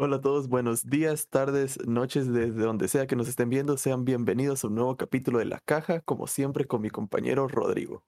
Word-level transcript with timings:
Hola 0.00 0.16
a 0.16 0.20
todos, 0.20 0.48
buenos 0.48 0.88
días, 0.88 1.26
tardes, 1.28 1.84
noches, 1.86 2.32
desde 2.32 2.60
donde 2.62 2.86
sea 2.86 3.06
que 3.08 3.16
nos 3.16 3.26
estén 3.28 3.48
viendo. 3.50 3.76
Sean 3.76 4.04
bienvenidos 4.04 4.62
a 4.62 4.68
un 4.68 4.76
nuevo 4.76 4.96
capítulo 4.96 5.40
de 5.40 5.46
La 5.46 5.58
Caja, 5.58 6.00
como 6.02 6.28
siempre 6.28 6.66
con 6.66 6.82
mi 6.82 6.88
compañero 6.90 7.48
Rodrigo. 7.48 8.04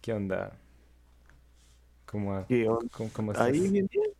¿Qué 0.00 0.14
onda? 0.14 0.56
¿Cómo, 2.06 2.46
¿Qué 2.46 2.66
onda? 2.66 2.88
cómo- 2.96 3.10
cómo 3.12 3.32
estás? 3.32 3.46
Ahí 3.48 3.60
bien, 3.68 3.88
bien. 3.92 4.10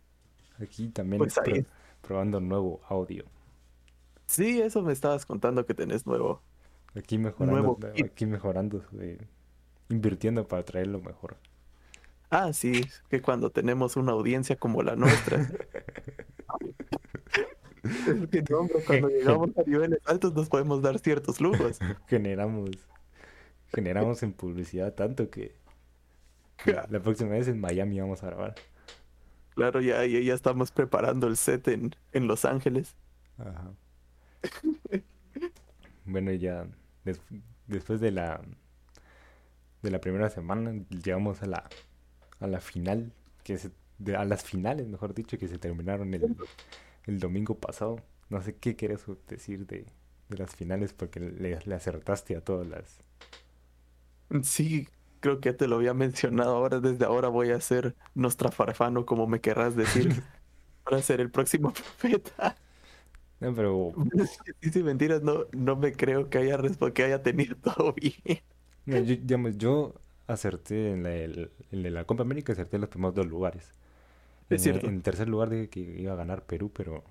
Aquí 0.61 0.89
también 0.89 1.17
Pues 1.17 1.35
ahí. 1.39 1.61
pro- 1.63 1.71
probando 2.01 2.39
nuevo 2.39 2.79
audio. 2.87 3.23
Sí, 4.27 4.61
eso 4.61 4.83
me 4.83 4.93
estabas 4.93 5.25
contando 5.25 5.65
que 5.65 5.73
tenés 5.73 6.05
nuevo. 6.05 6.43
Aquí 6.95 7.17
mejorando, 7.17 7.59
Nuevo 7.59 7.79
aquí 8.05 8.25
mejorando, 8.27 8.83
eh, 8.99 9.17
invirtiendo 9.89 10.47
para 10.47 10.63
traer 10.63 10.87
lo 10.87 10.99
mejor. 10.99 11.37
Ah, 12.29 12.53
sí, 12.53 12.85
que 13.09 13.21
cuando 13.21 13.49
tenemos 13.49 13.95
una 13.97 14.11
audiencia 14.11 14.55
como 14.55 14.83
la 14.83 14.95
nuestra. 14.95 15.41
Es 17.83 18.29
que 18.29 18.43
no, 18.49 18.59
hombre, 18.59 18.75
cuando 18.85 19.09
llegamos 19.09 19.49
a 19.57 19.63
niveles 19.63 19.99
altos 20.05 20.33
nos 20.33 20.49
podemos 20.49 20.81
dar 20.81 20.99
ciertos 20.99 21.39
lujos. 21.41 21.79
Generamos, 22.07 22.71
generamos 23.73 24.21
en 24.23 24.33
publicidad 24.33 24.93
tanto 24.93 25.29
que 25.29 25.55
la 26.65 26.99
próxima 26.99 27.31
vez 27.31 27.47
en 27.47 27.59
Miami 27.59 27.99
vamos 27.99 28.21
a 28.23 28.27
grabar. 28.27 28.55
Claro, 29.55 29.81
ya, 29.81 30.05
ya, 30.05 30.19
ya 30.19 30.33
estamos 30.33 30.71
preparando 30.71 31.27
el 31.27 31.35
set 31.37 31.67
en, 31.69 31.95
en 32.11 32.27
Los 32.27 32.45
Ángeles. 32.45 32.95
Ajá. 33.37 33.71
Bueno, 36.05 36.31
ya 36.33 36.67
des- 37.05 37.21
después 37.67 37.99
de 38.01 38.11
la 38.11 38.41
de 39.81 39.91
la 39.91 40.01
primera 40.01 40.29
semana 40.29 40.73
llegamos 40.89 41.41
a 41.41 41.45
la 41.45 41.69
a 42.39 42.47
la 42.47 42.59
final, 42.61 43.11
que 43.43 43.57
se, 43.57 43.71
de- 43.99 44.15
a 44.15 44.25
las 44.25 44.43
finales, 44.43 44.87
mejor 44.87 45.13
dicho, 45.13 45.37
que 45.37 45.47
se 45.47 45.57
terminaron 45.59 46.13
el, 46.13 46.35
el 47.07 47.19
domingo 47.19 47.55
pasado. 47.59 47.97
No 48.29 48.41
sé 48.43 48.55
qué 48.57 48.75
quieres 48.75 49.05
decir 49.27 49.67
de, 49.67 49.85
de 50.29 50.37
las 50.37 50.55
finales 50.55 50.93
porque 50.93 51.19
le, 51.21 51.59
le 51.65 51.75
acertaste 51.75 52.35
a 52.37 52.41
todas 52.43 52.67
las. 52.67 52.99
Sí, 54.43 54.87
creo 55.19 55.39
que 55.39 55.49
ya 55.51 55.57
te 55.57 55.67
lo 55.67 55.77
había 55.77 55.93
mencionado. 55.93 56.55
Ahora, 56.55 56.79
desde 56.79 57.05
ahora 57.05 57.29
voy 57.29 57.51
a 57.51 57.59
ser 57.61 57.95
Nostrafarfano, 58.13 59.05
como 59.05 59.27
me 59.27 59.41
querrás 59.41 59.75
decir, 59.75 60.13
para 60.83 61.01
ser 61.01 61.21
el 61.21 61.31
próximo 61.31 61.73
profeta. 61.73 62.57
No, 63.39 63.53
pero 63.55 63.97
Sí, 64.61 64.71
sí, 64.71 64.83
mentiras, 64.83 65.21
no, 65.23 65.45
no 65.53 65.75
me 65.75 65.93
creo 65.93 66.29
que 66.29 66.37
haya, 66.39 66.57
que 66.93 67.03
haya 67.03 67.23
tenido 67.23 67.55
todo 67.57 67.93
bien. 67.93 68.43
yo, 68.85 69.01
digamos, 69.03 69.57
yo 69.57 69.93
acerté 70.33 70.91
en 70.93 71.03
la, 71.03 71.15
el- 71.15 71.51
en 71.71 71.93
la 71.93 72.05
Copa 72.05 72.23
América, 72.23 72.53
acerté 72.53 72.77
en 72.77 72.81
los 72.81 72.89
primeros 72.89 73.15
dos 73.15 73.27
lugares. 73.27 73.71
Es 74.49 74.61
En, 74.61 74.63
cierto. 74.63 74.91
en 74.91 75.01
tercer 75.03 75.29
lugar 75.29 75.49
dije 75.51 75.69
que 75.69 75.81
iba 75.81 76.13
a 76.13 76.17
ganar 76.17 76.45
Perú, 76.45 76.71
pero 76.73 77.03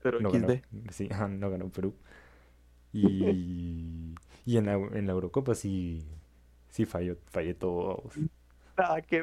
Pero 0.00 0.18
No 0.18 0.30
ganó, 0.30 0.58
sí, 0.90 1.08
no 1.30 1.50
ganó 1.50 1.70
Perú. 1.70 1.94
Y, 2.92 4.14
y 4.46 4.56
en 4.58 4.66
la, 4.66 4.74
en 4.74 5.06
la 5.06 5.12
Eurocopa 5.12 5.54
sí, 5.54 6.04
sí 6.70 6.86
falló, 6.86 7.18
fallé 7.30 7.54
todo. 7.54 8.04
Ah, 8.76 9.00
qué. 9.00 9.22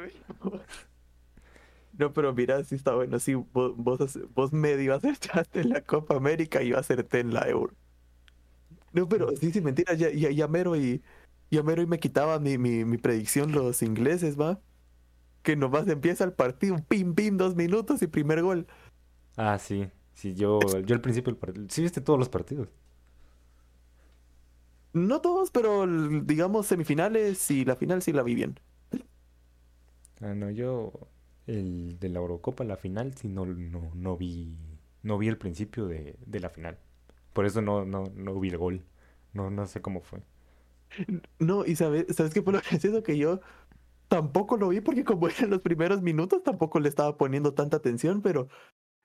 No, 1.92 2.12
pero 2.14 2.34
mira, 2.34 2.64
sí 2.64 2.76
está 2.76 2.96
bueno. 2.96 3.20
Sí, 3.20 3.36
vos, 3.36 3.74
vos, 3.78 4.00
vos 4.34 4.52
medio 4.54 4.96
acertaste 4.96 5.62
en 5.62 5.70
la 5.70 5.82
Copa 5.82 6.16
América 6.16 6.62
y 6.64 6.70
yo 6.70 6.78
acerté 6.80 7.20
en 7.20 7.34
la 7.34 7.48
Euro. 7.48 7.76
No, 8.92 9.08
pero 9.10 9.36
sí, 9.36 9.52
sí, 9.52 9.62
mentira. 9.62 9.94
Ya, 9.96 10.10
ya, 10.12 10.30
ya 10.32 10.48
mero 10.48 10.76
y, 10.76 11.02
ya 11.54 11.64
mero 11.64 11.82
y 11.82 11.88
me 11.88 12.00
quitaba 12.00 12.40
mi, 12.40 12.58
mi, 12.58 12.86
mi 12.86 12.98
predicción 12.98 13.52
los 13.52 13.82
ingleses, 13.84 14.40
¿va? 14.40 14.62
Que 15.44 15.56
nomás 15.58 15.88
empieza 15.90 16.24
el 16.26 16.34
partido, 16.34 16.78
pim, 16.88 17.16
pim, 17.16 17.38
dos 17.38 17.56
minutos 17.56 18.02
y 18.04 18.08
primer 18.08 18.42
gol. 18.44 18.68
Ah, 19.38 19.58
sí, 19.60 19.90
sí, 20.14 20.34
yo, 20.36 20.60
yo 20.86 20.96
al 20.96 21.02
principio 21.02 21.32
del 21.34 21.40
partido, 21.40 21.68
sí 21.70 21.82
viste 21.82 22.02
todos 22.02 22.20
los 22.20 22.30
partidos. 22.30 22.70
No 24.94 25.22
todos, 25.22 25.52
pero 25.52 25.86
digamos 26.24 26.68
semifinales 26.68 27.50
y 27.52 27.66
la 27.66 27.76
final 27.76 28.02
sí 28.02 28.12
la 28.14 28.24
vi 28.24 28.36
bien. 28.36 28.60
Ah, 30.22 30.34
no, 30.36 30.50
yo 30.52 30.94
el 31.48 32.00
de 32.00 32.10
la 32.10 32.20
Eurocopa, 32.20 32.64
la 32.64 32.78
final, 32.78 33.14
sí 33.16 33.28
no, 33.30 33.46
no, 33.46 33.92
no 33.96 34.18
vi, 34.18 34.58
no 35.04 35.18
vi 35.18 35.28
el 35.28 35.38
principio 35.38 35.88
de, 35.88 36.16
de 36.26 36.40
la 36.40 36.50
final. 36.50 36.80
Por 37.34 37.46
eso 37.46 37.62
no, 37.62 37.86
no, 37.86 38.06
no 38.16 38.40
vi 38.40 38.50
el 38.50 38.58
gol. 38.58 38.86
No, 39.34 39.50
no 39.52 39.66
sé 39.68 39.82
cómo 39.82 40.02
fue. 40.02 40.22
No, 41.40 41.66
y 41.66 41.76
sabes, 41.76 42.06
¿sabes 42.16 42.34
qué 42.34 42.42
fue 42.42 42.54
lo 42.54 42.60
gracioso? 42.62 43.04
Que 43.04 43.18
yo 43.18 43.40
tampoco 44.08 44.58
lo 44.58 44.70
vi 44.70 44.82
porque 44.82 45.04
como 45.04 45.28
eran 45.30 45.50
los 45.52 45.62
primeros 45.62 46.02
minutos 46.02 46.44
tampoco 46.44 46.80
le 46.80 46.90
estaba 46.90 47.18
poniendo 47.18 47.54
tanta 47.54 47.78
atención, 47.78 48.22
pero 48.22 48.48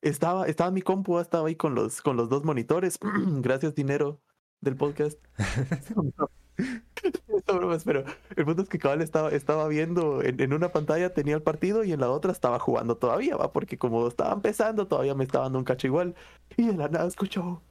estaba, 0.02 0.46
estaba 0.46 0.70
mi 0.70 0.82
compu, 0.82 1.18
estaba 1.20 1.48
ahí 1.48 1.56
con 1.56 1.74
los, 1.74 2.02
con 2.02 2.16
los 2.16 2.28
dos 2.28 2.44
monitores. 2.44 2.98
Gracias, 3.42 3.74
dinero 3.74 4.22
del 4.60 4.76
podcast. 4.76 5.20
No, 7.46 7.54
bromas, 7.54 7.84
pero 7.84 8.04
el 8.36 8.44
punto 8.44 8.62
es 8.62 8.68
que 8.68 8.78
cabal 8.78 9.00
estaba, 9.02 9.30
estaba 9.30 9.68
viendo 9.68 10.22
en, 10.22 10.40
en 10.40 10.52
una 10.52 10.72
pantalla 10.72 11.14
tenía 11.14 11.36
el 11.36 11.42
partido 11.42 11.84
y 11.84 11.92
en 11.92 12.00
la 12.00 12.10
otra 12.10 12.32
estaba 12.32 12.58
jugando 12.58 12.96
todavía, 12.98 13.36
va, 13.36 13.52
porque 13.52 13.78
como 13.78 14.06
estaba 14.08 14.32
empezando 14.34 14.88
todavía 14.88 15.14
me 15.14 15.24
estaba 15.24 15.44
dando 15.44 15.58
un 15.60 15.64
cacho 15.64 15.86
igual. 15.86 16.14
Y 16.56 16.66
de 16.66 16.74
la 16.76 16.88
nada 16.88 17.06
escuchó 17.06 17.62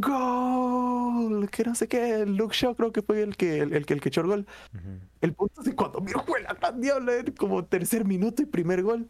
gol, 0.00 1.48
que 1.50 1.64
no 1.64 1.74
sé 1.74 1.88
qué, 1.88 2.24
Luke 2.26 2.54
Shaw 2.54 2.74
creo 2.76 2.92
que 2.92 3.02
fue 3.02 3.22
el 3.22 3.36
que 3.36 3.60
el, 3.60 3.72
el 3.72 3.86
que 3.86 3.94
el 3.94 4.00
que 4.00 4.08
echó 4.10 4.20
el 4.22 4.26
gol. 4.28 4.46
El 5.20 5.34
punto 5.34 5.60
es 5.62 5.68
que 5.68 5.74
cuando 5.76 6.00
miro 6.00 6.22
fue 6.24 6.42
la 6.42 6.54
gran 6.54 6.80
diabla, 6.80 7.14
era 7.14 7.32
como 7.34 7.64
tercer 7.66 8.04
minuto 8.04 8.42
y 8.42 8.46
primer 8.46 8.82
gol. 8.82 9.08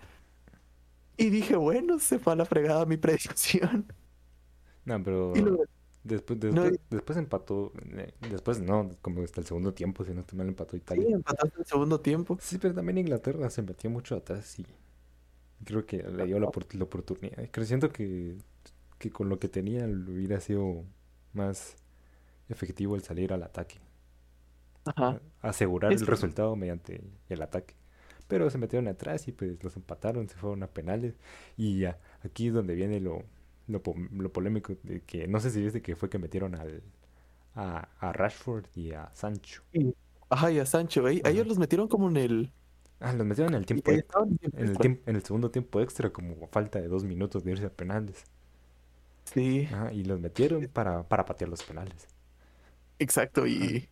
Y 1.16 1.30
dije, 1.30 1.56
bueno, 1.56 1.98
se 1.98 2.18
fue 2.18 2.32
a 2.32 2.36
la 2.36 2.44
fregada 2.46 2.86
mi 2.86 2.96
predicción. 2.96 3.92
No, 4.84 5.02
pero 5.02 5.58
después, 6.02 6.38
no, 6.40 6.64
después, 6.90 7.18
empató, 7.18 7.72
eh, 7.96 8.14
después 8.20 8.60
no, 8.60 8.90
como 9.02 9.22
hasta 9.22 9.40
el 9.40 9.46
segundo 9.46 9.74
tiempo, 9.74 10.04
si 10.04 10.14
no 10.14 10.20
estoy 10.20 10.38
mal, 10.38 10.48
empató 10.48 10.76
sí, 10.96 11.02
Italia. 11.02 11.08
empataste 11.14 11.60
el 11.60 11.66
segundo 11.66 12.00
tiempo. 12.00 12.38
Sí, 12.40 12.58
pero 12.58 12.74
también 12.74 12.98
Inglaterra 12.98 13.50
se 13.50 13.62
metió 13.62 13.90
mucho 13.90 14.16
atrás 14.16 14.58
y 14.58 14.66
creo 15.64 15.86
que 15.86 16.02
le 16.02 16.24
dio 16.26 16.38
la, 16.40 16.50
la 16.72 16.84
oportunidad. 16.84 17.48
Creo, 17.50 17.66
siento 17.66 17.90
que, 17.92 18.38
que 18.98 19.10
con 19.10 19.28
lo 19.28 19.38
que 19.38 19.48
tenía 19.48 19.86
hubiera 19.86 20.40
sido 20.40 20.84
más 21.32 21.76
efectivo 22.48 22.96
el 22.96 23.02
salir 23.02 23.32
al 23.32 23.42
ataque. 23.42 23.76
Ajá. 24.84 25.20
Asegurar 25.42 25.92
Es 25.92 26.00
el 26.00 26.06
que- 26.06 26.10
resultado 26.12 26.56
mediante 26.56 27.00
el 27.28 27.42
ataque. 27.42 27.74
Pero 28.26 28.50
se 28.50 28.58
metieron 28.58 28.88
atrás 28.88 29.26
y 29.28 29.32
pues 29.32 29.62
los 29.62 29.76
empataron, 29.76 30.28
se 30.28 30.36
fueron 30.36 30.62
a 30.62 30.66
penales. 30.66 31.14
Y 31.56 31.78
ya, 31.80 31.98
aquí 32.22 32.48
es 32.48 32.54
donde 32.54 32.74
viene 32.74 33.00
lo, 33.00 33.22
lo, 33.68 33.82
po- 33.82 33.94
lo 34.12 34.32
polémico 34.32 34.76
de 34.82 35.00
que 35.02 35.26
no 35.28 35.40
sé 35.40 35.50
si 35.50 35.62
viste 35.62 35.80
que 35.82 35.96
fue 35.96 36.10
que 36.10 36.18
metieron 36.18 36.54
al, 36.54 36.82
a, 37.54 37.88
a 38.00 38.12
Rashford 38.12 38.66
y 38.74 38.92
a 38.92 39.10
Sancho. 39.14 39.62
Ajá, 40.30 40.50
y 40.52 40.58
a 40.58 40.66
Sancho, 40.66 41.06
ahí- 41.06 41.22
ellos 41.24 41.46
los 41.46 41.58
metieron 41.58 41.88
como 41.88 42.08
en 42.10 42.16
el... 42.18 42.52
Ah, 43.00 43.12
los 43.12 43.26
metieron 43.26 43.54
en 43.54 43.60
el 43.60 43.66
tiempo 43.66 43.90
En 43.92 43.94
el, 43.96 44.00
extra. 44.00 44.20
tiemp- 44.82 45.00
en 45.06 45.16
el 45.16 45.22
segundo 45.22 45.50
tiempo 45.50 45.80
extra, 45.80 46.10
como 46.10 46.44
a 46.44 46.48
falta 46.48 46.80
de 46.80 46.88
dos 46.88 47.04
minutos 47.04 47.44
de 47.44 47.52
irse 47.52 47.64
a 47.66 47.70
penales. 47.70 48.24
Sí, 49.32 49.68
Ajá, 49.70 49.92
y 49.92 50.04
los 50.04 50.20
metieron 50.20 50.68
para, 50.68 51.08
para 51.08 51.24
patear 51.24 51.48
los 51.50 51.62
penales. 51.62 52.08
exacto, 52.98 53.46
y, 53.46 53.88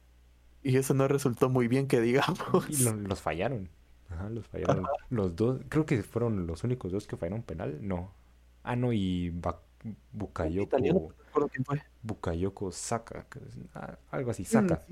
y 0.62 0.76
eso 0.78 0.94
no 0.94 1.08
resultó 1.08 1.48
muy 1.50 1.68
bien 1.68 1.88
que 1.88 2.00
digamos. 2.02 2.40
Y 2.66 2.76
lo- 2.76 2.92
los 2.94 3.20
fallaron. 3.22 3.70
Ajá, 4.08 4.28
los 4.30 4.46
fallaron. 4.48 4.92
Los 5.10 5.36
dos, 5.36 5.60
creo 5.68 5.86
que 5.86 6.02
fueron 6.02 6.46
los 6.46 6.64
únicos 6.64 6.92
dos 6.92 7.06
que 7.06 7.16
fallaron 7.16 7.42
penal. 7.42 7.78
No. 7.80 8.12
Ah, 8.62 8.76
no, 8.76 8.92
y 8.92 9.30
Italiano, 9.84 9.98
Bukayoko, 10.12 10.78
no 10.78 11.08
recuerdo 11.26 11.48
quién 11.48 11.64
fue. 11.64 11.82
Bukayoko 12.02 12.72
Saka, 12.72 13.26
ah, 13.74 13.96
algo 14.10 14.30
así, 14.30 14.42
Mm, 14.42 14.46
Saka. 14.46 14.82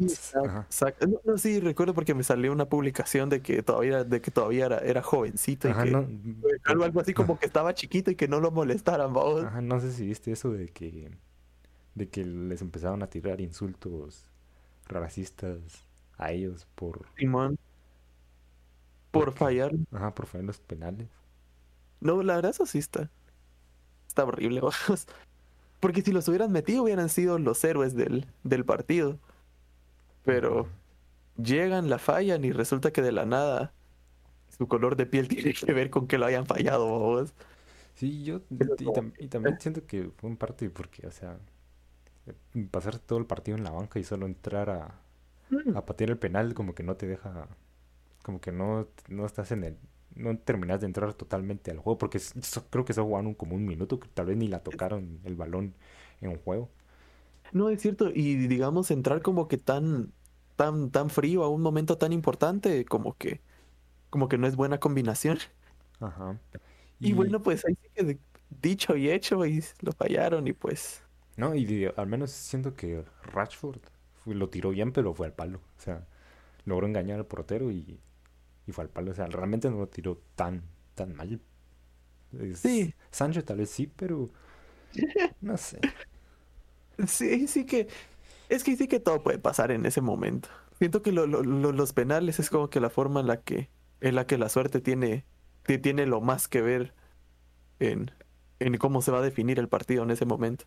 sí, 0.68 0.84
No, 1.08 1.20
no, 1.24 1.38
sí, 1.38 1.60
recuerdo 1.60 1.94
porque 1.94 2.14
me 2.14 2.22
salió 2.22 2.52
una 2.52 2.68
publicación 2.68 3.28
de 3.28 3.40
que 3.42 3.62
todavía, 3.62 4.04
de 4.04 4.20
que 4.20 4.30
todavía 4.30 4.66
era, 4.66 4.78
era 4.78 5.02
jovencito 5.02 5.68
y 5.68 5.72
que 5.72 5.90
no, 5.90 6.06
algo, 6.64 6.84
algo 6.84 7.00
así 7.00 7.14
como 7.14 7.38
que 7.38 7.46
estaba 7.46 7.74
chiquito 7.74 8.10
y 8.10 8.16
que 8.16 8.28
no 8.28 8.40
lo 8.40 8.50
molestaran, 8.50 9.12
vamos. 9.12 9.44
ajá, 9.44 9.60
no 9.60 9.80
sé 9.80 9.92
si 9.92 10.06
viste 10.06 10.32
eso 10.32 10.50
de 10.52 10.68
que, 10.68 11.10
de 11.94 12.08
que 12.08 12.24
les 12.24 12.60
empezaron 12.62 13.02
a 13.02 13.06
tirar 13.08 13.40
insultos 13.40 14.30
racistas 14.86 15.58
a 16.18 16.30
ellos 16.32 16.66
por, 16.74 17.06
Simón. 17.16 17.58
Por 19.10 19.26
Porque- 19.26 19.38
fallar. 19.38 19.72
ajá, 19.92 20.14
por 20.14 20.26
fallar 20.26 20.44
los 20.46 20.58
penales. 20.58 21.08
No, 22.00 22.22
la 22.22 22.34
verdad 22.36 22.50
eso 22.50 22.66
sí 22.66 22.78
está. 22.78 23.10
Está 24.14 24.24
horrible, 24.24 24.60
vamos. 24.62 25.06
Porque 25.80 26.02
si 26.02 26.12
los 26.12 26.28
hubieran 26.28 26.52
metido 26.52 26.84
hubieran 26.84 27.08
sido 27.10 27.38
los 27.38 27.62
héroes 27.64 27.94
del, 27.96 28.26
del 28.44 28.64
partido. 28.64 29.18
Pero 30.24 30.68
llegan, 31.36 31.90
la 31.90 31.98
fallan 31.98 32.44
y 32.44 32.52
resulta 32.52 32.92
que 32.92 33.02
de 33.02 33.12
la 33.12 33.26
nada 33.26 33.74
su 34.58 34.68
color 34.68 34.96
de 34.96 35.06
piel 35.06 35.28
tiene 35.30 35.54
que 35.54 35.72
ver 35.74 35.90
con 35.90 36.06
que 36.08 36.18
lo 36.18 36.26
hayan 36.26 36.46
fallado, 36.46 36.86
vamos. 36.92 37.34
Sí, 37.94 38.24
yo 38.24 38.40
y, 38.50 38.56
no. 38.58 38.92
tam- 38.92 39.14
y 39.18 39.28
también 39.28 39.60
siento 39.60 39.86
que 39.86 40.10
fue 40.16 40.30
en 40.30 40.36
parte 40.36 40.68
porque, 40.70 41.06
o 41.06 41.10
sea, 41.12 41.38
eh, 42.26 42.34
pasar 42.70 42.98
todo 42.98 43.18
el 43.18 43.26
partido 43.26 43.56
en 43.58 43.64
la 43.64 43.70
banca 43.72 43.98
y 43.98 44.04
solo 44.04 44.26
entrar 44.26 44.70
a, 44.70 45.00
a 45.74 45.86
patear 45.86 46.10
el 46.10 46.18
penal 46.18 46.54
como 46.54 46.74
que 46.74 46.82
no 46.84 46.96
te 46.96 47.06
deja, 47.06 47.48
como 48.24 48.40
que 48.40 48.52
no, 48.52 48.88
no 49.08 49.26
estás 49.26 49.52
en 49.52 49.64
el, 49.64 49.78
no 50.16 50.36
terminas 50.38 50.80
de 50.80 50.86
entrar 50.86 51.14
totalmente 51.14 51.70
al 51.70 51.78
juego, 51.78 51.98
porque 51.98 52.18
so- 52.18 52.66
creo 52.70 52.84
que 52.84 52.92
solo 52.94 53.06
jugaron 53.08 53.34
como 53.34 53.56
un 53.56 53.66
minuto, 53.66 54.00
que 54.00 54.08
tal 54.08 54.26
vez 54.26 54.36
ni 54.36 54.48
la 54.48 54.62
tocaron 54.62 55.20
el 55.24 55.36
balón 55.36 55.74
en 56.20 56.30
un 56.30 56.38
juego. 56.38 56.70
No, 57.52 57.68
es 57.70 57.82
cierto, 57.82 58.10
y 58.12 58.34
digamos 58.48 58.90
entrar 58.90 59.22
como 59.22 59.46
que 59.48 59.58
tan, 59.58 60.12
tan, 60.56 60.90
tan 60.90 61.08
frío 61.10 61.44
a 61.44 61.48
un 61.48 61.62
momento 61.62 61.96
tan 61.98 62.12
importante, 62.12 62.84
como 62.84 63.16
que, 63.16 63.42
como 64.10 64.28
que 64.28 64.38
no 64.38 64.46
es 64.48 64.56
buena 64.56 64.80
combinación. 64.80 65.38
Ajá. 66.00 66.38
Y, 67.00 67.12
bueno, 67.12 67.42
pues 67.42 67.64
ahí 67.66 67.76
sí 67.82 67.88
que 67.94 68.18
dicho 68.50 68.96
y 68.96 69.10
hecho, 69.10 69.44
y 69.46 69.62
lo 69.80 69.92
fallaron, 69.92 70.46
y 70.48 70.52
pues. 70.52 71.02
No, 71.36 71.54
y 71.54 71.86
al 71.96 72.06
menos 72.06 72.30
siento 72.30 72.74
que 72.74 73.04
Rashford 73.32 73.80
lo 74.26 74.48
tiró 74.50 74.70
bien, 74.70 74.92
pero 74.92 75.14
fue 75.14 75.26
al 75.26 75.32
palo. 75.34 75.58
O 75.78 75.80
sea, 75.80 76.06
logró 76.66 76.86
engañar 76.86 77.18
al 77.20 77.26
portero 77.26 77.70
y, 77.72 78.00
y 78.66 78.72
fue 78.72 78.84
al 78.84 78.90
palo. 78.90 79.12
O 79.12 79.14
sea, 79.14 79.26
realmente 79.26 79.70
no 79.70 79.78
lo 79.78 79.88
tiró 79.88 80.18
tan, 80.36 80.62
tan 80.94 81.14
mal. 81.16 81.40
Sí. 82.54 82.94
Sancho 83.10 83.44
tal 83.44 83.58
vez 83.58 83.70
sí, 83.70 83.86
pero 83.86 84.30
no 85.40 85.56
sé. 85.56 85.86
Sí, 87.06 87.46
sí 87.48 87.66
que. 87.66 87.88
Es 88.48 88.64
que 88.64 88.76
sí 88.76 88.88
que 88.88 89.00
todo 89.00 89.22
puede 89.22 89.38
pasar 89.38 89.72
en 89.72 89.86
ese 89.86 90.00
momento. 90.00 90.48
Siento 90.78 91.02
que 91.02 91.12
lo- 91.12 91.26
lo- 91.26 91.42
lo- 91.42 91.72
los 91.72 91.92
penales 91.94 92.40
es 92.40 92.50
como 92.50 92.70
que 92.70 92.80
la 92.80 92.90
forma 92.90 93.20
en 93.20 93.28
la 93.28 93.42
que, 93.42 93.70
en 94.00 94.14
la 94.16 94.26
que 94.26 94.38
la 94.38 94.48
suerte 94.50 94.80
tiene, 94.80 95.26
ti- 95.64 95.78
tiene 95.78 96.06
lo 96.06 96.20
más 96.20 96.48
que 96.48 96.62
ver 96.62 96.94
en, 97.80 98.12
en 98.60 98.78
cómo 98.78 99.02
se 99.02 99.12
va 99.12 99.18
a 99.20 99.22
definir 99.22 99.58
el 99.60 99.68
partido 99.68 100.04
en 100.04 100.10
ese 100.12 100.26
momento. 100.26 100.66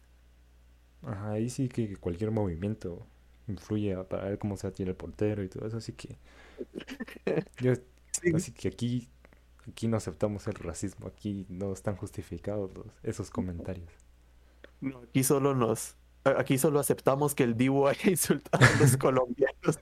Ajá, 1.03 1.31
ahí 1.33 1.49
sí 1.49 1.69
que 1.69 1.95
cualquier 1.97 2.31
movimiento 2.31 3.05
influye 3.47 3.95
para 4.05 4.25
ver 4.29 4.39
cómo 4.39 4.57
se 4.57 4.67
atiene 4.67 4.91
el 4.91 4.97
portero 4.97 5.43
y 5.43 5.49
todo 5.49 5.67
eso, 5.67 5.77
así 5.77 5.93
que 5.93 6.17
yo, 7.59 7.73
Sí. 8.21 8.31
así 8.35 8.51
que 8.51 8.67
aquí, 8.69 9.09
aquí 9.69 9.87
no 9.87 9.97
aceptamos 9.97 10.47
el 10.47 10.55
racismo, 10.55 11.07
aquí 11.07 11.45
no 11.49 11.71
están 11.73 11.95
justificados 11.95 12.73
los- 12.75 12.87
esos 13.03 13.29
comentarios. 13.29 13.91
No, 14.81 14.99
aquí 14.99 15.23
solo 15.23 15.53
nos, 15.55 15.95
aquí 16.23 16.57
solo 16.57 16.79
aceptamos 16.79 17.35
que 17.35 17.43
el 17.43 17.55
Dibu 17.57 17.87
haya 17.87 18.09
insultado 18.11 18.65
a 18.65 18.79
los 18.79 18.97
colombianos 18.97 19.79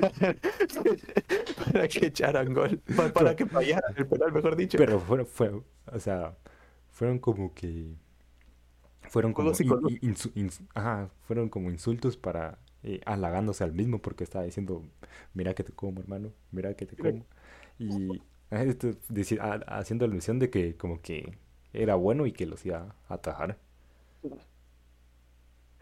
para 1.72 1.88
que 1.88 2.06
echaran 2.06 2.52
gol, 2.54 2.78
pa- 2.96 3.12
para, 3.12 3.34
que 3.36 3.46
fallaran 3.46 3.94
el 3.96 4.06
penal, 4.06 4.32
mejor 4.32 4.56
dicho. 4.56 4.78
Pero 4.78 5.00
fueron, 5.00 5.26
fue, 5.26 5.62
o 5.86 5.98
sea, 6.00 6.36
fueron 6.90 7.18
como 7.18 7.54
que, 7.54 7.94
fueron 9.08 9.32
como, 9.32 9.52
in- 10.00 10.50
ajá, 10.74 11.10
fueron 11.26 11.48
como 11.48 11.70
insultos 11.70 12.16
para, 12.16 12.58
eh, 12.84 13.00
halagándose 13.06 13.64
al 13.64 13.72
mismo 13.74 14.00
porque 14.02 14.24
estaba 14.24 14.44
diciendo, 14.46 14.82
mira 15.34 15.54
que 15.54 15.64
te 15.64 15.72
como, 15.72 16.00
hermano, 16.00 16.32
mira 16.52 16.74
que 16.76 16.86
te 16.86 16.96
como. 16.96 17.26
Y 17.78 18.22
esto 18.50 18.88
deci- 19.10 19.40
a- 19.40 19.78
haciendo 19.78 20.04
alusión 20.04 20.38
de 20.38 20.50
que 20.50 20.76
como 20.76 21.00
que 21.02 21.38
era 21.72 21.94
bueno 21.96 22.26
y 22.26 22.32
que 22.32 22.46
los 22.46 22.64
iba 22.66 22.94
a 23.08 23.14
atajar. 23.14 23.58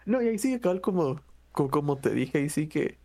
No, 0.07 0.21
y 0.23 0.29
ahí 0.29 0.39
sí, 0.39 0.59
cabal, 0.61 0.81
como, 0.81 1.21
co- 1.53 1.71
como, 1.71 1.99
te 1.99 2.11
dije, 2.11 2.39
ahí 2.39 2.49
sí 2.49 2.69
que 2.69 2.99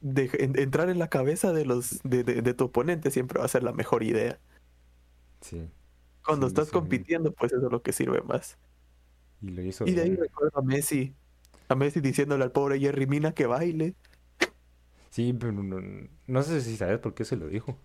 de- 0.00 0.30
en- 0.38 0.58
entrar 0.58 0.88
en 0.90 0.98
la 0.98 1.08
cabeza 1.08 1.52
de 1.52 1.64
los 1.66 2.00
de, 2.04 2.24
de- 2.24 2.42
de 2.42 2.54
tu 2.54 2.64
oponente 2.64 3.10
siempre 3.10 3.38
va 3.38 3.44
a 3.46 3.48
ser 3.48 3.62
la 3.62 3.72
mejor 3.72 4.02
idea. 4.02 4.38
Sí, 5.40 5.70
Cuando 6.24 6.46
Sí, 6.46 6.48
estás 6.48 6.70
sí. 6.70 6.72
compitiendo, 6.72 7.32
pues 7.32 7.52
eso 7.52 7.66
es 7.66 7.72
lo 7.72 7.82
que 7.82 7.92
sirve 7.92 8.20
más. 8.22 8.58
y 9.40 9.50
lo 9.50 9.62
hizo 9.62 9.84
Y 9.84 9.94
de 9.94 10.02
ahí 10.02 10.16
recuerdo 10.16 10.58
a 10.58 10.62
Messi, 10.62 11.14
a 11.68 11.74
Messi 11.74 12.00
diciéndole 12.00 12.44
al 12.44 12.52
pobre 12.52 12.78
Jerry 12.80 13.06
Mina 13.06 13.32
que 13.32 13.46
baile. 13.46 13.94
Sí, 15.10 15.32
pero 15.32 15.52
no, 15.52 15.80
no 16.26 16.42
sé 16.42 16.60
si 16.60 16.76
sabes 16.76 16.98
por 16.98 17.14
qué 17.14 17.24
se 17.24 17.36
lo 17.36 17.46
dijo. 17.48 17.76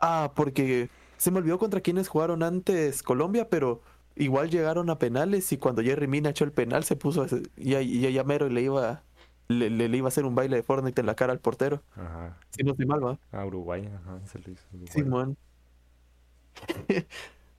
Ah, 0.00 0.32
porque 0.34 0.88
se 1.16 1.30
me 1.30 1.38
olvidó 1.38 1.58
contra 1.58 1.80
quienes 1.80 2.08
jugaron 2.08 2.42
antes 2.42 3.02
Colombia, 3.02 3.48
pero 3.48 3.80
igual 4.16 4.50
llegaron 4.50 4.90
a 4.90 4.98
penales 4.98 5.50
y 5.52 5.56
cuando 5.58 5.82
Jerry 5.82 6.06
Mina 6.08 6.30
echó 6.30 6.44
el 6.44 6.52
penal 6.52 6.84
se 6.84 6.96
puso 6.96 7.22
a- 7.22 7.26
y 7.56 7.70
ya, 7.70 7.80
y 7.80 8.12
ya 8.12 8.24
mero 8.24 8.48
le 8.48 8.62
iba 8.62 9.02
le, 9.48 9.70
le- 9.70 9.88
le 9.88 9.96
iba 9.96 10.06
a 10.06 10.08
hacer 10.08 10.24
un 10.24 10.34
baile 10.34 10.56
de 10.56 10.62
Fortnite 10.64 11.00
en 11.00 11.06
la 11.06 11.14
cara 11.14 11.32
al 11.32 11.38
portero. 11.38 11.80
Ajá, 11.94 12.36
Si 12.50 12.64
no 12.64 12.72
estoy 12.72 12.86
mal, 12.86 13.04
¿va? 13.04 13.18
a 13.30 13.46
Uruguay, 13.46 13.88
ajá, 13.94 14.18
se 14.26 14.40
lo 14.40 14.50
hizo 14.50 14.64
a 14.72 14.76
Uruguay. 14.76 14.92
Simón. 14.92 15.36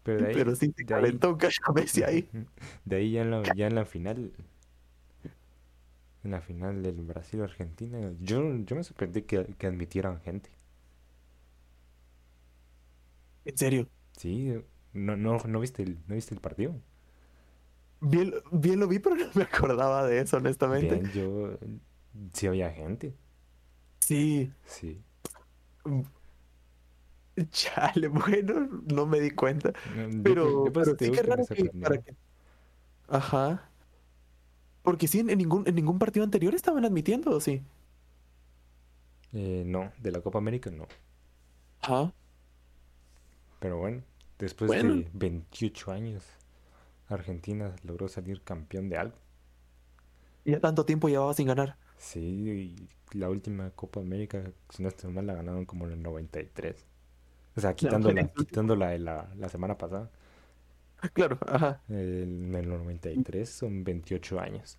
Pero 0.04 0.22
de 0.22 0.28
ahí, 0.28 0.34
Pero 0.36 0.56
sí 0.56 0.74
se 0.76 0.84
de 0.84 0.94
ahí- 0.96 1.02
calentó 1.02 1.30
un 1.32 1.38
cacho 1.38 1.62
a 1.66 1.72
Messi 1.74 2.04
ahí. 2.04 2.28
De 2.86 2.96
ahí 2.98 3.12
ya 3.12 3.22
en 3.22 3.32
la, 3.32 3.44
ya 3.56 3.68
en 3.68 3.76
la 3.76 3.86
final, 3.86 4.32
en 6.28 6.32
la 6.32 6.42
final 6.42 6.84
del 6.84 7.02
Brasil-Argentina, 7.04 8.14
yo, 8.22 8.56
yo 8.58 8.76
me 8.76 8.84
sorprendí 8.84 9.24
que, 9.24 9.46
que 9.58 9.68
admitieran 9.68 10.20
gente. 10.22 10.50
En 13.46 13.58
serio. 13.58 13.88
Sí, 14.18 14.54
no, 14.94 15.16
no, 15.16 15.38
no 15.46 15.60
viste 15.60 15.84
el, 15.84 16.00
no 16.08 16.16
viste 16.16 16.34
el 16.36 16.42
partido. 16.42 16.76
Bien, 18.00 18.34
bien 18.52 18.80
lo 18.80 18.88
vi, 18.88 19.00
pero 19.00 19.16
no 19.16 19.26
me 19.34 19.44
acordaba 19.44 20.06
de 20.06 20.20
eso, 20.22 20.38
honestamente. 20.38 20.96
Bien, 20.96 21.12
yo, 21.12 21.58
sí 22.34 22.48
había 22.48 22.72
gente, 22.72 23.16
Sí. 24.00 24.52
sí. 24.66 25.04
Chale, 27.52 28.08
bueno, 28.08 28.68
no 28.92 29.06
me 29.06 29.20
di 29.20 29.32
cuenta. 29.32 29.72
No, 29.86 30.24
Pero, 30.24 30.72
yo 30.74 30.96
sí 30.98 31.12
que 31.12 31.22
raro 31.24 31.46
que 31.46 31.66
para 31.66 31.98
que... 32.02 32.16
Ajá. 33.08 33.70
Porque 34.88 35.08
sí, 35.08 35.20
en 35.20 35.28
ningún, 35.28 35.64
en 35.68 35.76
ningún 35.76 36.00
partido 36.00 36.24
anterior 36.24 36.56
estaban 36.56 36.86
admitiendo, 36.86 37.32
¿o 37.32 37.40
sí? 37.42 37.62
Eh, 39.34 39.64
no, 39.66 39.92
de 40.00 40.12
la 40.12 40.22
Copa 40.22 40.38
América 40.40 40.70
no. 40.72 40.88
Ajá. 41.82 42.12
Pero 43.60 43.78
bueno, 43.78 44.02
después 44.40 44.72
Bueno. 44.72 44.96
de 44.96 45.10
28 45.14 45.92
años, 45.92 46.24
Argentina 47.10 47.76
logró 47.84 48.08
salir 48.10 48.44
campeón 48.44 48.90
de 48.90 48.98
algo. 48.98 49.18
Ya 50.46 50.60
tanto 50.60 50.84
tiempo 50.86 51.10
llevaba 51.10 51.34
sin 51.36 51.46
ganar. 51.48 51.78
Sí, 51.98 52.20
y 53.12 53.18
la 53.18 53.30
última 53.30 53.72
Copa 53.72 54.00
América, 54.00 54.52
si 54.70 54.84
no 54.84 54.90
estoy 54.90 55.12
mal, 55.12 55.26
la 55.28 55.34
ganaron 55.36 55.66
como 55.66 55.86
en 55.88 55.94
el 55.94 56.02
93. 56.04 56.86
O 57.56 57.62
sea, 57.62 57.76
quitándola, 57.76 58.28
quitándola 58.34 58.90
de 58.90 59.00
la, 59.00 59.30
la 59.38 59.50
semana 59.50 59.78
pasada. 59.78 60.12
Claro, 61.14 61.38
ajá. 61.48 61.82
El- 61.90 62.46
en 62.50 62.56
el 62.56 62.70
93 62.70 63.50
son 63.50 63.84
28 63.84 64.40
años. 64.40 64.78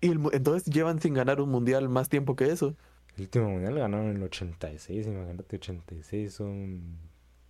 Y 0.00 0.08
el 0.10 0.20
entonces 0.32 0.64
llevan 0.72 1.00
sin 1.00 1.14
ganar 1.14 1.40
un 1.40 1.48
mundial 1.50 1.88
más 1.88 2.08
tiempo 2.08 2.36
que 2.36 2.50
eso. 2.50 2.76
El 3.16 3.22
último 3.22 3.48
mundial 3.48 3.74
ganaron 3.78 4.06
en 4.10 4.16
el 4.16 4.22
86, 4.24 5.06
imagínate, 5.06 5.56
86 5.56 6.34
son 6.34 6.98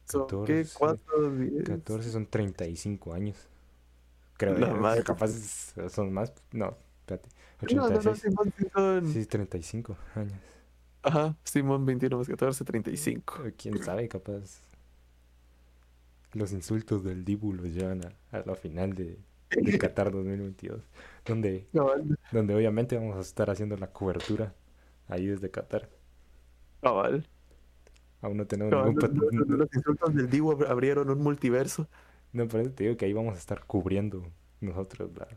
Son, 0.07 0.27
¿qué? 0.45 0.67
14, 0.67 0.79
¿Cuatro, 0.79 1.31
diez? 1.37 1.65
14 1.65 2.11
son 2.11 2.27
35 2.27 3.15
años. 3.15 3.49
Creo, 4.37 4.59
La 4.59 4.71
eh, 4.71 4.75
madre. 4.75 5.03
capaz 5.05 5.31
son 5.91 6.13
más, 6.13 6.33
no, 6.53 6.77
espérate, 7.01 7.29
No, 7.71 7.91
no, 7.91 8.03
no, 8.03 8.11
86, 8.11 8.21
Simón, 8.21 8.53
sí 8.57 8.67
son... 8.73 9.07
sí, 9.13 9.27
35 9.27 9.97
años. 10.15 10.39
Ajá, 11.03 11.37
Simón 11.45 11.85
21 11.87 12.17
más 12.19 12.29
14, 12.29 12.65
35. 12.65 13.35
O 13.47 13.51
Quién 13.57 13.83
sabe, 13.83 14.09
capaz 14.09 14.63
los 16.35 16.53
insultos 16.53 17.03
del 17.05 17.25
Dibu 17.25 17.53
los 17.53 17.67
llevan 17.67 18.01
a, 18.05 18.37
a 18.39 18.43
la 18.45 18.55
final 18.55 18.93
de, 18.95 19.19
de 19.51 19.79
Qatar 19.79 20.11
2022, 20.13 20.81
donde, 21.25 21.67
Cabal, 21.73 22.19
donde 22.33 22.55
obviamente 22.55 22.97
vamos 22.97 23.17
a 23.17 23.21
estar 23.21 23.51
haciendo 23.51 23.77
la 23.77 23.89
cobertura 23.89 24.55
ahí 25.09 25.27
desde 25.27 25.51
Qatar. 25.51 25.89
cabal. 26.83 27.27
Aún 28.21 28.37
no 28.39 28.47
tenemos 28.47 28.73
ningún 28.87 29.47
no, 29.49 29.57
Los 29.57 29.69
insultos 29.75 30.15
del 30.15 30.31
Divo 30.31 30.57
ab- 30.59 30.69
abrieron 30.69 31.11
un 31.11 31.19
multiverso. 31.21 31.89
no, 32.33 32.49
por 32.49 32.61
eso 32.61 32.71
te 32.73 32.85
digo 32.85 32.97
que 32.97 33.05
ahí 33.05 33.13
vamos 33.13 33.35
a 33.35 33.39
estar 33.39 33.65
cubriendo 33.67 34.25
nosotros 34.61 35.11
la- 35.17 35.29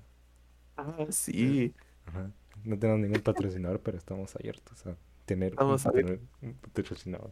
Ah, 0.77 1.06
sí. 1.10 1.74
ajá. 2.06 2.32
No 2.63 2.77
tenemos 2.80 3.01
ningún 3.01 3.22
patrocinador, 3.22 3.80
pero 3.82 3.98
estamos 3.98 4.36
abiertos 4.36 4.86
a 4.88 4.96
tener 5.25 5.51
un, 5.54 5.58
Vamos 5.58 5.86
a 5.86 5.92
ver. 5.92 6.06
patro- 6.06 6.20
un 6.42 6.54
patrocinador. 6.74 7.32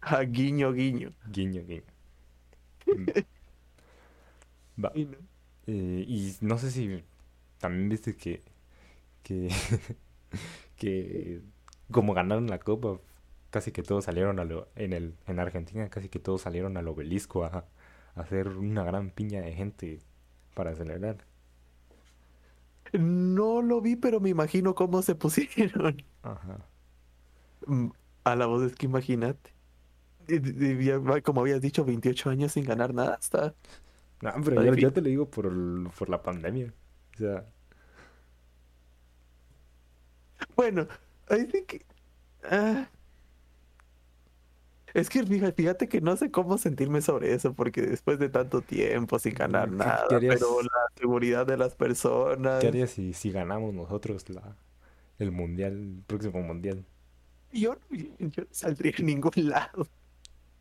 Ah, 0.00 0.22
guiño, 0.22 0.72
guiño. 0.72 1.12
Guiño, 1.30 1.62
guiño. 1.64 1.82
Mm. 2.86 3.08
Va. 4.84 4.92
Y 4.94 5.04
no. 5.06 5.18
Eh, 5.66 6.04
y 6.06 6.36
no 6.40 6.58
sé 6.58 6.70
si 6.70 7.02
también 7.58 7.88
viste 7.88 8.16
que, 8.16 8.42
que, 9.22 9.50
que 10.76 11.42
como 11.90 12.14
ganaron 12.14 12.48
la 12.48 12.58
copa, 12.60 13.00
casi 13.50 13.72
que 13.72 13.82
todos 13.82 14.04
salieron 14.04 14.38
a 14.40 14.44
lo, 14.44 14.68
en 14.76 14.92
el, 14.92 15.16
en 15.26 15.38
Argentina, 15.40 15.88
casi 15.90 16.08
que 16.08 16.18
todos 16.20 16.42
salieron 16.42 16.76
al 16.76 16.88
obelisco 16.88 17.44
a, 17.44 17.48
a 18.16 18.20
hacer 18.20 18.48
una 18.48 18.84
gran 18.84 19.10
piña 19.10 19.42
de 19.42 19.52
gente 19.54 20.00
para 20.54 20.74
celebrar. 20.74 21.18
No 22.94 23.60
lo 23.62 23.80
vi, 23.82 23.96
pero 23.96 24.20
me 24.20 24.30
imagino 24.30 24.74
cómo 24.74 25.02
se 25.02 25.14
pusieron. 25.14 26.02
Ajá. 26.22 26.58
Mm, 27.66 27.90
A 28.24 28.36
la 28.36 28.46
voz 28.46 28.62
es 28.64 28.74
que 28.76 28.86
imagínate. 28.86 29.53
Como 31.24 31.40
habías 31.42 31.60
dicho, 31.60 31.84
28 31.84 32.30
años 32.30 32.52
sin 32.52 32.64
ganar 32.64 32.94
nada. 32.94 33.18
Está. 33.20 33.54
No, 34.20 34.32
pero 34.44 34.60
Está 34.62 34.80
yo, 34.80 34.92
te 34.92 35.00
lo 35.02 35.08
digo 35.08 35.30
por, 35.30 35.46
el- 35.46 35.88
por 35.98 36.08
la 36.08 36.22
pandemia. 36.22 36.72
O 37.14 37.18
sea, 37.18 37.46
Bueno, 40.56 40.86
sí 41.30 41.64
que. 41.66 41.84
ah, 42.44 42.88
Es 44.92 45.10
que 45.10 45.24
fíjate, 45.24 45.88
que 45.88 46.00
no 46.00 46.16
sé 46.16 46.30
cómo 46.30 46.56
sentirme 46.56 47.00
sobre 47.02 47.34
eso, 47.34 47.52
porque 47.54 47.82
después 47.82 48.18
de 48.20 48.28
tanto 48.28 48.60
tiempo 48.62 49.18
sin 49.18 49.34
ganar 49.34 49.68
¿Qué- 49.70 49.76
nada, 49.76 50.16
harías? 50.16 50.36
pero 50.38 50.62
la 50.62 50.70
seguridad 50.96 51.46
de 51.46 51.56
las 51.56 51.74
personas. 51.74 52.60
¿Qué 52.60 52.68
harías 52.68 52.90
si, 52.90 53.12
si 53.12 53.32
ganamos 53.32 53.74
nosotros 53.74 54.28
la, 54.30 54.56
el 55.18 55.32
mundial, 55.32 55.72
el 55.72 56.02
próximo 56.06 56.40
mundial? 56.42 56.84
Yo, 57.52 57.76
yo 57.90 58.42
no 58.42 58.46
saldría 58.50 58.92
a 58.98 59.02
ningún 59.02 59.32
lado, 59.48 59.88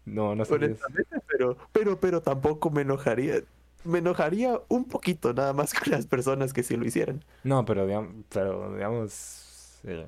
No, 0.06 0.36
no 0.36 0.46
sabías. 0.46 0.80
honestamente, 0.86 1.18
pero, 1.28 1.58
pero, 1.72 2.00
pero 2.00 2.22
tampoco 2.22 2.70
me 2.70 2.82
enojaría. 2.82 3.42
Me 3.84 4.00
enojaría 4.00 4.62
un 4.70 4.86
poquito 4.86 5.34
nada 5.34 5.54
más 5.54 5.74
con 5.74 5.92
las 5.92 6.08
personas 6.08 6.54
que 6.54 6.64
sí 6.64 6.76
lo 6.78 6.86
hicieran. 6.86 7.24
No, 7.44 7.66
pero 7.66 7.86
digamos, 7.86 8.26
pero, 8.30 8.74
digamos 8.76 9.82
eh, 9.84 10.08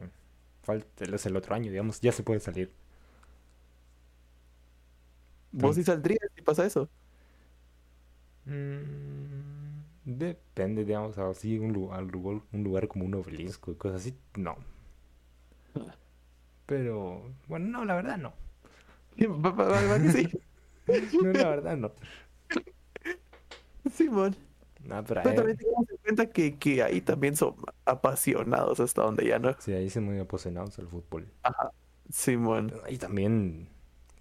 falta, 0.64 1.06
es 1.06 1.26
el 1.26 1.36
otro 1.36 1.56
año, 1.56 1.72
digamos, 1.72 2.02
ya 2.02 2.12
se 2.12 2.24
puede 2.24 2.40
salir. 2.40 2.72
¿Vos 5.52 5.76
sí 5.76 5.84
saldrías 5.84 6.30
si 6.36 6.42
pasa 6.42 6.66
eso? 6.66 6.90
Mm, 8.46 9.82
depende, 10.06 10.86
digamos, 10.86 11.18
así 11.18 11.58
un 11.60 11.74
lugar, 11.74 12.04
un 12.04 12.64
lugar 12.64 12.88
como 12.88 13.06
un 13.06 13.16
obelisco 13.16 13.72
y 13.72 13.76
cosas 13.76 14.02
así, 14.02 14.16
no. 14.36 14.58
Pero, 16.66 17.32
bueno, 17.48 17.68
no, 17.68 17.86
la 17.86 17.96
verdad 17.96 18.18
no. 18.18 18.34
Va 19.28 20.00
que 20.02 20.12
sí, 20.12 20.30
No, 21.24 21.32
la 21.32 21.50
verdad 21.50 21.78
no. 21.78 21.92
Simón. 23.92 24.36
No, 24.84 25.04
pero 25.04 25.22
Pero 25.24 25.36
también 25.36 25.58
tengamos 25.58 25.90
en 25.90 25.98
cuenta 25.98 26.30
que, 26.30 26.58
que 26.58 26.84
ahí 26.84 27.02
también 27.02 27.36
son 27.36 27.56
apasionados 27.86 28.80
hasta 28.80 29.02
donde 29.02 29.26
ya 29.28 29.40
no. 29.40 29.56
sí, 29.60 29.74
ahí 29.74 29.90
son 29.90 30.04
muy 30.06 30.20
apasionados 30.20 30.78
al 30.80 30.88
fútbol. 30.88 31.28
Simón. 32.12 32.72
Y 32.90 32.98
también, 32.98 33.68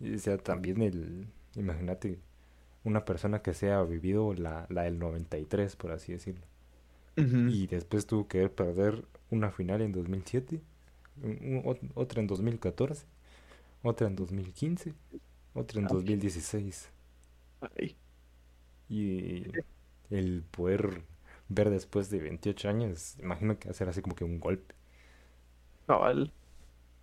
o 0.00 0.18
sea, 0.18 0.38
también 0.38 0.80
el, 0.80 1.26
imagínate, 1.54 2.18
una 2.82 3.04
persona 3.04 3.42
que 3.42 3.52
se 3.52 3.72
ha 3.72 3.82
vivido 3.82 4.32
la, 4.34 4.66
la 4.70 4.82
del 4.84 4.98
93, 4.98 5.76
por 5.76 5.92
así 5.92 6.12
decirlo. 6.12 6.46
Ujú. 7.18 7.48
Y 7.48 7.66
después 7.66 8.06
tuvo 8.06 8.26
que 8.26 8.48
perder 8.48 9.04
una 9.30 9.50
final 9.50 9.82
en 9.82 9.92
2007, 9.92 10.62
un- 11.22 11.30
un- 11.56 11.62
ot- 11.64 11.90
otra 11.94 12.20
en 12.22 12.26
2014, 12.26 13.06
otra 13.84 14.08
en 14.08 14.16
2015, 14.16 14.94
otra 15.54 15.80
en 15.80 15.86
Ah. 15.86 15.88
2016. 15.88 16.90
Ay, 17.60 17.98
Y 18.88 19.44
el 20.10 20.42
poder 20.50 21.04
ver 21.48 21.70
después 21.70 22.08
de 22.10 22.20
28 22.20 22.68
años, 22.68 23.16
imagino 23.20 23.58
que 23.58 23.68
va 23.68 23.72
a 23.72 23.74
ser 23.74 23.88
así 23.88 24.02
como 24.02 24.14
que 24.16 24.24
un 24.24 24.40
golpe. 24.40 24.74
cabal. 25.86 26.32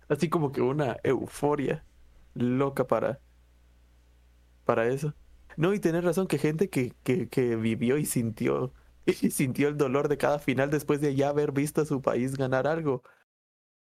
Así 0.08 0.30
como 0.30 0.52
que 0.52 0.62
una 0.62 0.98
euforia 1.04 1.86
loca 2.34 2.86
para, 2.86 3.22
para 4.64 4.86
eso. 4.88 5.14
No, 5.56 5.74
y 5.74 5.80
tener 5.80 6.04
razón 6.04 6.26
que 6.26 6.38
gente 6.38 6.70
que, 6.70 6.94
que, 7.02 7.28
que 7.28 7.56
vivió 7.56 7.98
y 7.98 8.06
sintió, 8.06 8.72
y 9.06 9.30
sintió 9.30 9.68
el 9.68 9.76
dolor 9.76 10.08
de 10.08 10.18
cada 10.18 10.38
final 10.38 10.70
después 10.70 11.00
de 11.00 11.14
ya 11.14 11.28
haber 11.28 11.52
visto 11.52 11.82
a 11.82 11.86
su 11.86 12.00
país 12.02 12.36
ganar 12.36 12.66
algo. 12.66 13.02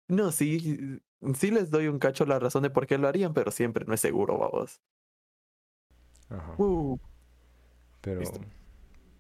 No, 0.08 0.30
sí, 0.32 1.00
sí 1.34 1.50
les 1.50 1.70
doy 1.70 1.88
un 1.88 1.98
cacho 1.98 2.24
la 2.26 2.38
razón 2.38 2.62
de 2.62 2.70
por 2.70 2.86
qué 2.86 2.98
lo 2.98 3.08
harían, 3.08 3.34
pero 3.34 3.50
siempre 3.50 3.84
no 3.86 3.94
es 3.94 4.00
seguro, 4.00 4.38
vamos. 4.38 4.80
Ajá. 6.28 6.54
Uh, 6.58 6.98
Pero 8.00 8.20
listo. 8.20 8.40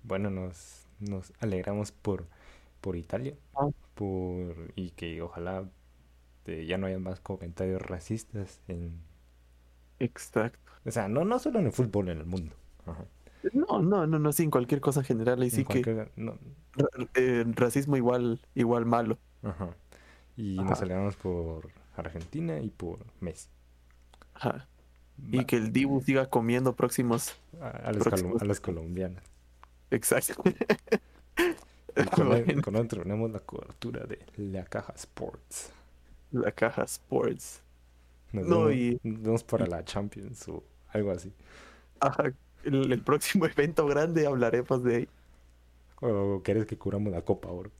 bueno, 0.02 0.30
nos, 0.30 0.86
nos 1.00 1.32
alegramos 1.40 1.92
por, 1.92 2.26
por 2.80 2.96
Italia, 2.96 3.34
Ah. 3.54 3.68
por, 3.94 4.72
y 4.74 4.90
que 4.90 5.22
ojalá 5.22 5.68
eh, 6.46 6.66
ya 6.66 6.78
no 6.78 6.86
haya 6.86 6.98
más 6.98 7.20
comentarios 7.20 7.80
racistas 7.82 8.60
en, 8.68 9.00
exacto. 9.98 10.58
o 10.84 10.90
sea, 10.90 11.08
no, 11.08 11.24
no 11.24 11.38
solo 11.38 11.58
en 11.60 11.66
el 11.66 11.72
fútbol, 11.72 12.08
en 12.08 12.18
el 12.18 12.26
mundo. 12.26 12.54
Ajá. 12.86 13.04
No, 13.52 13.80
no, 13.80 14.06
no, 14.08 14.18
no, 14.18 14.32
sin 14.32 14.50
cualquier 14.50 14.80
cosa 14.80 15.00
en 15.00 15.06
general. 15.06 15.40
Y 15.42 15.46
En 15.46 15.50
sí 15.52 15.64
que 15.64 15.82
cualquier- 15.82 16.10
no, 16.16 16.36
ra- 16.74 16.88
eh, 17.14 17.44
racismo 17.54 17.96
igual, 17.96 18.40
igual 18.54 18.86
malo. 18.86 19.18
ajá. 19.42 19.70
Y 20.36 20.58
Ajá. 20.58 20.68
nos 20.68 20.82
alegramos 20.82 21.16
por 21.16 21.70
Argentina 22.02 22.58
y 22.60 22.68
por 22.70 22.98
Messi. 23.20 23.48
Ajá. 24.34 24.66
Y 25.30 25.38
Va, 25.38 25.44
que 25.44 25.56
el 25.56 25.72
Dibu 25.72 26.00
siga 26.02 26.26
comiendo 26.28 26.74
próximos. 26.74 27.34
a, 27.60 27.68
a 27.70 27.92
los, 27.92 28.04
próximos- 28.04 28.42
a 28.42 28.44
los 28.44 28.60
colombianos. 28.60 29.22
Exacto. 29.90 30.42
Con, 32.14 32.28
Bueno, 32.28 32.60
con 32.62 32.76
otro 32.76 33.02
tenemos 33.02 33.30
la 33.30 33.38
cobertura 33.40 34.04
de 34.04 34.18
La 34.36 34.64
Caja 34.66 34.92
Sports. 34.96 35.70
la 36.30 36.52
caja 36.52 36.82
Sports. 36.84 37.62
Nos 38.32 38.46
No, 38.46 38.64
vemos, 38.66 38.74
y- 38.74 39.00
nos 39.02 39.22
vemos 39.22 39.44
para 39.44 39.66
la 39.66 39.82
Champions 39.82 40.46
o 40.48 40.62
algo 40.88 41.10
así. 41.12 41.32
Ajá. 42.00 42.24
El, 42.64 42.92
el 42.92 43.00
próximo 43.00 43.46
evento 43.46 43.86
grande 43.86 44.26
hablaremos 44.26 44.82
de 44.84 44.96
ahí. 44.96 45.08
¿O 46.02 46.42
querés 46.42 46.66
que 46.66 46.76
curamos 46.76 47.10
la 47.12 47.22
Copa 47.22 47.48
Oro? 47.48 47.70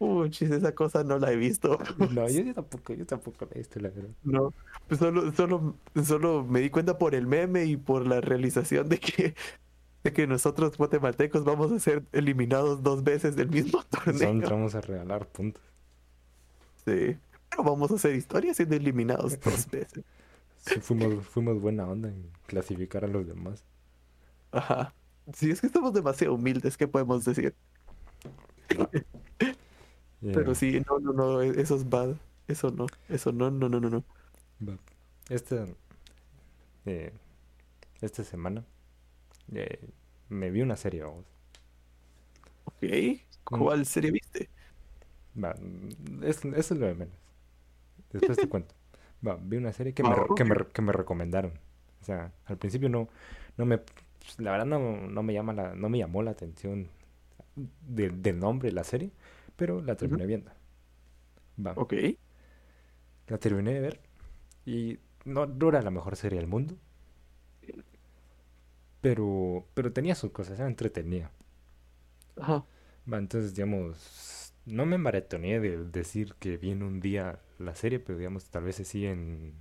Uy, 0.00 0.30
chis, 0.30 0.50
esa 0.50 0.74
cosa 0.74 1.04
no 1.04 1.18
la 1.18 1.30
he 1.32 1.36
visto. 1.36 1.78
No, 2.08 2.28
yo, 2.28 2.42
yo 2.42 2.54
tampoco, 2.54 2.94
yo 2.94 3.06
tampoco 3.06 3.44
la 3.46 3.52
he 3.54 3.58
visto, 3.58 3.78
la 3.80 3.90
verdad. 3.90 4.16
No, 4.22 4.54
pues 4.88 5.00
solo, 5.00 5.32
solo, 5.32 5.80
solo 6.04 6.44
me 6.44 6.60
di 6.60 6.70
cuenta 6.70 6.98
por 6.98 7.14
el 7.14 7.26
meme 7.26 7.64
y 7.66 7.76
por 7.76 8.06
la 8.06 8.20
realización 8.20 8.88
de 8.88 8.98
que, 9.00 9.34
de 10.04 10.12
que 10.12 10.26
nosotros 10.26 10.76
guatemaltecos 10.78 11.44
vamos 11.44 11.72
a 11.72 11.80
ser 11.80 12.06
eliminados 12.12 12.82
dos 12.82 13.04
veces 13.04 13.36
del 13.36 13.50
mismo 13.50 13.82
Solo 14.14 14.30
torneo. 14.30 14.30
entramos 14.30 14.74
a 14.74 14.80
regalar 14.82 15.28
puntos. 15.30 15.62
Sí. 16.84 17.18
Pero 17.50 17.64
vamos 17.64 17.90
a 17.90 17.94
hacer 17.96 18.14
historia 18.14 18.54
siendo 18.54 18.76
eliminados 18.76 19.40
dos 19.40 19.68
veces. 19.70 20.04
Sí, 20.58 20.80
fuimos, 20.80 21.26
fuimos 21.26 21.60
buena 21.60 21.88
onda 21.88 22.08
en 22.10 22.38
clasificar 22.46 23.04
a 23.04 23.08
los 23.08 23.26
demás. 23.26 23.64
Ajá. 24.52 24.94
Sí, 25.34 25.50
es 25.50 25.60
que 25.60 25.66
estamos 25.66 25.92
demasiado 25.92 26.34
humildes, 26.34 26.76
¿qué 26.76 26.88
podemos 26.88 27.24
decir? 27.24 27.56
Eh, 30.22 30.28
Pero 30.32 30.54
sí, 30.54 30.80
no, 30.88 30.98
no, 31.00 31.12
no, 31.12 31.42
eso 31.42 31.76
es 31.76 31.88
bad. 31.88 32.16
Eso 32.48 32.70
no, 32.70 32.86
eso 33.08 33.32
no, 33.32 33.50
no, 33.50 33.68
no, 33.68 33.80
no, 33.80 33.90
no. 33.90 34.04
Esta, 35.30 35.66
eh, 36.86 37.12
esta 38.00 38.24
semana 38.24 38.64
eh, 39.54 39.80
me 40.30 40.50
vi 40.50 40.62
una 40.62 40.76
serie, 40.76 41.02
vamos. 41.04 41.26
Ok, 42.64 42.76
¿cuál 43.44 43.86
serie 43.86 44.10
viste? 44.10 44.50
Va, 45.42 45.54
es- 46.22 46.44
eso 46.44 46.74
es 46.74 46.80
lo 46.80 46.86
de 46.86 46.94
menos. 46.94 47.14
Después 48.12 48.38
te 48.40 48.48
cuento. 48.48 48.74
Va, 49.26 49.36
vi 49.40 49.56
una 49.58 49.72
serie 49.72 49.94
que 49.94 50.04
me, 50.04 50.32
que 50.34 50.44
me, 50.44 50.56
que 50.72 50.82
me 50.82 50.92
recomendaron. 50.92 51.52
O 52.02 52.04
sea, 52.04 52.32
al 52.46 52.58
principio 52.58 52.88
no, 52.88 53.08
no 53.56 53.66
me, 53.66 53.80
la 54.38 54.52
verdad 54.52 54.66
no, 54.66 54.80
no 55.08 55.22
me 55.22 55.34
llama 55.34 55.52
la, 55.54 55.74
no 55.74 55.88
me 55.88 55.98
llamó 55.98 56.22
la 56.22 56.32
atención 56.32 56.88
de- 57.88 58.10
del 58.10 58.38
nombre 58.40 58.68
de 58.70 58.74
la 58.74 58.84
serie, 58.84 59.10
pero 59.60 59.80
la 59.82 59.96
terminé 59.96 60.26
viendo. 60.26 60.50
Va, 61.66 61.74
Ok, 61.74 61.92
la 63.28 63.38
terminé 63.38 63.72
de 63.74 63.80
ver 63.80 64.00
y 64.66 64.98
no, 65.24 65.46
no 65.46 65.68
era 65.70 65.82
la 65.82 65.90
mejor 65.92 66.16
serie 66.16 66.38
del 66.40 66.48
mundo, 66.48 66.76
pero, 69.00 69.66
pero 69.74 69.92
tenía 69.92 70.14
sus 70.14 70.30
cosas, 70.32 70.58
era 70.58 70.68
entretenida. 70.68 71.30
ajá, 72.36 72.64
Va, 73.10 73.18
entonces, 73.18 73.54
digamos, 73.54 74.54
no 74.66 74.86
me 74.86 74.96
maratoneé 74.98 75.60
de 75.60 75.84
decir 75.84 76.34
que 76.38 76.56
vi 76.56 76.70
en 76.70 76.82
un 76.82 77.00
día 77.00 77.40
la 77.58 77.74
serie, 77.74 77.98
pero 78.00 78.18
digamos, 78.18 78.44
tal 78.50 78.64
vez 78.64 78.76
sí 78.76 79.06
en 79.06 79.54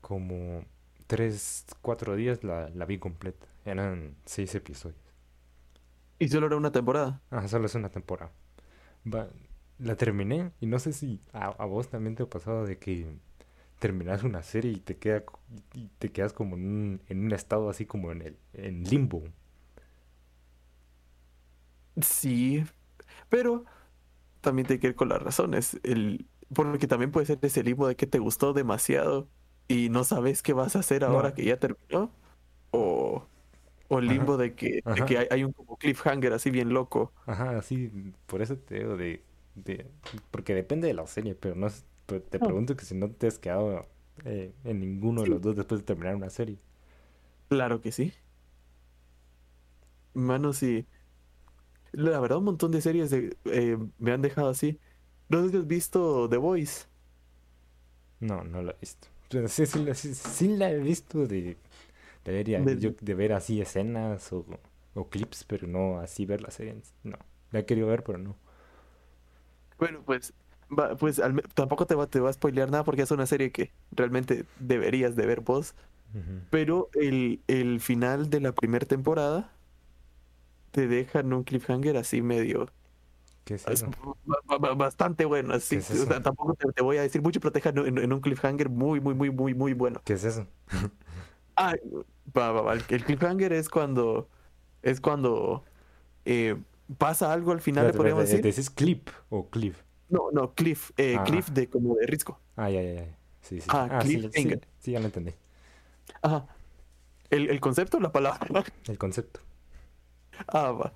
como 0.00 0.64
tres, 1.06 1.64
cuatro 1.82 2.16
días 2.16 2.44
la, 2.44 2.68
la 2.70 2.84
vi 2.86 2.98
completa. 2.98 3.46
Eran 3.64 4.16
seis 4.24 4.54
episodios. 4.54 5.05
Y 6.18 6.28
solo 6.28 6.46
era 6.46 6.56
una 6.56 6.72
temporada. 6.72 7.20
Ah, 7.30 7.46
solo 7.48 7.66
es 7.66 7.74
una 7.74 7.90
temporada. 7.90 8.32
Va, 9.06 9.28
la 9.78 9.96
terminé 9.96 10.52
y 10.60 10.66
no 10.66 10.78
sé 10.78 10.92
si 10.92 11.20
a, 11.32 11.46
a 11.48 11.66
vos 11.66 11.88
también 11.90 12.16
te 12.16 12.24
ha 12.24 12.30
pasado 12.30 12.66
de 12.66 12.78
que 12.78 13.06
terminas 13.80 14.24
una 14.24 14.42
serie 14.44 14.72
y 14.72 14.80
te 14.80 14.98
queda, 14.98 15.24
y 15.74 15.88
te 15.98 16.12
quedas 16.12 16.32
como 16.34 16.56
en 16.56 16.66
un, 16.66 17.02
en 17.08 17.24
un 17.26 17.32
estado 17.32 17.70
así 17.70 17.86
como 17.86 18.12
en 18.12 18.22
el, 18.22 18.38
en 18.54 18.84
limbo. 18.84 19.24
Sí, 22.00 22.64
pero 23.30 23.64
también 24.42 24.66
te 24.68 24.80
que 24.80 24.88
ir 24.88 24.96
con 24.96 25.08
las 25.10 25.22
razones. 25.22 25.80
El, 25.84 26.28
porque 26.54 26.88
también 26.88 27.12
puede 27.12 27.26
ser 27.26 27.38
ese 27.42 27.62
limbo 27.64 27.88
de 27.88 27.96
que 27.96 28.06
te 28.08 28.18
gustó 28.20 28.52
demasiado 28.54 29.28
y 29.68 29.90
no 29.90 30.04
sabes 30.04 30.42
qué 30.42 30.54
vas 30.54 30.76
a 30.76 30.80
hacer 30.80 31.04
ahora 31.04 31.30
No. 31.30 31.34
que 31.34 31.44
ya 31.44 31.58
terminó. 31.58 32.12
O, 32.72 33.26
o 33.88 33.98
el 33.98 34.06
Ajá, 34.06 34.08
limbo 34.08 34.36
de 34.36 34.54
que, 34.54 34.84
de 34.92 35.04
que 35.04 35.18
hay, 35.18 35.26
hay 35.30 35.44
un 35.44 35.52
como 35.52 35.76
cliffhanger 35.76 36.32
así 36.32 36.50
bien 36.50 36.70
loco. 36.74 37.12
Ajá, 37.26 37.58
así, 37.58 37.90
por 38.26 38.40
eso 38.42 38.56
te 38.56 38.76
digo 38.76 38.96
de, 38.96 39.22
de, 39.56 39.86
porque 40.30 40.54
depende 40.54 40.86
de 40.86 40.94
la 40.94 41.06
serie, 41.06 41.34
pero 41.34 41.54
no 41.56 41.66
es- 41.66 41.84
pero 42.06 42.22
te 42.22 42.38
pregunto 42.38 42.76
que 42.76 42.84
si 42.84 42.94
no 42.94 43.10
te 43.10 43.26
has 43.26 43.38
quedado 43.38 43.86
eh, 44.24 44.52
en 44.64 44.80
ninguno 44.80 45.22
de 45.22 45.28
los 45.28 45.40
dos 45.42 45.56
después 45.56 45.80
de 45.80 45.86
terminar 45.86 46.14
una 46.16 46.30
serie. 46.30 46.58
Claro 47.48 47.80
que 47.80 47.92
sí. 47.92 48.12
Mano, 50.14 50.52
sí. 50.52 50.86
La 51.92 52.20
verdad, 52.20 52.38
un 52.38 52.44
montón 52.44 52.70
de 52.72 52.80
series 52.82 53.10
de- 53.10 53.36
eh, 53.46 53.78
me 53.98 54.12
han 54.12 54.22
dejado 54.22 54.48
así. 54.50 54.80
No 55.28 55.38
has 55.40 55.66
visto 55.66 56.28
The 56.28 56.36
Voice. 56.36 56.86
No, 58.20 58.42
no 58.44 58.62
la 58.62 58.72
he 58.72 58.76
visto. 58.80 59.08
Sí, 59.48 59.66
sí, 59.66 59.94
sí- 59.94 60.14
sí 60.14 60.48
la 60.56 60.70
he 60.70 60.78
visto 60.78 61.26
de, 61.26 61.56
de 62.26 62.32
ver, 62.32 62.46
ya- 62.48 62.64
De- 62.64 62.78
yo- 62.80 62.92
de 63.00 63.14
ver 63.14 63.32
así 63.32 63.60
escenas 63.60 64.32
o, 64.32 64.46
o 64.94 65.08
clips, 65.08 65.44
pero 65.44 65.66
no 65.66 66.00
así 66.00 66.26
ver 66.26 66.42
la 66.42 66.50
serie. 66.50 66.76
No, 67.04 67.18
la 67.52 67.60
he 67.60 67.66
querido 67.66 67.88
ver, 67.88 68.04
pero 68.04 68.18
no. 68.18 68.36
Bueno, 69.78 70.02
pues, 70.04 70.32
va- 70.76 70.96
pues 70.96 71.18
al 71.18 71.42
tampoco 71.54 71.86
te 71.86 71.94
va, 71.94 72.06
te 72.06 72.20
va 72.20 72.30
a 72.30 72.32
spoilear 72.32 72.70
nada 72.70 72.84
porque 72.84 73.02
es 73.02 73.10
una 73.10 73.26
serie 73.26 73.52
que 73.52 73.72
realmente 73.92 74.44
deberías 74.60 75.16
de 75.16 75.26
ver 75.26 75.40
vos. 75.40 75.74
Pero 76.50 76.88
el, 76.94 77.42
el 77.48 77.80
final 77.80 78.30
de 78.30 78.40
la 78.40 78.52
primera 78.52 78.86
temporada 78.86 79.52
te 80.70 80.86
dejan 80.86 81.32
un 81.32 81.44
cliffhanger 81.44 81.96
así 81.96 82.22
medio... 82.22 82.68
¿Qué 83.44 83.54
es 83.54 83.66
es 83.66 83.82
eso? 83.82 83.90
ba- 84.24 84.38
ba- 84.44 84.58
ba- 84.58 84.74
bastante 84.74 85.24
bueno, 85.24 85.54
así. 85.54 85.76
es 85.76 85.90
o 85.90 86.06
sea, 86.06 86.22
tampoco 86.22 86.54
te, 86.54 86.70
te 86.72 86.82
voy 86.82 86.96
a 86.98 87.02
decir 87.02 87.22
mucho, 87.22 87.40
pero 87.40 87.52
te 87.52 87.60
dejan 87.60 87.78
en, 87.86 87.98
en 87.98 88.12
un 88.12 88.20
cliffhanger 88.20 88.68
muy, 88.68 89.00
muy, 89.00 89.14
muy, 89.14 89.30
muy, 89.30 89.54
muy 89.54 89.72
bueno. 89.72 90.00
¿Qué 90.04 90.14
es 90.14 90.24
eso? 90.24 90.46
Ah, 91.56 91.74
va, 92.36 92.52
va, 92.52 92.62
va. 92.62 92.72
El, 92.74 92.82
el 92.88 93.04
cliffhanger 93.04 93.52
es 93.52 93.68
cuando... 93.68 94.28
Es 94.82 95.00
cuando... 95.00 95.64
eh, 96.24 96.56
pasa 96.98 97.32
algo 97.32 97.50
al 97.52 97.60
final, 97.60 97.86
le 97.88 97.92
podríamos 97.92 98.24
decir. 98.24 98.40
¿Decís 98.42 98.70
clip 98.70 99.08
o 99.28 99.48
cliff? 99.50 99.82
No, 100.08 100.30
no, 100.32 100.54
cliff. 100.54 100.92
eh, 100.96 101.16
Ah. 101.18 101.24
cliff 101.24 101.48
de 101.50 101.68
como 101.68 101.96
de 101.96 102.06
risco. 102.06 102.38
Ah, 102.56 102.70
ya, 102.70 102.80
ya, 102.82 102.92
ya. 102.94 103.18
Sí, 103.42 103.60
sí. 103.60 103.66
Ah, 103.70 103.88
Ah, 103.90 104.00
sí, 104.02 104.20
ya- 104.20 104.22
sí, 104.22 104.28
cliffhanger. 104.30 104.68
sí, 104.78 104.92
ya 104.92 105.00
lo 105.00 105.06
entendí. 105.06 105.32
Ajá. 106.22 106.46
El, 107.30 107.50
el 107.50 107.58
concepto, 107.60 107.98
la 107.98 108.12
palabra. 108.12 108.46
El 108.86 108.98
concepto. 108.98 109.40
Ah, 110.46 110.70
va. 110.70 110.92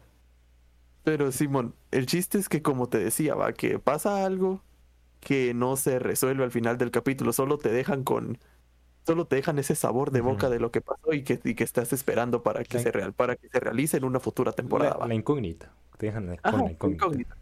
Pero 1.03 1.33
Simón, 1.33 1.75
el 1.91 2.07
chiste 2.07 2.39
es 2.39 2.49
que 2.49 2.63
como 2.63 2.89
te 2.89 2.99
decía, 2.99 3.35
va, 3.35 3.53
que 3.53 3.79
pasa 3.79 4.25
algo 4.25 4.63
que 5.19 5.55
no 5.55 5.77
se 5.77 5.99
resuelve 5.99 6.45
al 6.45 6.51
final 6.53 6.79
del 6.79 6.91
capítulo, 6.91 7.33
solo 7.33 7.59
te 7.59 7.71
dejan 7.71 8.05
con, 8.05 8.39
solo 9.11 9.25
te 9.27 9.35
dejan 9.37 9.59
ese 9.59 9.75
sabor 9.75 10.13
de 10.13 10.21
boca 10.21 10.49
de 10.49 10.61
lo 10.61 10.71
que 10.71 10.81
pasó 10.81 11.13
y 11.13 11.25
que, 11.25 11.41
y 11.43 11.55
que 11.57 11.65
estás 11.65 11.93
esperando 11.93 12.45
para 12.45 12.63
que 12.63 12.77
La- 12.77 12.83
se 12.85 12.93
real, 12.93 13.13
para 13.13 13.35
que 13.35 13.49
se 13.49 13.59
realice 13.59 13.97
en 13.97 14.05
una 14.05 14.21
futura 14.21 14.53
temporada. 14.53 14.97
La, 15.01 15.07
la 15.09 15.15
incógnita. 15.15 15.73
Te 15.99 16.07
dejan 16.07 16.27
la- 16.27 16.39
Ajá, 16.43 16.59
la 16.59 16.71
incógnita. 16.71 17.07
incógnita. 17.07 17.37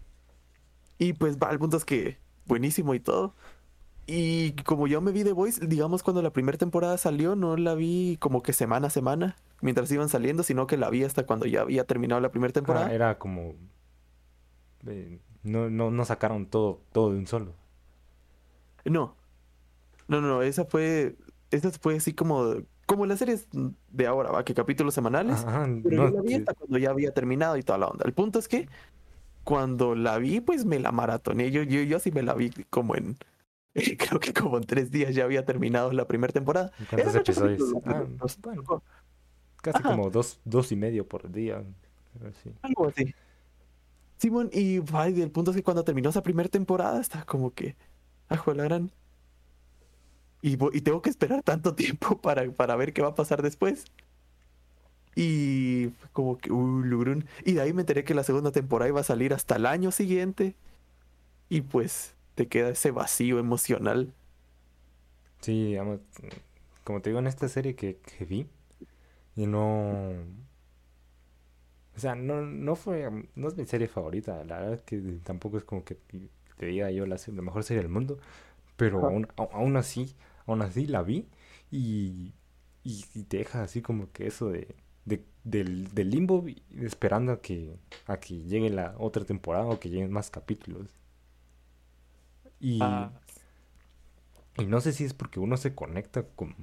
Y 0.98 1.12
pues 1.12 1.36
va, 1.36 1.50
el 1.50 1.58
punto 1.58 1.76
es 1.76 1.84
que 1.84 2.16
buenísimo 2.46 2.94
y 2.94 3.00
todo. 3.00 3.34
Y 4.06 4.52
como 4.64 4.86
yo 4.86 5.02
me 5.02 5.12
vi 5.12 5.24
The 5.24 5.32
Voice, 5.32 5.66
digamos 5.66 6.02
cuando 6.02 6.22
la 6.22 6.30
primera 6.30 6.56
temporada 6.56 6.96
salió, 6.96 7.36
no 7.36 7.58
la 7.58 7.74
vi 7.74 8.16
como 8.18 8.42
que 8.42 8.54
semana 8.54 8.86
a 8.86 8.90
semana 8.90 9.36
mientras 9.60 9.92
iban 9.92 10.08
saliendo, 10.08 10.42
sino 10.42 10.66
que 10.66 10.78
la 10.78 10.88
vi 10.88 11.04
hasta 11.04 11.26
cuando 11.26 11.44
ya 11.44 11.60
había 11.60 11.84
terminado 11.84 12.18
la 12.22 12.30
primera 12.30 12.52
temporada. 12.54 12.86
Ah, 12.86 12.94
era 12.94 13.18
como... 13.18 13.54
eh, 14.86 15.18
no, 15.42 15.68
no, 15.68 15.90
no 15.90 16.04
sacaron 16.06 16.46
todo, 16.46 16.80
todo 16.92 17.12
de 17.12 17.18
un 17.18 17.26
solo. 17.26 17.52
No, 18.86 19.14
no, 20.08 20.20
no, 20.22 20.40
esa 20.42 20.64
fue. 20.64 21.16
Esa 21.50 21.70
fue 21.70 21.96
así 21.96 22.12
como. 22.12 22.56
Como 22.86 23.04
las 23.04 23.18
series 23.18 23.48
de 23.90 24.06
ahora, 24.06 24.30
¿va? 24.30 24.44
Que 24.44 24.54
capítulos 24.54 24.94
semanales. 24.94 25.44
Ajá, 25.44 25.68
Pero 25.84 25.96
no, 26.04 26.08
yo 26.10 26.16
la 26.16 26.22
vi 26.22 26.34
hasta 26.34 26.54
cuando 26.54 26.78
ya 26.78 26.90
había 26.90 27.12
terminado 27.12 27.58
y 27.58 27.62
toda 27.62 27.78
la 27.78 27.86
onda. 27.86 28.04
El 28.06 28.14
punto 28.14 28.38
es 28.38 28.48
que 28.48 28.66
cuando 29.44 29.94
la 29.94 30.18
vi, 30.18 30.40
pues 30.40 30.64
me 30.64 30.78
la 30.78 30.90
maratoné. 30.90 31.50
Yo, 31.50 31.62
yo, 31.62 31.82
yo 31.82 31.98
sí 31.98 32.12
me 32.12 32.22
la 32.22 32.34
vi 32.34 32.50
como 32.70 32.96
en. 32.96 33.16
Creo 33.98 34.20
que 34.20 34.32
como 34.32 34.56
en 34.56 34.64
tres 34.64 34.90
días 34.90 35.14
ya 35.14 35.24
había 35.24 35.44
terminado 35.44 35.92
la 35.92 36.06
primera 36.06 36.32
temporada. 36.32 36.70
¿Cuántos 36.90 37.14
episodios? 37.14 37.62
Ah, 37.84 38.04
bueno, 38.42 38.82
casi 39.62 39.78
Ajá. 39.78 39.90
como 39.90 40.10
dos, 40.10 40.40
dos 40.44 40.72
y 40.72 40.76
medio 40.76 41.06
por 41.06 41.30
día. 41.30 41.56
algo 41.56 42.28
así. 42.28 42.50
Algo 42.62 42.88
así. 42.88 43.14
Simón, 44.18 44.50
y 44.52 44.80
ay, 44.92 45.20
el 45.22 45.30
punto 45.30 45.50
es 45.52 45.56
que 45.56 45.62
cuando 45.62 45.84
terminó 45.84 46.10
esa 46.10 46.22
primera 46.22 46.48
temporada, 46.48 47.00
está 47.00 47.24
como 47.24 47.52
que. 47.52 47.76
¡Ajo 48.28 48.52
la 48.52 48.64
gran! 48.64 48.90
Y, 50.40 50.52
y 50.76 50.80
tengo 50.80 51.02
que 51.02 51.10
esperar 51.10 51.42
tanto 51.42 51.74
tiempo 51.76 52.20
para, 52.20 52.50
para 52.52 52.76
ver 52.76 52.92
qué 52.92 53.02
va 53.02 53.08
a 53.08 53.14
pasar 53.14 53.42
después. 53.42 53.84
Y 55.14 55.88
como 56.12 56.38
que. 56.38 56.52
Uh. 56.52 57.22
Y 57.44 57.54
de 57.54 57.60
ahí 57.60 57.72
me 57.72 57.82
enteré 57.82 58.04
que 58.04 58.14
la 58.14 58.22
segunda 58.22 58.52
temporada 58.52 58.88
iba 58.88 59.00
a 59.00 59.04
salir 59.04 59.34
hasta 59.34 59.56
el 59.56 59.66
año 59.66 59.90
siguiente. 59.90 60.54
Y 61.48 61.62
pues 61.62 62.14
te 62.34 62.46
queda 62.46 62.68
ese 62.68 62.92
vacío 62.92 63.38
emocional. 63.38 64.14
Sí, 65.40 65.66
digamos, 65.66 66.00
como 66.84 67.00
te 67.00 67.10
digo, 67.10 67.20
en 67.20 67.26
esta 67.26 67.48
serie 67.48 67.74
que, 67.74 67.96
que 67.96 68.24
vi, 68.24 68.46
y 69.36 69.46
no... 69.46 70.10
O 71.96 72.00
sea, 72.00 72.14
no, 72.14 72.42
no 72.42 72.76
fue, 72.76 73.10
no 73.34 73.48
es 73.48 73.56
mi 73.56 73.66
serie 73.66 73.88
favorita, 73.88 74.44
la 74.44 74.60
verdad 74.60 74.74
es 74.74 74.82
que 74.82 74.98
tampoco 75.24 75.58
es 75.58 75.64
como 75.64 75.84
que 75.84 75.96
te 76.56 76.66
diga 76.66 76.90
yo 76.92 77.06
la, 77.06 77.16
la 77.26 77.42
mejor 77.42 77.64
serie 77.64 77.82
del 77.82 77.90
mundo, 77.90 78.18
pero 78.76 79.04
aún, 79.04 79.26
aún 79.36 79.76
así, 79.76 80.14
aún 80.48 80.62
así 80.62 80.86
la 80.86 81.02
vi 81.02 81.28
y, 81.70 82.32
y, 82.84 83.04
y 83.14 83.22
te 83.24 83.38
deja 83.38 83.62
así 83.62 83.82
como 83.82 84.12
que 84.12 84.26
eso 84.26 84.50
de, 84.50 84.74
de- 85.04 85.24
del, 85.44 85.94
del 85.94 86.10
limbo 86.10 86.44
esperando 86.82 87.32
a 87.32 87.40
que, 87.42 87.76
a 88.06 88.18
que 88.20 88.42
llegue 88.44 88.70
la 88.70 88.94
otra 88.98 89.24
temporada 89.24 89.66
o 89.66 89.80
que 89.80 89.90
lleguen 89.90 90.12
más 90.12 90.30
capítulos. 90.30 90.88
Y... 92.60 92.80
Ah, 92.80 93.10
Y 94.58 94.66
no 94.66 94.80
sé 94.80 94.92
si 94.92 95.04
es 95.04 95.14
porque 95.14 95.40
uno 95.40 95.56
se 95.56 95.74
conecta 95.74 96.24
con, 96.24 96.54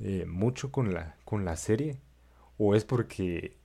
eh, 0.00 0.24
mucho 0.26 0.70
con 0.72 0.94
la, 0.94 1.16
con 1.24 1.44
la 1.44 1.56
serie 1.56 1.98
o 2.58 2.74
es 2.74 2.84
porque, 2.84 3.56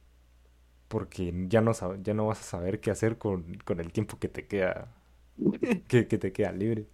porque 0.89 1.33
ya 1.49 1.61
no, 1.61 1.73
ya 2.03 2.13
no 2.13 2.27
vas 2.27 2.41
a 2.41 2.43
saber 2.43 2.81
qué 2.81 2.91
hacer 2.91 3.17
con, 3.17 3.55
con 3.65 3.79
el 3.81 3.91
tiempo 3.93 4.19
que 4.19 4.29
te 4.29 4.47
queda, 4.47 4.89
que, 5.89 6.07
que 6.07 6.17
te 6.17 6.31
queda 6.33 6.51
libre. 6.53 6.87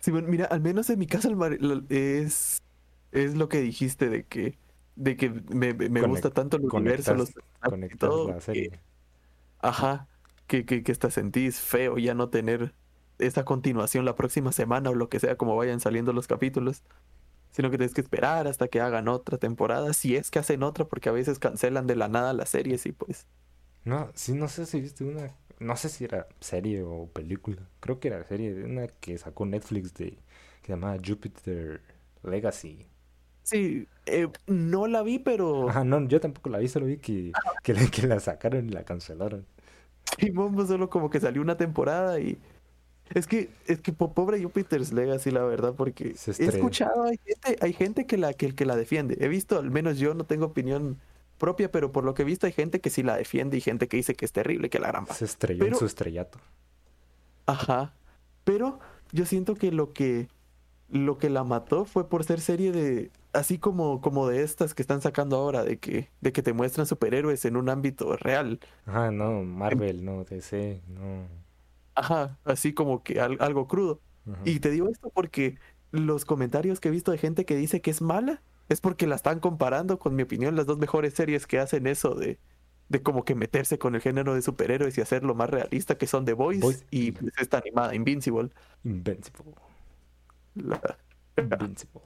Simón, 0.00 0.28
mira, 0.30 0.46
al 0.46 0.60
menos 0.60 0.88
en 0.90 0.98
mi 0.98 1.06
caso 1.06 1.28
el 1.28 1.36
mar- 1.36 1.56
lo- 1.60 1.82
es, 1.90 2.62
es 3.12 3.34
lo 3.34 3.48
que 3.48 3.60
dijiste 3.60 4.08
de 4.08 4.24
que, 4.24 4.58
de 4.96 5.16
que 5.16 5.30
me, 5.30 5.74
me- 5.74 6.02
gusta 6.02 6.30
tanto 6.30 6.56
el 6.56 6.64
universo, 6.64 7.14
los 7.14 7.30
y 7.30 7.96
todo, 7.96 8.28
la 8.28 8.34
que- 8.36 8.40
serie. 8.40 8.80
ajá, 9.60 10.08
que, 10.46 10.64
que, 10.64 10.82
que 10.82 10.92
hasta 10.92 11.10
sentís 11.10 11.60
feo 11.60 11.98
ya 11.98 12.14
no 12.14 12.28
tener 12.30 12.74
esa 13.18 13.44
continuación 13.44 14.04
la 14.06 14.16
próxima 14.16 14.52
semana 14.52 14.90
o 14.90 14.94
lo 14.94 15.08
que 15.10 15.20
sea, 15.20 15.36
como 15.36 15.54
vayan 15.56 15.80
saliendo 15.80 16.12
los 16.14 16.26
capítulos, 16.26 16.82
sino 17.52 17.70
que 17.70 17.76
tienes 17.76 17.94
que 17.94 18.00
esperar 18.00 18.46
hasta 18.46 18.68
que 18.68 18.80
hagan 18.80 19.08
otra 19.08 19.36
temporada, 19.38 19.92
si 19.92 20.16
es 20.16 20.30
que 20.30 20.38
hacen 20.38 20.62
otra, 20.62 20.86
porque 20.86 21.10
a 21.10 21.12
veces 21.12 21.38
cancelan 21.38 21.86
de 21.86 21.96
la 21.96 22.08
nada 22.08 22.32
las 22.32 22.48
series 22.50 22.86
y 22.86 22.92
pues, 22.92 23.26
No, 23.84 24.10
sí, 24.14 24.32
no 24.32 24.48
sé 24.48 24.64
si 24.66 24.80
viste 24.80 25.04
una, 25.04 25.34
no 25.60 25.76
sé 25.76 25.88
si 25.90 26.04
era 26.04 26.28
serie 26.40 26.82
o 26.82 27.08
película, 27.12 27.68
creo 27.80 28.00
que 28.00 28.08
era 28.08 28.24
serie, 28.24 28.64
una 28.64 28.88
que 28.88 29.18
sacó 29.18 29.46
Netflix 29.46 29.94
de, 29.94 30.10
que 30.62 30.66
se 30.68 30.72
llamaba 30.74 30.98
Jupiter 31.04 31.82
Legacy. 32.24 32.86
sí, 33.42 33.88
eh, 34.06 34.28
no 34.46 34.86
la 34.86 35.02
vi, 35.02 35.18
pero 35.18 35.72
Ajá, 35.72 35.84
no, 35.84 36.06
yo 36.08 36.20
tampoco 36.20 36.48
la 36.50 36.58
vi, 36.58 36.68
solo 36.68 36.86
vi 36.86 36.98
que, 36.98 37.34
que, 37.62 37.72
la, 37.74 37.86
que 37.90 38.06
la 38.06 38.20
sacaron 38.20 38.66
y 38.68 38.72
la 38.72 38.84
cancelaron. 38.84 39.46
Simón, 40.18 40.54
pues, 40.54 40.68
solo 40.68 40.90
como 40.90 41.08
que 41.10 41.20
salió 41.20 41.40
una 41.42 41.56
temporada 41.56 42.20
y 42.20 42.38
es 43.14 43.26
que 43.26 43.50
es 43.66 43.80
que 43.80 43.92
po- 43.92 44.14
pobre 44.14 44.42
Jupiter's 44.42 44.92
Legacy 44.92 45.30
la 45.32 45.44
verdad 45.44 45.74
porque 45.76 46.20
he 46.38 46.46
escuchado 46.46 47.04
hay 47.04 47.18
gente 47.24 47.56
hay 47.62 47.72
gente 47.74 48.06
que 48.06 48.18
la 48.18 48.34
que, 48.34 48.54
que 48.54 48.66
la 48.66 48.76
defiende 48.76 49.16
he 49.20 49.28
visto 49.28 49.58
al 49.58 49.70
menos 49.70 49.98
yo 49.98 50.14
no 50.14 50.26
tengo 50.26 50.46
opinión 50.46 51.00
propia 51.40 51.72
pero 51.72 51.92
por 51.92 52.04
lo 52.04 52.14
que 52.14 52.22
he 52.22 52.24
visto 52.26 52.46
hay 52.46 52.52
gente 52.52 52.80
que 52.80 52.90
sí 52.90 53.02
la 53.02 53.16
defiende 53.16 53.56
y 53.58 53.62
gente 53.62 53.88
que 53.88 53.96
dice 53.98 54.14
que 54.14 54.24
es 54.26 54.32
terrible 54.32 54.70
que 54.70 54.78
la 54.78 54.88
gran 54.88 55.06
Se 55.08 55.24
estrelló 55.24 55.66
en 55.66 55.74
su 55.74 55.86
estrellato. 55.86 56.38
ajá 57.46 57.94
pero 58.44 58.78
yo 59.12 59.26
siento 59.26 59.54
que 59.54 59.72
lo 59.72 59.92
que 59.92 60.28
lo 60.90 61.18
que 61.18 61.30
la 61.30 61.44
mató 61.44 61.84
fue 61.84 62.08
por 62.08 62.24
ser 62.24 62.40
serie 62.40 62.72
de 62.72 63.10
así 63.32 63.58
como 63.58 64.00
como 64.00 64.28
de 64.28 64.42
estas 64.42 64.74
que 64.74 64.82
están 64.82 65.02
sacando 65.02 65.36
ahora 65.36 65.64
de 65.64 65.78
que 65.78 66.10
de 66.20 66.32
que 66.32 66.42
te 66.42 66.52
muestran 66.52 66.86
superhéroes 66.86 67.44
en 67.44 67.56
un 67.56 67.68
ámbito 67.70 68.16
real 68.16 68.60
Ajá, 68.86 69.10
no, 69.10 69.42
Marvel, 69.44 70.04
no, 70.04 70.24
DC, 70.24 70.82
no. 70.88 71.26
ajá 71.94 72.38
así 72.44 72.72
como 72.74 73.02
que 73.02 73.20
al- 73.20 73.38
algo 73.40 73.66
crudo 73.68 74.00
Ajá. 74.30 74.38
Y 74.44 74.60
te 74.60 74.70
digo 74.70 74.88
esto 74.88 75.10
porque 75.10 75.58
los 75.92 76.24
comentarios 76.24 76.78
que 76.80 76.88
he 76.88 76.92
visto 76.92 77.10
de 77.12 77.18
gente 77.18 77.44
que 77.46 77.56
dice 77.56 77.80
que 77.80 77.90
es 77.90 78.02
mala 78.02 78.42
es 78.70 78.80
porque 78.80 79.06
la 79.06 79.16
están 79.16 79.40
comparando 79.40 79.98
con 79.98 80.14
mi 80.16 80.22
opinión 80.22 80.56
las 80.56 80.64
dos 80.66 80.78
mejores 80.78 81.12
series 81.14 81.46
que 81.46 81.58
hacen 81.58 81.86
eso 81.86 82.14
de, 82.14 82.38
de 82.88 83.02
como 83.02 83.24
que 83.26 83.34
meterse 83.34 83.78
con 83.78 83.94
el 83.94 84.00
género 84.00 84.34
de 84.34 84.40
superhéroes 84.42 84.96
y 84.96 85.02
hacerlo 85.02 85.34
más 85.34 85.50
realista 85.50 85.98
que 85.98 86.06
son 86.06 86.24
The 86.24 86.32
Voice, 86.32 86.60
Voice. 86.62 86.86
y 86.90 87.12
pues, 87.12 87.32
esta 87.38 87.58
animada 87.58 87.94
Invincible. 87.94 88.50
Invincible. 88.84 89.52
La- 90.54 90.98
Invincible. 91.36 92.00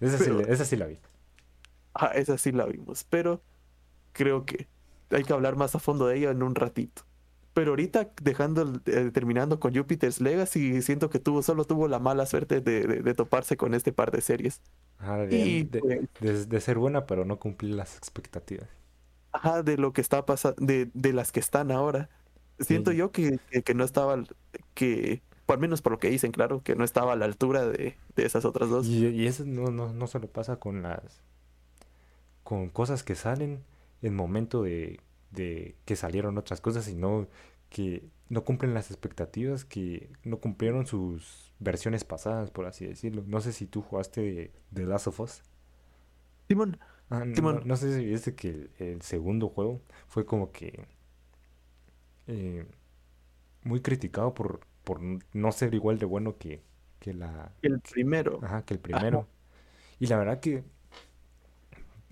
Esa 0.00 0.18
sí, 0.18 0.24
Pero- 0.24 0.40
esa 0.40 0.64
sí 0.64 0.76
la 0.76 0.86
vi. 0.86 0.98
Ah, 1.94 2.12
esa 2.14 2.38
sí 2.38 2.52
la 2.52 2.66
vimos, 2.66 3.04
pero 3.10 3.42
creo 4.12 4.44
que 4.46 4.68
hay 5.10 5.24
que 5.24 5.32
hablar 5.32 5.56
más 5.56 5.74
a 5.74 5.78
fondo 5.80 6.06
de 6.06 6.18
ella 6.18 6.30
en 6.30 6.42
un 6.42 6.54
ratito. 6.54 7.02
Pero 7.52 7.70
ahorita 7.72 8.12
dejando 8.22 8.80
eh, 8.86 9.10
terminando 9.12 9.60
con 9.60 9.74
Jupiter's 9.74 10.20
Legacy, 10.20 10.82
siento 10.82 11.10
que 11.10 11.18
tuvo 11.18 11.42
solo 11.42 11.64
tuvo 11.64 11.88
la 11.88 11.98
mala 11.98 12.26
suerte 12.26 12.60
de, 12.60 12.86
de- 12.86 13.02
de 13.02 13.14
toparse 13.14 13.56
con 13.56 13.74
este 13.74 13.92
par 13.92 14.10
de 14.12 14.20
series. 14.20 14.62
Ajá, 14.98 15.18
de, 15.26 15.36
Y 15.36 15.64
de- 15.64 16.08
pues, 16.18 16.48
de- 16.48 16.60
ser 16.60 16.78
buena, 16.78 17.06
pero 17.06 17.24
no 17.24 17.38
cumplir 17.38 17.74
las 17.74 17.96
expectativas. 17.96 18.68
Ajá, 19.32 19.62
de 19.62 19.76
lo 19.78 19.92
que 19.92 20.00
está 20.00 20.26
pasando, 20.26 20.56
de, 20.64 20.90
de 20.94 21.12
las 21.12 21.32
que 21.32 21.40
están 21.40 21.70
ahora. 21.70 22.10
Siento 22.58 22.92
Sí. 22.92 22.96
yo 22.96 23.12
que, 23.12 23.38
que, 23.50 23.62
que 23.62 23.74
no 23.74 23.84
estaba, 23.84 24.22
que 24.74 25.22
Por 25.46 25.58
menos 25.58 25.82
por 25.82 25.92
lo 25.92 25.98
que 25.98 26.10
dicen, 26.10 26.32
claro, 26.32 26.62
que 26.62 26.76
no 26.76 26.84
estaba 26.84 27.12
a 27.14 27.16
la 27.16 27.24
altura 27.26 27.66
de, 27.66 27.96
de 28.16 28.24
esas 28.26 28.44
otras 28.44 28.68
dos. 28.70 28.86
Y, 28.86 29.06
y 29.08 29.26
eso 29.26 29.44
no, 29.46 29.70
no, 29.70 29.92
no 29.92 30.06
solo 30.06 30.28
pasa 30.28 30.58
con 30.58 30.82
las 30.82 31.22
con 32.42 32.68
cosas 32.70 33.02
que 33.02 33.14
salen 33.14 33.64
en 34.02 34.14
momento 34.14 34.62
de, 34.62 35.00
de 35.30 35.76
que 35.84 35.96
salieron 35.96 36.38
otras 36.38 36.60
cosas, 36.60 36.84
sino 36.84 37.28
que 37.68 38.08
no 38.28 38.44
cumplen 38.44 38.74
las 38.74 38.90
expectativas, 38.90 39.64
que 39.64 40.10
no 40.24 40.38
cumplieron 40.38 40.86
sus 40.86 41.52
versiones 41.58 42.04
pasadas, 42.04 42.50
por 42.50 42.66
así 42.66 42.86
decirlo. 42.86 43.24
No 43.26 43.40
sé 43.40 43.52
si 43.52 43.66
tú 43.66 43.82
jugaste 43.82 44.52
de, 44.70 44.86
Last 44.86 45.08
of 45.08 45.20
Us. 45.20 45.42
Simón, 46.48 46.78
Ah, 47.10 47.24
no, 47.24 47.76
sé 47.76 47.98
si 47.98 48.04
viste 48.04 48.36
que 48.36 48.48
el, 48.48 48.70
el 48.78 49.02
segundo 49.02 49.48
juego 49.48 49.82
fue 50.06 50.24
como 50.24 50.52
que 50.52 50.86
eh, 52.28 52.64
muy 53.64 53.80
criticado 53.80 54.32
por, 54.32 54.60
por 54.84 55.00
no 55.32 55.52
ser 55.52 55.74
igual 55.74 55.98
de 55.98 56.06
bueno 56.06 56.38
que, 56.38 56.62
que 57.00 57.12
la, 57.12 57.52
el 57.62 57.80
primero. 57.80 58.38
ajá, 58.44 58.64
que 58.64 58.74
el 58.74 58.80
primero. 58.80 59.26
Y 59.98 60.06
la 60.06 60.18
verdad 60.18 60.38
que 60.38 60.62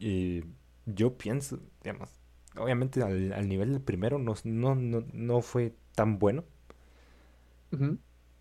eh, 0.00 0.44
yo 0.86 1.16
pienso, 1.16 1.60
digamos, 1.82 2.17
obviamente 2.56 3.02
al, 3.02 3.32
al 3.32 3.48
nivel 3.48 3.72
del 3.72 3.80
primero 3.82 4.18
no, 4.18 4.34
no, 4.44 4.74
no, 4.74 5.04
no 5.12 5.42
fue 5.42 5.74
tan 5.94 6.18
bueno, 6.18 6.44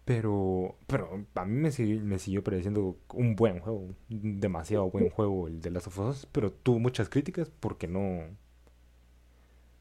pero, 0.05 0.77
pero 0.87 1.25
a 1.35 1.45
mí 1.45 1.55
me, 1.59 1.69
sigui- 1.69 2.01
me 2.01 2.17
siguió 2.19 2.43
pareciendo 2.43 2.97
un 3.13 3.35
buen 3.35 3.59
juego, 3.59 3.89
demasiado 4.09 4.89
buen 4.89 5.09
juego 5.09 5.47
el 5.47 5.61
de 5.61 5.71
Last 5.71 5.87
of 5.87 5.99
Us, 5.99 6.25
pero 6.31 6.51
tuvo 6.51 6.79
muchas 6.79 7.09
críticas 7.09 7.51
porque 7.59 7.87
no, 7.87 8.21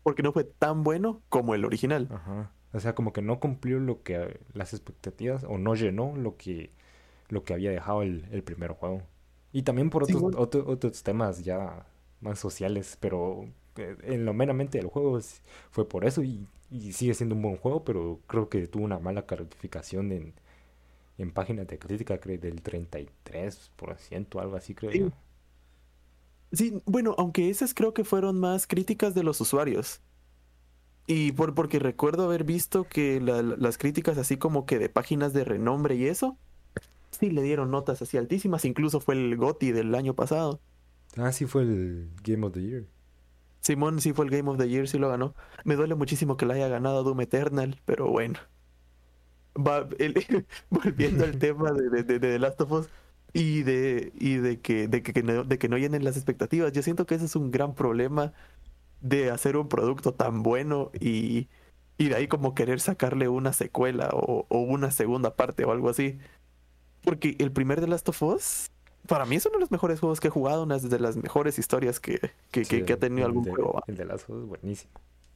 Porque 0.03 0.23
no 0.23 0.33
fue 0.33 0.45
tan 0.45 0.83
bueno 0.85 1.23
como 1.29 1.55
el 1.55 1.65
original. 1.65 2.11
ajá, 2.11 2.51
o 2.73 2.81
sea, 2.81 2.95
como 2.95 3.12
que 3.12 3.23
no 3.23 3.41
cumplió 3.41 3.79
lo 3.81 4.03
que 4.03 4.41
las 4.55 4.75
expectativas 4.75 5.45
o 5.45 5.59
no 5.59 5.75
llenó 5.75 6.15
lo 6.17 6.37
que, 6.37 6.71
lo 7.29 7.45
que 7.45 7.55
había 7.55 7.71
dejado 7.73 8.03
el, 8.03 8.27
el 8.33 8.43
primer 8.45 8.73
juego. 8.73 9.03
Y 9.53 9.62
también 9.62 9.91
por 9.91 10.05
otros, 10.05 10.23
Simón. 10.23 10.35
otro- 10.37 10.67
otros 10.69 11.03
temas 11.03 11.45
ya 11.45 11.87
más 12.21 12.39
sociales, 12.39 12.97
pero 13.01 13.47
en 13.79 14.25
lo 14.25 14.35
meramente 14.35 14.79
del 14.79 14.89
juego 14.89 15.19
fue 15.71 15.89
por 15.89 16.05
eso 16.05 16.23
y, 16.23 16.47
y 16.71 16.93
sigue 16.93 17.15
siendo 17.15 17.35
un 17.35 17.43
buen 17.43 17.57
juego, 17.57 17.85
pero 17.85 18.21
creo 18.27 18.49
que 18.49 18.67
tuvo 18.69 18.85
una 18.85 18.99
mala 18.99 19.27
calificación 19.27 20.12
en, 20.12 20.35
en 21.19 21.33
páginas 21.33 21.67
de 21.69 21.79
crítica, 21.79 22.19
creo, 22.21 22.39
del 22.41 22.62
33%, 22.62 24.41
algo 24.41 24.57
así, 24.57 24.75
creo 24.75 24.93
Sí. 24.93 24.99
yo. 25.01 25.11
Sí, 26.53 26.81
bueno, 26.87 27.15
aunque 27.19 27.51
esas 27.51 27.75
creo 27.75 27.93
que 27.95 28.05
fueron 28.05 28.39
más 28.41 28.67
críticas 28.67 29.15
de 29.15 29.23
los 29.23 29.41
usuarios. 29.41 30.01
Y 31.07 31.33
por, 31.33 31.55
porque 31.55 31.79
recuerdo 31.79 32.25
haber 32.25 32.45
visto 32.45 32.89
que 32.89 33.21
la- 33.21 33.43
la- 33.43 33.57
las 33.57 33.79
críticas 33.79 34.19
así 34.19 34.37
como 34.39 34.67
que 34.67 34.79
de 34.79 34.89
páginas 34.89 35.33
de 35.33 35.45
renombre 35.45 35.95
y 35.97 36.07
eso, 36.07 36.37
sí 37.11 37.31
le 37.31 37.43
dieron 37.43 37.71
notas 37.71 38.03
así 38.03 38.17
altísimas, 38.19 38.65
incluso 38.65 39.01
fue 39.01 39.15
el 39.17 39.37
GOTY 39.37 39.73
del 39.73 39.95
año 39.95 40.15
pasado. 40.15 40.61
Ah, 41.17 41.33
sí 41.33 41.47
fue 41.47 41.62
el 41.62 42.11
Game 42.23 42.47
of 42.47 42.53
the 42.53 42.62
Year. 42.62 42.85
Simón 43.67 44.01
sí 44.01 44.13
fue 44.13 44.25
el 44.27 44.31
Game 44.31 44.51
of 44.51 44.59
the 44.59 44.69
Year, 44.69 44.89
sí 44.89 44.99
lo 44.99 45.09
ganó. 45.09 45.35
Me 45.65 45.77
duele 45.77 45.95
muchísimo 45.97 46.37
que 46.37 46.47
la 46.47 46.55
haya 46.55 46.69
ganado 46.69 47.03
Doom 47.05 47.21
Eternal, 47.23 47.81
pero 47.85 48.09
bueno. 48.09 48.39
Va, 49.57 49.89
el- 49.99 50.15
volviendo 50.71 51.25
al 51.25 51.39
tema 51.39 51.73
de, 51.73 51.89
de, 51.91 52.03
de- 52.03 52.19
de 52.19 52.33
The 52.33 52.39
Last 52.39 52.61
of 52.61 52.73
Us 52.73 52.89
y 53.33 53.63
de, 53.63 54.13
y 54.19 54.37
de 54.37 54.61
que, 54.61 54.89
de 54.89 55.03
que, 55.03 55.13
que 55.13 55.23
no, 55.23 55.45
de 55.45 55.59
que 55.59 55.69
no 55.69 55.79
llenen 55.79 56.05
las 56.05 56.17
expectativas. 56.17 56.73
Yo 56.73 56.83
siento 56.83 57.07
que 57.07 57.15
ese 57.17 57.25
es 57.27 57.37
un 57.37 57.51
gran 57.51 57.75
problema 57.75 58.33
de 59.01 59.31
hacer 59.31 59.57
un 59.59 59.69
producto 59.69 60.15
tan 60.15 60.43
bueno 60.43 60.93
y, 61.01 61.49
y 61.99 62.09
de 62.11 62.17
ahí 62.17 62.29
como 62.29 62.55
querer 62.55 62.81
sacarle 62.81 63.29
una 63.29 63.53
secuela 63.55 64.11
o, 64.13 64.47
o 64.49 64.61
una 64.61 64.91
segunda 64.93 65.37
parte 65.37 65.65
o 65.65 65.73
algo 65.73 65.91
así. 65.91 66.19
Porque 67.03 67.37
el 67.39 67.53
primer 67.53 67.81
The 67.81 67.89
Last 67.89 68.09
of 68.11 68.23
Us, 68.23 68.71
para 69.07 69.25
mí 69.27 69.37
es 69.37 69.47
uno 69.47 69.55
de 69.55 69.61
los 69.61 69.71
mejores 69.71 70.01
juegos 70.01 70.21
que 70.21 70.29
he 70.29 70.31
jugado, 70.31 70.62
una 70.64 70.79
de 70.79 70.99
las 70.99 71.16
mejores 71.16 71.59
historias 71.59 72.01
que, 72.01 72.19
que, 72.51 72.64
Sí, 72.64 72.79
que- 72.79 72.85
que 72.85 72.92
ha 72.95 72.99
tenido 72.99 73.27
algún 73.27 73.45
de, 73.45 73.51
juego. 73.51 73.83
el 73.87 73.97
de 73.97 74.05
Last 74.05 74.29
of 74.31 74.37
Us, 74.37 74.47
buenísimo. 74.47 74.92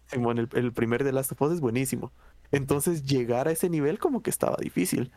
Simón, 0.07 0.39
el, 0.39 0.49
el 0.55 0.73
primer 0.73 1.05
de 1.05 1.13
Last 1.13 1.33
of 1.33 1.43
Us 1.43 1.53
es 1.55 1.61
buenísimo. 1.61 2.13
Entonces 2.51 3.05
llegar 3.05 3.47
a 3.49 3.53
ese 3.53 3.71
nivel 3.71 3.99
como 3.99 4.23
que 4.23 4.31
estaba 4.31 4.57
difícil. 4.61 5.13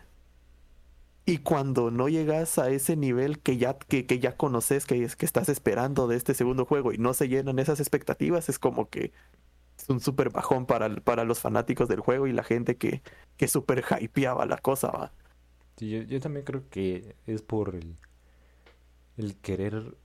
Y 1.26 1.38
cuando 1.40 1.90
no 1.90 2.10
llegas 2.10 2.60
a 2.60 2.70
ese 2.70 2.98
nivel 2.98 3.40
que 3.40 3.58
ya, 3.58 3.78
que, 3.78 4.06
que 4.06 4.20
ya 4.20 4.36
conoces, 4.36 4.86
que, 4.86 5.04
es, 5.04 5.16
que 5.16 5.26
estás 5.26 5.48
esperando 5.48 6.08
de 6.08 6.18
este 6.18 6.34
segundo 6.34 6.66
juego 6.66 6.92
y 6.92 6.98
no 6.98 7.14
se 7.14 7.30
llenan 7.30 7.60
esas 7.60 7.80
expectativas, 7.80 8.50
es 8.50 8.60
como 8.60 8.90
que 8.90 9.14
es 9.78 9.90
un 9.90 10.02
súper 10.02 10.30
bajón 10.32 10.66
para, 10.66 10.94
para 10.98 11.24
los 11.24 11.40
fanáticos 11.40 11.88
del 11.88 12.02
juego 12.02 12.28
y 12.28 12.34
la 12.34 12.44
gente 12.44 12.76
que, 12.76 13.02
que 13.38 13.48
súper 13.48 13.84
hypeaba 14.02 14.46
la 14.46 14.58
cosa, 14.58 14.90
¿va? 14.92 15.12
Sí, 15.78 15.90
yo, 15.90 16.02
yo 16.04 16.20
también 16.20 16.46
creo 16.46 16.70
que 16.70 17.16
es 17.26 17.42
por 17.42 17.74
el, 17.76 17.96
el 19.18 19.36
querer 19.38 19.96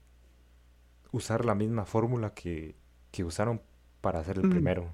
usar 1.11 1.45
la 1.45 1.55
misma 1.55 1.85
fórmula 1.85 2.33
que, 2.33 2.75
que 3.11 3.23
usaron 3.23 3.61
para 4.01 4.19
hacer 4.19 4.37
el 4.37 4.47
Mm. 4.47 4.49
primero. 4.51 4.83
O 4.83 4.85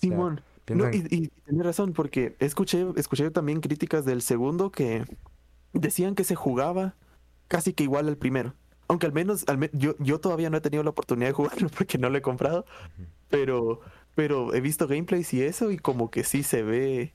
sea, 0.00 0.10
Simón. 0.10 0.40
No, 0.70 0.90
y, 0.90 0.98
y 1.10 1.28
tienes 1.46 1.64
razón, 1.64 1.94
porque 1.94 2.36
escuché, 2.40 2.86
escuché 2.96 3.30
también 3.30 3.60
críticas 3.62 4.04
del 4.04 4.20
segundo 4.20 4.70
que 4.70 5.04
decían 5.72 6.14
que 6.14 6.24
se 6.24 6.34
jugaba 6.34 6.94
casi 7.48 7.72
que 7.72 7.84
igual 7.84 8.06
al 8.08 8.18
primero. 8.18 8.54
Aunque 8.86 9.06
al 9.06 9.12
menos, 9.14 9.44
al 9.48 9.56
me- 9.56 9.70
yo, 9.72 9.94
yo 9.98 10.20
todavía 10.20 10.50
no 10.50 10.58
he 10.58 10.60
tenido 10.60 10.82
la 10.82 10.90
oportunidad 10.90 11.28
de 11.28 11.32
jugarlo 11.32 11.68
porque 11.76 11.96
no 11.96 12.10
lo 12.10 12.18
he 12.18 12.22
comprado, 12.22 12.66
pero, 13.30 13.80
pero 14.14 14.52
he 14.54 14.60
visto 14.60 14.86
gameplays 14.86 15.32
y 15.32 15.42
eso, 15.42 15.70
y 15.70 15.78
como 15.78 16.10
que 16.10 16.22
sí 16.22 16.42
se 16.42 16.62
ve, 16.62 17.14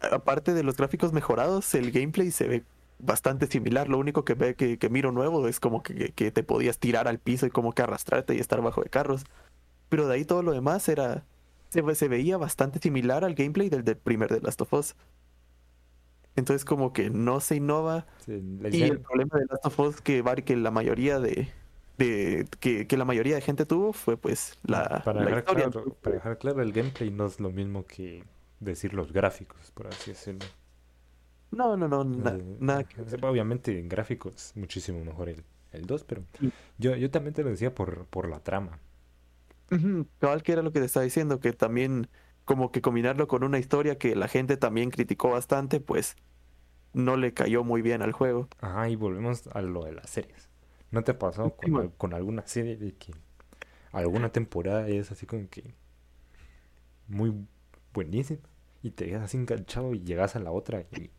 aparte 0.00 0.54
de 0.54 0.62
los 0.62 0.76
gráficos 0.76 1.12
mejorados, 1.12 1.74
el 1.74 1.90
gameplay 1.90 2.30
se 2.30 2.46
ve 2.46 2.64
bastante 3.04 3.46
similar. 3.46 3.88
Lo 3.88 3.98
único 3.98 4.24
que 4.24 4.34
ve 4.34 4.54
que, 4.56 4.78
que 4.78 4.88
miro 4.90 5.12
nuevo 5.12 5.48
es 5.48 5.60
como 5.60 5.82
que, 5.82 6.12
que 6.12 6.30
te 6.32 6.42
podías 6.42 6.78
tirar 6.78 7.08
al 7.08 7.18
piso 7.20 7.46
y 7.46 7.50
como 7.50 7.72
que 7.72 7.82
arrastrarte 7.82 8.34
y 8.34 8.40
estar 8.40 8.60
bajo 8.62 8.82
de 8.82 8.90
carros. 8.90 9.24
Pero 9.88 10.08
de 10.08 10.14
ahí 10.16 10.24
todo 10.24 10.42
lo 10.42 10.52
demás 10.52 10.88
era. 10.88 11.24
Se, 11.70 11.82
ve- 11.82 11.94
se 11.96 12.08
veía 12.08 12.36
bastante 12.38 12.78
similar 12.80 13.24
al 13.24 13.34
gameplay 13.34 13.68
del, 13.68 13.84
del 13.84 13.96
primer 13.98 14.30
de 14.32 14.40
Last 14.40 14.60
of 14.62 14.72
Us. 14.74 14.96
Entonces, 16.36 16.64
como 16.64 16.92
que 16.92 17.10
no 17.10 17.40
se 17.40 17.56
innova. 17.56 18.06
sí, 18.26 18.42
Y 18.70 18.82
el 18.82 19.00
problema 19.00 19.38
de 19.38 19.46
Last 19.46 19.66
of 19.66 19.78
Us 19.80 20.00
que, 20.00 20.22
que 20.44 20.56
la 20.56 20.70
mayoría 20.70 21.20
de. 21.20 21.48
de 21.98 22.48
que, 22.60 22.86
que 22.86 22.96
la 22.96 23.04
mayoría 23.04 23.36
de 23.36 23.40
gente 23.42 23.66
tuvo 23.66 23.92
fue 23.92 24.16
pues 24.16 24.58
la, 24.64 25.02
para, 25.04 25.20
la 25.22 25.26
dejar 25.26 25.38
historia. 25.38 25.70
claro, 25.70 25.94
para 26.02 26.16
dejar 26.16 26.38
claro, 26.38 26.62
el 26.62 26.72
gameplay 26.72 27.10
no 27.10 27.26
es 27.26 27.40
lo 27.40 27.50
mismo 27.50 27.86
que 27.86 28.24
decir 28.60 28.94
los 28.94 29.12
gráficos, 29.12 29.70
por 29.72 29.86
así 29.88 30.10
decirlo. 30.12 30.52
No, 31.58 31.76
no, 31.76 31.88
no, 31.88 32.04
na- 32.04 32.38
Eh, 32.38 32.56
nada 32.58 32.84
que 32.84 33.00
o 33.00 33.08
sea, 33.08 33.18
Obviamente 33.22 33.78
en 33.78 33.88
gráficos 33.88 34.52
muchísimo 34.56 35.04
mejor 35.04 35.28
el, 35.28 35.44
el 35.72 35.86
2, 35.86 36.04
pero 36.04 36.24
Sí. 36.38 36.52
yo, 36.78 36.96
yo 36.96 37.10
también 37.10 37.34
te 37.34 37.42
lo 37.44 37.50
decía 37.50 37.74
por, 37.74 38.06
por 38.06 38.28
la 38.28 38.40
trama. 38.42 38.80
Cabal, 40.20 40.42
que 40.42 40.52
era 40.52 40.62
lo 40.62 40.72
que 40.72 40.80
te 40.80 40.86
estaba 40.86 41.04
diciendo, 41.04 41.40
que 41.40 41.52
también 41.52 42.08
como 42.44 42.70
que 42.72 42.82
combinarlo 42.82 43.28
con 43.28 43.44
una 43.44 43.58
historia 43.58 43.98
que 43.98 44.14
la 44.16 44.28
gente 44.28 44.56
también 44.56 44.90
criticó 44.90 45.30
bastante, 45.30 45.80
pues 45.80 46.16
no 46.94 47.16
le 47.16 47.34
cayó 47.34 47.64
muy 47.64 47.82
bien 47.82 48.02
al 48.02 48.12
juego. 48.12 48.48
Ajá, 48.60 48.88
y 48.88 48.96
volvemos 48.96 49.46
a 49.52 49.60
lo 49.62 49.84
de 49.84 49.92
las 49.92 50.10
series. 50.10 50.48
¿No 50.90 51.04
te 51.04 51.12
ha 51.12 51.18
pasado 51.18 51.56
Sí, 51.62 51.70
con, 51.70 51.90
con 51.90 52.14
alguna 52.14 52.46
serie 52.46 52.76
de 52.76 52.94
que 52.96 53.12
alguna 53.92 54.30
temporada 54.32 54.88
es 54.88 55.12
así 55.12 55.26
como 55.26 55.48
que 55.50 55.74
muy 57.08 57.32
buenísima 57.92 58.40
y 58.82 58.90
te 58.90 59.06
quedas 59.06 59.24
así 59.24 59.36
enganchado 59.36 59.94
y 59.94 60.00
llegas 60.02 60.36
a 60.36 60.40
la 60.40 60.52
otra 60.52 60.82
y 60.92 61.10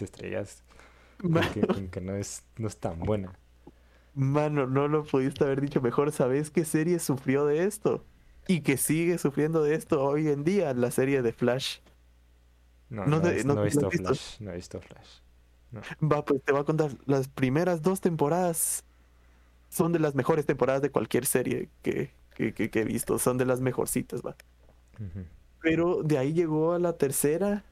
te 0.00 0.04
estrellas 0.04 0.62
con 1.20 1.32
que, 1.52 1.60
con 1.66 1.88
que 1.88 2.00
no 2.00 2.14
es, 2.14 2.44
no 2.56 2.68
es 2.68 2.76
tan 2.78 2.98
buena? 3.00 3.38
Mano, 4.14 4.66
no 4.66 4.88
lo 4.88 5.04
pudiste 5.04 5.44
haber 5.44 5.60
dicho 5.60 5.80
mejor. 5.80 6.10
¿Sabes 6.12 6.50
qué 6.50 6.64
serie 6.64 6.98
sufrió 6.98 7.46
de 7.46 7.64
esto? 7.64 8.04
Y 8.48 8.62
que 8.62 8.76
sigue 8.76 9.18
sufriendo 9.18 9.62
de 9.62 9.74
esto 9.74 10.02
hoy 10.02 10.28
en 10.28 10.42
día, 10.44 10.74
la 10.74 10.90
serie 10.90 11.22
de 11.22 11.32
Flash. 11.32 11.78
No, 12.88 13.04
No 13.06 13.16
no, 13.18 13.22
te- 13.22 13.40
he- 13.40 13.44
no 13.44 13.54
no 13.54 13.64
he 13.64 13.70
te 13.70 13.80
lo 13.80 13.88
visto. 13.88 14.06
Flash, 14.08 14.40
no 14.40 14.50
he 14.50 14.56
visto 14.56 14.80
Flash. 14.80 15.20
Va, 16.02 16.24
pues 16.24 16.42
te 16.42 16.50
voy 16.52 16.62
a 16.62 16.64
contar. 16.64 16.90
Las 17.06 17.28
primeras 17.28 17.82
dos 17.82 18.00
temporadas 18.00 18.82
son 19.68 19.92
de 19.92 20.00
las 20.00 20.16
mejores 20.16 20.44
temporadas 20.46 20.82
de 20.82 20.90
cualquier 20.90 21.24
serie 21.26 21.68
que, 21.82 22.10
que, 22.34 22.52
que- 22.52 22.70
que 22.70 22.80
he 22.80 22.84
visto. 22.84 23.18
Son 23.20 23.38
de 23.38 23.44
las 23.44 23.60
mejorcitas, 23.60 24.22
va. 24.22 24.34
Pero 25.62 26.02
de 26.02 26.18
ahí 26.18 26.32
llegó 26.32 26.72
a 26.72 26.78
la 26.78 26.94
tercera. 26.94 27.64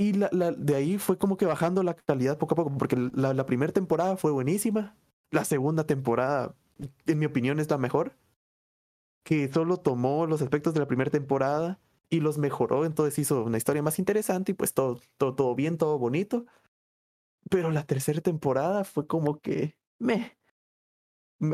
Y 0.00 0.14
la, 0.14 0.30
de 0.30 0.76
ahí 0.76 0.96
fue 0.96 1.18
como 1.18 1.36
que 1.36 1.44
bajando 1.44 1.82
la 1.82 1.92
calidad 1.92 2.38
poco 2.38 2.54
a 2.54 2.56
poco. 2.56 2.78
Porque 2.78 2.96
la, 2.96 3.44
primera 3.44 3.70
temporada 3.70 4.16
fue 4.16 4.30
buenísima. 4.30 4.96
La 5.30 5.44
segunda 5.44 5.84
temporada, 5.84 6.54
en 7.04 7.18
mi 7.18 7.26
opinión, 7.26 7.60
es 7.60 7.68
la 7.68 7.76
mejor. 7.76 8.16
Que 9.24 9.52
solo 9.52 9.76
tomó 9.76 10.24
los 10.24 10.40
aspectos 10.40 10.72
de 10.72 10.80
la 10.80 10.86
primera 10.86 11.10
temporada 11.10 11.80
y 12.08 12.20
los 12.20 12.38
mejoró. 12.38 12.86
Entonces 12.86 13.18
hizo 13.18 13.44
una 13.44 13.58
historia 13.58 13.82
más 13.82 13.98
interesante 13.98 14.52
y 14.52 14.54
pues 14.54 14.72
todo, 14.72 15.02
todo, 15.18 15.34
todo 15.34 15.54
bien, 15.54 15.76
todo 15.76 15.98
bonito. 15.98 16.46
Pero 17.50 17.70
la 17.70 17.84
tercera 17.84 18.22
temporada 18.22 18.84
fue 18.84 19.06
como 19.06 19.38
que. 19.40 19.76
Meh. 19.98 20.34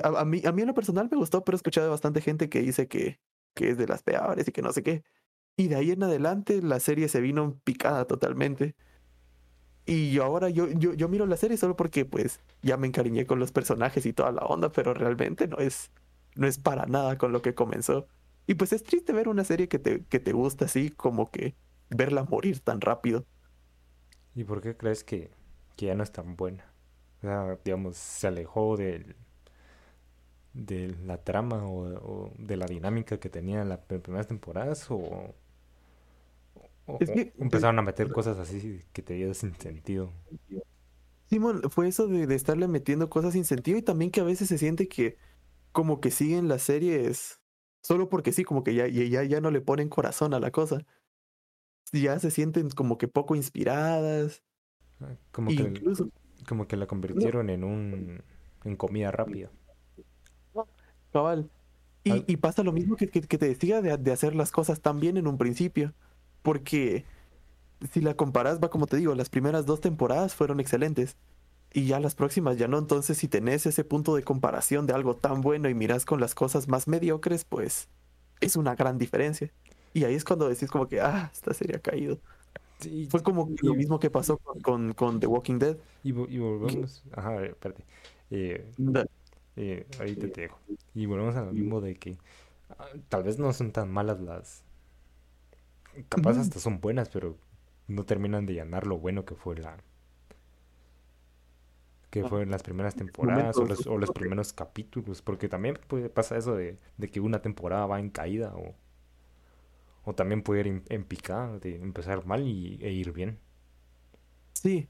A, 0.05 0.25
mí, 0.25 0.43
a 0.45 0.53
mí 0.53 0.63
en 0.63 0.69
lo 0.69 0.75
personal 0.75 1.09
me 1.11 1.17
gustó, 1.17 1.45
pero 1.45 1.57
he 1.57 1.59
escuchado 1.59 1.91
bastante 1.91 2.21
gente 2.21 2.49
que 2.49 2.61
dice 2.61 2.87
que, 2.87 3.19
que 3.55 3.71
es 3.71 3.77
de 3.77 3.89
las 3.89 4.05
peores 4.05 4.47
y 4.47 4.53
que 4.53 4.63
no 4.63 4.73
sé 4.73 4.85
qué. 4.85 5.03
Y 5.57 5.69
de 5.69 5.77
ahí 5.77 5.91
en 5.91 6.03
adelante 6.03 6.61
la 6.63 6.81
serie 6.81 7.09
se 7.09 7.21
vino 7.21 7.59
picada 7.65 8.07
totalmente. 8.07 8.75
Y 9.87 10.13
yo 10.13 10.25
ahora 10.25 10.51
yo, 10.51 10.69
yo, 10.71 10.95
yo 10.95 11.09
miro 11.09 11.27
la 11.27 11.37
serie 11.37 11.57
solo 11.57 11.77
porque 11.77 12.05
pues 12.05 12.41
ya 12.63 12.77
me 12.77 12.89
encariñé 12.89 13.27
con 13.27 13.39
los 13.39 13.53
personajes 13.53 14.05
y 14.07 14.13
toda 14.13 14.33
la 14.33 14.43
onda, 14.43 14.73
pero 14.73 14.95
realmente 14.95 15.47
no 15.47 15.59
es, 15.59 15.91
no 16.35 16.47
es 16.49 16.59
para 16.59 16.87
nada 16.87 17.19
con 17.19 17.33
lo 17.33 17.41
que 17.43 17.55
comenzó. 17.55 18.09
Y 18.49 18.55
pues 18.55 18.73
es 18.73 18.83
triste 18.85 19.13
ver 19.13 19.29
una 19.29 19.45
serie 19.45 19.69
que 19.69 19.79
te, 19.79 20.05
que 20.07 20.19
te 20.21 20.33
gusta 20.33 20.65
así, 20.67 20.91
como 20.91 21.31
que 21.31 21.57
verla 21.91 22.25
morir 22.25 22.61
tan 22.61 22.81
rápido. 22.81 23.27
¿Y 24.35 24.45
por 24.45 24.61
qué 24.63 24.77
crees 24.77 25.03
que, 25.05 25.31
que 25.77 25.87
ya 25.87 25.95
no 25.95 26.03
es 26.03 26.13
tan 26.13 26.37
buena? 26.37 26.65
O 27.19 27.21
sea, 27.23 27.59
digamos, 27.65 27.97
se 27.97 28.27
alejó 28.29 28.77
del, 28.77 29.17
de 30.53 30.95
la 31.05 31.23
trama 31.23 31.67
o, 31.67 32.27
o 32.27 32.33
de 32.39 32.57
la 32.57 32.67
dinámica 32.67 33.19
que 33.21 33.29
tenía 33.31 33.63
en 33.63 33.69
las 33.69 33.81
primeras 33.81 34.27
temporadas 34.27 34.87
o, 34.91 35.35
Es 37.01 37.11
que, 37.11 37.33
empezaron 37.39 37.79
a 37.79 37.83
meter 37.83 38.13
cosas 38.13 38.39
así 38.39 38.83
que 38.93 39.03
te 39.03 39.15
dieron 39.15 39.35
sin 39.35 39.55
sentido. 39.57 40.13
Simón, 41.29 41.63
fue 41.71 41.89
eso 41.89 42.07
de, 42.07 42.27
de 42.27 42.35
estarle 42.35 42.69
metiendo 42.69 43.11
cosas 43.11 43.33
sin 43.33 43.45
sentido 43.45 43.79
y 43.79 43.83
también 43.83 44.11
que 44.11 44.21
a 44.21 44.25
veces 44.25 44.49
se 44.49 44.59
siente 44.59 44.89
que 44.89 45.17
como 45.73 46.01
que 46.01 46.11
siguen 46.11 46.49
las 46.49 46.63
series 46.63 47.41
solo 47.87 48.09
porque 48.09 48.33
sí, 48.33 48.43
como 48.43 48.65
que 48.65 48.75
ya, 48.75 48.89
ya, 48.89 49.23
ya 49.23 49.41
no 49.41 49.53
le 49.53 49.61
ponen 49.61 49.89
corazón 49.89 50.35
a 50.35 50.41
la 50.41 50.51
cosa. 50.51 50.85
Ya 51.93 52.19
se 52.19 52.33
sienten 52.33 52.71
como 52.71 52.99
que 52.99 53.07
poco 53.07 53.37
inspiradas. 53.37 54.43
Ah, 55.01 55.15
Como 55.31 55.51
que, 55.51 55.63
incluso, 55.63 56.09
como 56.49 56.67
que 56.67 56.77
la 56.77 56.89
convirtieron 56.89 57.49
en 57.49 57.63
un 57.63 58.23
en 58.65 58.77
comida 58.77 59.13
rápida. 59.13 59.51
cabal. 61.13 61.49
Y, 62.03 62.37
pasa 62.37 62.63
lo 62.63 62.73
mismo 62.73 62.97
que, 62.97 63.09
que, 63.09 63.21
que 63.21 63.39
te 63.39 63.49
decía 63.49 63.83
de, 63.83 63.97
de 63.97 64.13
hacer 64.13 64.35
las 64.35 64.53
cosas 64.53 64.81
tan 64.81 65.01
bien 65.01 65.17
en 65.17 65.27
un 65.27 65.39
principio. 65.39 65.93
Porque 66.47 67.05
si 67.93 68.01
la 68.01 68.15
comparas, 68.17 68.61
va 68.63 68.71
como 68.71 68.87
te 68.87 68.97
digo, 68.97 69.15
las 69.15 69.31
primeras 69.31 69.67
dos 69.67 69.81
temporadas 69.81 70.35
fueron 70.35 70.61
excelentes. 70.61 71.17
Y 71.73 71.87
ya 71.87 72.01
las 72.01 72.15
próximas 72.17 72.59
ya 72.59 72.69
no. 72.69 72.79
Entonces, 72.79 73.19
si 73.19 73.29
tenés 73.29 73.67
ese 73.67 73.85
punto 73.85 74.17
de 74.17 74.25
comparación 74.25 74.87
de 74.87 74.95
algo 74.95 75.17
tan 75.17 75.43
bueno 75.43 75.69
y 75.69 75.75
miras 75.75 76.05
con 76.07 76.21
las 76.21 76.35
cosas 76.35 76.69
más 76.69 76.89
mediocres, 76.89 77.45
pues 77.45 77.89
es 78.41 78.57
una 78.57 78.77
gran 78.77 78.99
diferencia. 78.99 79.53
Y 79.95 80.05
ahí 80.05 80.15
es 80.15 80.25
cuando 80.25 80.49
decís 80.49 80.71
como 80.71 80.89
que, 80.89 81.01
ah, 81.01 81.31
esta 81.33 81.55
serie 81.55 81.77
ha 81.77 81.81
caído. 81.81 82.21
Sí, 82.81 83.09
Fue 83.11 83.23
como 83.23 83.55
lo 83.63 83.75
mismo 83.75 83.99
que 84.01 84.11
pasó 84.11 84.39
con, 84.39 84.61
con, 84.61 84.95
con 84.95 85.21
The 85.21 85.27
Walking 85.29 85.59
Dead. 85.59 85.79
y, 86.03 86.13
vo- 86.13 86.29
y 86.31 86.39
volvemos. 86.39 87.05
Ajá, 87.13 87.31
a 87.31 87.37
ver, 87.37 87.51
espérate. 87.53 87.85
Eh, 88.31 88.73
eh, 89.57 89.87
ahorita 89.99 90.29
te 90.29 90.43
dejo. 90.43 90.61
Y 90.95 91.07
volvemos 91.07 91.37
a 91.37 91.43
lo 91.45 91.53
mismo 91.53 91.81
de 91.81 91.97
que 91.97 92.19
ah, 92.71 92.89
tal 93.09 93.25
vez 93.25 93.39
no 93.39 93.53
son 93.55 93.73
tan 93.73 93.91
malas 93.93 94.21
las. 94.21 94.66
Capaz 96.09 96.39
hasta 96.39 96.61
son 96.61 96.81
buenas, 96.81 97.09
pero 97.09 97.37
no 97.89 98.05
terminan 98.05 98.47
de 98.47 98.55
llenar 98.55 98.87
lo 98.87 98.99
bueno 98.99 99.25
que 99.25 99.35
fue 99.35 99.57
la. 99.57 99.79
que 102.11 102.25
Ah, 102.25 102.29
fue 102.29 102.43
en 102.43 102.51
las 102.51 102.63
primeras 102.63 102.97
temporadas 102.97 103.61
o 103.61 103.67
los, 103.67 103.87
o 103.87 103.99
los 103.99 104.11
primeros 104.11 104.53
capítulos. 104.53 105.23
Porque 105.23 105.49
también 105.49 105.79
puede, 105.89 106.09
pasa 106.11 106.37
eso 106.37 106.55
de, 106.57 106.79
de 106.97 107.11
que 107.11 107.21
una 107.21 107.43
temporada 107.43 107.87
va 107.87 108.01
en 108.01 108.11
caída 108.11 108.55
o, 108.57 108.75
o 110.05 110.15
también 110.15 110.43
puede 110.43 110.61
ir 110.61 110.67
en, 110.69 110.85
en 110.89 111.05
picada, 111.05 111.59
de 111.59 111.77
empezar 111.77 112.25
mal 112.27 112.47
y, 112.47 112.79
e 112.83 112.93
ir 112.93 113.13
bien. 113.13 113.39
Sí. 114.55 114.89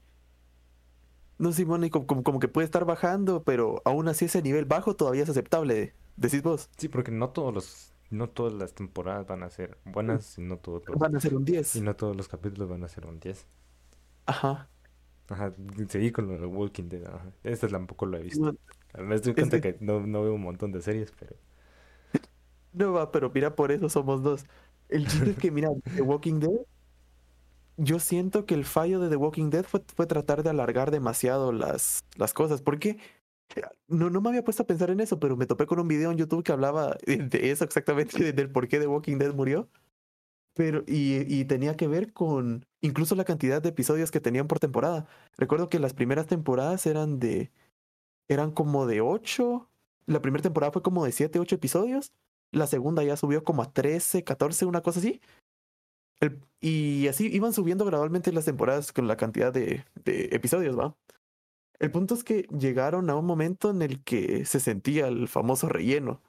No, 1.39 1.51
Simón, 1.51 1.83
y 1.83 1.89
como, 1.89 2.07
como, 2.07 2.23
como 2.23 2.39
que 2.39 2.47
puede 2.47 2.65
estar 2.65 2.85
bajando, 2.85 3.43
pero 3.43 3.81
aún 3.85 4.07
así 4.07 4.25
ese 4.25 4.41
nivel 4.41 4.65
bajo 4.65 4.95
todavía 4.95 5.23
es 5.23 5.29
aceptable. 5.29 5.93
Decís 6.15 6.41
vos, 6.41 6.69
Sí, 6.77 6.87
porque 6.89 7.11
no 7.11 7.29
todos 7.31 7.53
los, 7.53 7.93
no 8.09 8.29
todas 8.29 8.53
las 8.53 8.73
temporadas 8.73 9.27
van 9.27 9.43
a 9.43 9.49
ser 9.49 9.77
buenas 9.85 10.37
y 10.37 10.41
no 10.41 10.57
todos 10.57 10.83
los, 10.87 10.97
van 10.97 11.15
a 11.15 11.19
ser 11.19 11.35
un 11.35 11.43
y 11.43 11.51
10. 11.51 11.81
no 11.81 11.95
todos 11.95 12.15
los 12.15 12.27
capítulos 12.27 12.69
van 12.69 12.83
a 12.83 12.87
ser 12.87 13.05
un 13.05 13.19
10. 13.19 13.45
Aja. 14.25 14.69
Ajá, 15.29 15.53
seguí 15.89 16.11
con 16.11 16.27
lo 16.27 16.37
de 16.37 16.45
Walking 16.45 16.87
Dead. 16.87 17.05
Ajá. 17.05 17.31
Este 17.43 17.67
tampoco 17.67 18.05
lo 18.05 18.17
he 18.17 18.23
visto. 18.23 18.37
Simón, 18.37 18.59
Me 18.97 19.15
Es 19.15 19.21
cuenta 19.21 19.59
que 19.59 19.75
que 19.75 19.85
no, 19.85 19.99
no 19.99 20.23
veo 20.23 20.33
un 20.33 20.41
montón 20.41 20.71
de 20.71 20.81
series, 20.81 21.11
pero 21.19 21.35
no 22.73 22.93
va, 22.93 23.11
pero 23.11 23.29
mira, 23.33 23.55
por 23.55 23.71
eso 23.71 23.89
somos 23.89 24.23
dos. 24.23 24.45
El 24.89 25.07
chiste 25.07 25.31
es 25.31 25.37
que, 25.37 25.51
mira, 25.51 25.69
The 25.95 26.01
Walking 26.01 26.39
Dead, 26.39 26.59
yo 27.75 27.99
siento 27.99 28.45
que 28.45 28.55
el 28.55 28.65
fallo 28.65 28.99
de 28.99 29.09
The 29.09 29.17
Walking 29.17 29.49
Dead 29.49 29.65
fue, 29.65 29.83
fue 29.95 30.07
tratar 30.07 30.43
de 30.43 30.49
alargar 30.49 30.91
demasiado 30.91 31.51
las, 31.51 32.05
las 32.15 32.33
cosas. 32.33 32.61
Porque 32.61 32.97
no, 33.87 34.09
no 34.09 34.21
me 34.21 34.29
había 34.29 34.43
puesto 34.43 34.63
a 34.63 34.67
pensar 34.67 34.89
en 34.89 34.99
eso, 34.99 35.19
pero 35.19 35.37
me 35.37 35.45
topé 35.45 35.65
con 35.65 35.79
un 35.79 35.87
video 35.87 36.11
en 36.11 36.17
YouTube 36.17 36.43
que 36.43 36.51
hablaba 36.51 36.97
de 37.05 37.51
eso 37.51 37.63
exactamente, 37.63 38.21
de- 38.23 38.33
del 38.33 38.51
por 38.51 38.67
qué 38.67 38.79
The 38.79 38.87
Walking 38.87 39.17
Dead 39.17 39.33
murió. 39.33 39.69
Pero, 40.55 40.83
y, 40.87 41.17
y 41.33 41.45
tenía 41.45 41.75
que 41.77 41.87
ver 41.87 42.13
con 42.13 42.65
incluso 42.81 43.13
la 43.15 43.25
cantidad 43.25 43.61
de 43.61 43.69
episodios 43.69 44.09
que 44.09 44.19
tenían 44.19 44.47
por 44.47 44.59
temporada. 44.59 45.07
Recuerdo 45.37 45.69
que 45.69 45.79
las 45.79 45.93
primeras 45.93 46.25
temporadas 46.27 46.85
eran 46.87 47.19
de, 47.19 47.51
eran 48.27 48.51
como 48.51 48.87
de 48.87 49.01
8. 49.01 49.69
La 50.07 50.21
primera 50.21 50.41
temporada 50.41 50.71
fue 50.71 50.81
como 50.81 51.05
de 51.05 51.11
7, 51.11 51.39
8 51.39 51.55
episodios. 51.55 52.11
La 52.51 52.65
segunda 52.65 53.03
ya 53.03 53.17
subió 53.17 53.43
como 53.43 53.61
a 53.61 53.71
13, 53.71 54.23
14, 54.23 54.65
una 54.65 54.81
cosa 54.81 54.99
así. 54.99 55.21
El- 56.19 56.41
y 56.59 57.07
así 57.07 57.27
iban 57.27 57.53
subiendo 57.53 57.85
gradualmente 57.85 58.31
las 58.33 58.45
temporadas 58.45 58.91
con 58.91 59.07
la 59.07 59.15
cantidad 59.17 59.53
de, 59.53 59.85
de 60.05 60.29
episodios, 60.31 60.77
¿va? 60.77 60.95
El 61.79 61.91
punto 61.91 62.15
es 62.15 62.23
que 62.23 62.43
llegaron 62.57 63.09
a 63.09 63.15
un 63.15 63.25
momento 63.25 63.69
en 63.69 63.81
el 63.81 64.03
que 64.03 64.45
se 64.45 64.59
sentía 64.59 65.07
el 65.07 65.27
famoso 65.27 65.69
relleno. 65.69 66.21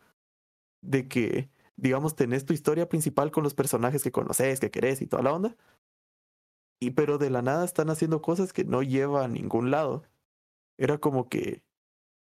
De 0.82 1.08
que, 1.08 1.50
digamos, 1.76 2.14
tenés 2.14 2.44
tu 2.44 2.52
historia 2.52 2.88
principal 2.88 3.30
con 3.30 3.44
los 3.44 3.54
personajes 3.54 4.02
que 4.02 4.12
conoces, 4.12 4.60
que 4.60 4.70
querés 4.70 5.00
y 5.02 5.06
toda 5.06 5.22
la 5.22 5.32
onda. 5.32 5.56
Y 6.80 6.92
pero 6.92 7.18
de 7.18 7.30
la 7.30 7.42
nada 7.42 7.64
están 7.64 7.90
haciendo 7.90 8.22
cosas 8.22 8.52
que 8.52 8.64
no 8.64 8.82
llevan 8.82 9.24
a 9.24 9.28
ningún 9.28 9.70
lado. 9.70 10.04
Era 10.76 10.98
como 10.98 11.28
que, 11.28 11.64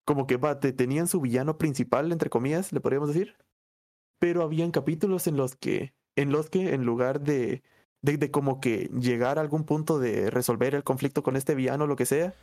como 0.06 0.26
que 0.26 0.38
va, 0.38 0.60
te 0.60 0.74
tenían 0.74 1.08
su 1.08 1.22
villano 1.22 1.58
principal, 1.58 2.12
entre 2.12 2.30
comillas, 2.30 2.74
le 2.74 2.82
podríamos 2.82 3.10
decir. 3.10 3.36
Pero 4.20 4.42
habían 4.42 4.72
capítulos 4.72 5.28
en 5.28 5.38
los 5.38 5.56
que, 5.56 5.94
en 6.16 6.32
los 6.32 6.50
que, 6.50 6.74
en 6.74 6.86
lugar 6.86 7.22
de, 7.22 7.62
de, 8.02 8.18
de 8.18 8.32
como 8.32 8.60
que 8.62 8.90
llegar 9.00 9.38
a 9.38 9.42
algún 9.42 9.66
punto 9.66 10.00
de 10.00 10.32
resolver 10.32 10.74
el 10.74 10.84
conflicto 10.84 11.22
con 11.24 11.36
este 11.36 11.54
villano 11.56 11.84
o 11.84 11.88
lo 11.88 11.96
que 11.96 12.08
sea, 12.08 12.34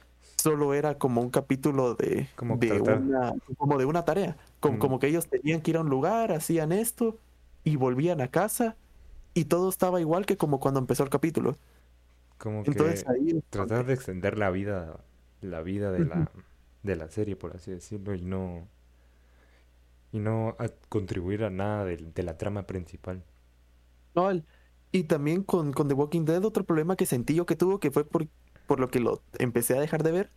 solo 0.44 0.74
era 0.74 0.98
como 0.98 1.20
un 1.22 1.30
capítulo 1.30 1.94
de, 1.94 2.28
como 2.36 2.56
de 2.58 2.80
una, 2.80 3.34
como 3.58 3.78
de 3.78 3.84
una 3.86 4.04
tarea. 4.04 4.36
Como, 4.60 4.76
Mm. 4.76 4.80
como 4.80 4.98
que 4.98 5.08
ellos 5.08 5.28
tenían 5.28 5.62
que 5.62 5.72
ir 5.72 5.76
a 5.78 5.80
un 5.82 5.90
lugar, 5.90 6.32
hacían 6.32 6.72
esto 6.72 7.18
y 7.64 7.76
volvían 7.76 8.20
a 8.20 8.28
casa 8.30 8.76
y 9.34 9.46
todo 9.46 9.68
estaba 9.70 10.00
igual 10.00 10.26
que 10.26 10.36
como 10.38 10.60
cuando 10.60 10.80
empezó 10.80 11.04
el 11.04 11.10
capítulo. 11.10 11.58
Como 12.38 12.64
Entonces 12.64 13.04
que 13.04 13.10
ahí 13.10 13.42
tratar 13.50 13.86
de 13.86 13.94
extender 13.94 14.38
la 14.38 14.50
vida, 14.50 15.00
la 15.40 15.62
vida 15.62 15.92
de 15.92 16.04
la, 16.04 16.30
de 16.82 16.96
la 16.96 17.08
serie, 17.08 17.36
por 17.36 17.54
así 17.56 17.70
decirlo, 17.70 18.14
y 18.14 18.22
no, 18.22 18.68
y 20.12 20.18
no 20.18 20.56
a 20.58 20.68
contribuir 20.88 21.44
a 21.44 21.50
nada 21.50 21.84
del- 21.84 22.14
de, 22.14 22.22
la 22.22 22.38
trama 22.38 22.66
principal. 22.66 23.22
Cabal. 24.14 24.46
Y 24.92 25.04
también 25.04 25.42
con, 25.42 25.72
con 25.72 25.88
The 25.88 25.94
Walking 25.94 26.24
Dead, 26.24 26.44
otro 26.44 26.64
problema 26.64 26.96
que 26.96 27.06
sentí 27.06 27.34
yo 27.34 27.46
que 27.46 27.56
tuvo, 27.56 27.80
que 27.80 27.90
fue 27.90 28.04
por, 28.08 28.28
por 28.66 28.80
lo 28.80 28.90
que 28.90 29.00
lo 29.00 29.22
empecé 29.38 29.76
a 29.76 29.80
dejar 29.80 30.02
de 30.02 30.12
ver, 30.12 30.30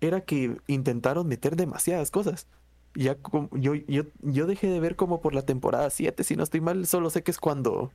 era 0.00 0.22
que 0.22 0.56
intentaron 0.66 1.28
meter 1.28 1.56
demasiadas 1.56 2.10
cosas. 2.10 2.46
Ya 2.94 3.16
yo, 3.52 3.74
yo, 3.74 4.04
yo 4.22 4.46
dejé 4.46 4.68
de 4.68 4.80
ver 4.80 4.96
como 4.96 5.20
por 5.20 5.34
la 5.34 5.42
temporada 5.42 5.90
7, 5.90 6.24
si 6.24 6.36
no 6.36 6.42
estoy 6.42 6.60
mal, 6.60 6.86
solo 6.86 7.10
sé 7.10 7.22
que 7.22 7.30
es 7.30 7.38
cuando 7.38 7.92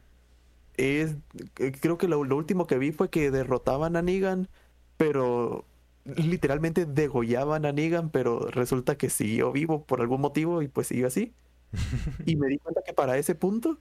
es, 0.78 1.16
eh, 1.60 1.72
creo 1.82 1.98
que 1.98 2.08
lo, 2.08 2.24
lo 2.24 2.38
último 2.38 2.68
que 2.68 2.78
vi 2.78 2.92
fue 2.92 3.10
que 3.10 3.32
derrotaban 3.32 3.96
a 3.96 4.02
Negan, 4.02 4.50
pero 4.98 5.66
literalmente 6.06 6.86
degollaban 6.86 7.66
a 7.66 7.72
Negan, 7.74 8.10
pero 8.10 8.40
resulta 8.52 8.98
que 8.98 9.10
siguió 9.10 9.52
vivo 9.52 9.84
por 9.86 10.02
algún 10.02 10.22
motivo 10.22 10.62
y 10.62 10.68
pues 10.68 10.88
siguió 10.88 11.08
así. 11.08 11.34
Y 12.26 12.36
me 12.38 12.48
di 12.48 12.58
cuenta 12.60 12.82
que 12.86 12.94
para 12.94 13.18
ese 13.18 13.36
punto 13.36 13.80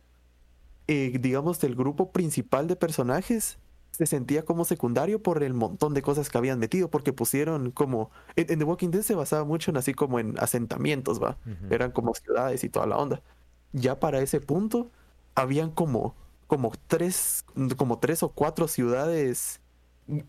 eh, 0.86 1.18
digamos, 1.20 1.62
el 1.64 1.74
grupo 1.74 2.12
principal 2.12 2.66
de 2.68 2.76
personajes 2.76 3.58
se 3.94 4.06
sentía 4.06 4.44
como 4.44 4.64
secundario 4.64 5.22
por 5.22 5.42
el 5.42 5.54
montón 5.54 5.94
de 5.94 6.02
cosas 6.02 6.30
que 6.30 6.38
habían 6.38 6.58
metido, 6.58 6.90
porque 6.90 7.12
pusieron 7.12 7.70
como... 7.72 8.10
En, 8.36 8.50
en 8.52 8.58
The 8.58 8.64
Walking 8.64 8.90
Dead 8.90 9.02
se 9.02 9.14
basaba 9.14 9.44
mucho 9.44 9.70
en 9.70 9.78
así 9.78 9.94
como 9.94 10.18
en 10.20 10.38
asentamientos, 10.38 11.22
¿va? 11.22 11.38
Eran 11.70 11.92
como 11.92 12.14
ciudades 12.14 12.64
y 12.64 12.68
toda 12.70 12.86
la 12.86 12.98
onda. 12.98 13.22
Ya 13.72 14.00
para 14.00 14.20
ese 14.20 14.40
punto, 14.40 14.90
habían 15.34 15.70
como, 15.70 16.14
como, 16.46 16.72
tres, 16.88 17.44
como 17.76 17.98
tres 17.98 18.22
o 18.22 18.30
cuatro 18.30 18.68
ciudades 18.68 19.60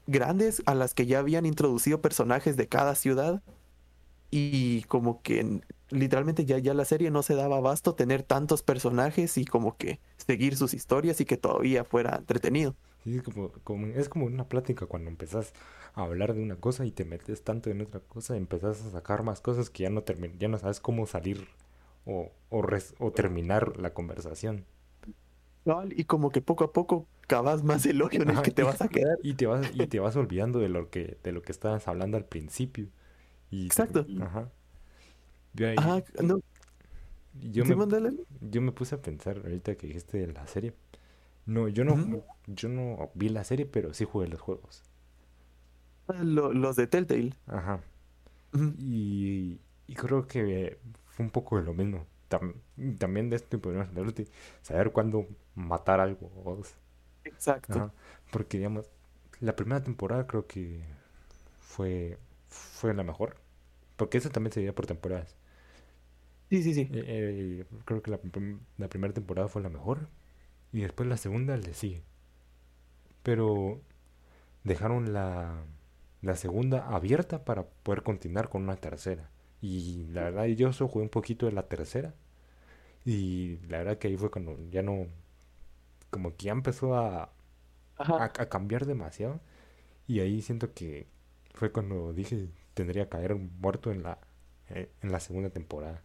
grandes 0.08 0.64
a 0.66 0.76
las 0.76 0.94
que 0.94 1.06
ya 1.06 1.20
habían 1.20 1.46
introducido 1.46 2.02
personajes 2.02 2.58
de 2.58 2.68
cada 2.68 2.96
ciudad 2.96 3.42
y 4.32 4.84
como 4.84 5.22
que 5.22 5.40
en- 5.42 5.66
literalmente 5.90 6.46
ya, 6.46 6.58
ya 6.60 6.74
la 6.74 6.86
serie 6.86 7.12
no 7.12 7.24
se 7.24 7.36
daba 7.36 7.58
abasto 7.58 7.96
tener 7.96 8.24
tantos 8.24 8.64
personajes 8.64 9.38
y 9.38 9.46
como 9.46 9.78
que 9.78 10.00
seguir 10.18 10.58
sus 10.58 10.74
historias 10.74 11.22
y 11.22 11.26
que 11.26 11.38
todavía 11.38 11.84
fuera 11.86 12.18
entretenido. 12.18 12.76
Es 13.06 13.22
como, 13.24 13.52
como- 13.64 13.88
es 13.88 14.10
como 14.10 14.26
una 14.26 14.50
plática 14.50 14.86
cuando 14.88 15.10
empezás 15.10 15.54
a 15.94 16.04
hablar 16.04 16.34
de 16.34 16.42
una 16.44 16.56
cosa 16.58 16.86
y 16.86 16.92
te 16.92 17.06
metes 17.06 17.44
tanto 17.44 17.70
en 17.70 17.82
otra 17.82 18.00
cosa, 18.02 18.36
empezás 18.38 18.84
a 18.86 18.92
sacar 18.92 19.24
más 19.24 19.42
cosas 19.42 19.70
que 19.70 19.84
ya 19.84 19.90
no 19.90 20.04
ya 20.40 20.48
no 20.48 20.58
sabes 20.60 20.80
cómo 20.80 21.06
salir 21.08 21.48
o, 22.06 22.32
o, 22.50 22.62
res- 22.64 22.96
o 23.00 23.12
terminar 23.12 23.78
la 23.80 23.94
conversación. 23.94 24.66
Y 25.96 26.04
como 26.06 26.30
que 26.32 26.42
poco 26.42 26.64
a 26.64 26.72
poco 26.74 27.08
cavas 27.28 27.64
más 27.64 27.86
el 27.88 28.02
hoyo 28.02 28.22
en 28.22 28.30
el 28.30 28.42
que 28.42 28.52
te 28.52 28.62
y, 28.62 28.66
vas 28.66 28.82
a 28.82 28.88
quedar. 28.88 29.18
y 29.24 29.34
te 29.36 29.48
vas, 29.48 29.70
y 29.74 29.88
te 29.88 30.00
vas 30.00 30.16
olvidando 30.16 30.60
de 30.60 30.70
lo 30.70 30.90
que, 30.90 31.18
de 31.24 31.32
lo 31.32 31.42
que 31.42 31.52
estabas 31.52 31.88
hablando 31.88 32.18
al 32.18 32.26
principio. 32.26 32.88
Y 33.52 33.72
te- 33.72 33.74
Exacto. 33.74 34.06
ajá. 34.20 34.52
Yo 35.54 35.68
ahí- 35.68 35.76
Ajá, 35.78 36.04
no, 36.22 36.42
yo 37.34 37.66
me, 37.66 37.76
yo 38.42 38.62
me 38.62 38.72
puse 38.72 38.96
a 38.96 39.02
pensar 39.02 39.38
ahorita 39.38 39.76
que 39.76 39.88
dijiste 39.88 40.18
de 40.20 40.34
la 40.34 40.48
serie. 40.48 40.74
No, 41.46 41.68
yo 41.68 41.84
no, 41.84 42.24
yo 42.48 42.70
no 42.70 43.12
vi 43.16 43.30
la 43.30 43.44
serie, 43.44 43.66
pero 43.66 43.94
sí 43.94 44.06
jugué 44.06 44.28
los 44.28 44.42
juegos. 44.42 44.84
Lo- 46.08 46.54
los 46.54 46.76
de 46.76 46.88
Telltale. 46.88 47.34
Ajá. 47.48 47.82
Y, 48.78 49.60
y 49.88 49.94
creo 49.96 50.28
que 50.28 50.78
fue 51.08 51.26
un 51.26 51.32
poco 51.32 51.58
de 51.58 51.64
lo 51.64 51.74
mismo. 51.74 52.06
Tam- 52.30 52.56
también 52.98 53.30
de 53.30 53.36
esto 53.38 53.58
de 53.58 54.28
saber 54.62 54.92
cuándo 54.92 55.28
matar 55.56 56.00
algo. 56.00 56.30
Exacto. 57.24 57.74
Ajá. 57.74 57.94
Porque, 58.32 58.58
digamos, 58.58 58.90
la 59.40 59.56
primera 59.56 59.84
temporada 59.84 60.28
creo 60.28 60.48
que 60.48 60.82
fue, 61.62 62.18
fue 62.50 62.94
la 62.94 63.04
mejor. 63.04 63.38
Porque 63.98 64.18
eso 64.20 64.30
también 64.30 64.54
se 64.54 64.62
veía 64.62 64.76
por 64.76 64.88
temporadas. 64.88 65.36
Sí, 66.50 66.62
sí, 66.64 66.74
sí. 66.74 66.82
Eh, 66.94 67.04
eh, 67.64 67.66
creo 67.86 68.02
que 68.02 68.12
la 68.12 68.88
primera 68.90 69.14
temporada 69.14 69.48
fue 69.48 69.62
la 69.62 69.70
mejor. 69.70 70.08
Y 70.76 70.82
después 70.82 71.08
la 71.08 71.16
segunda 71.16 71.56
le 71.56 71.74
sigue. 71.74 72.04
Pero 73.24 73.80
dejaron 74.66 75.14
la, 75.14 75.64
la 76.22 76.36
segunda 76.36 76.90
abierta 76.90 77.46
para 77.46 77.64
poder 77.66 78.04
continuar 78.04 78.50
con 78.50 78.64
una 78.64 78.76
tercera. 78.76 79.30
Y 79.62 80.08
la 80.08 80.24
verdad, 80.24 80.46
yo 80.48 80.74
solo 80.74 80.90
jugué 80.90 81.04
un 81.04 81.10
poquito 81.10 81.46
de 81.46 81.54
la 81.54 81.70
tercera. 81.70 82.14
Y 83.06 83.60
la 83.70 83.80
verdad 83.80 84.00
que 84.00 84.10
ahí 84.10 84.18
fue 84.18 84.32
cuando 84.32 84.60
ya 84.70 84.82
no. 84.84 85.08
Como 86.10 86.36
que 86.36 86.48
ya 86.48 86.52
empezó 86.52 86.96
a, 86.96 87.32
a, 87.98 88.30
cambiar 88.50 88.86
demasiado. 88.86 89.40
Y 90.08 90.20
ahí 90.22 90.42
siento 90.42 90.74
que 90.74 91.08
fue 91.54 91.72
cuando 91.72 92.14
dije 92.14 92.50
tendría 92.74 93.06
que 93.06 93.12
caer 93.12 93.36
muerto 93.36 93.92
en 93.92 94.04
la, 94.04 94.20
eh, 94.70 94.92
en 95.02 95.12
la 95.12 95.22
segunda 95.22 95.50
temporada. 95.52 96.04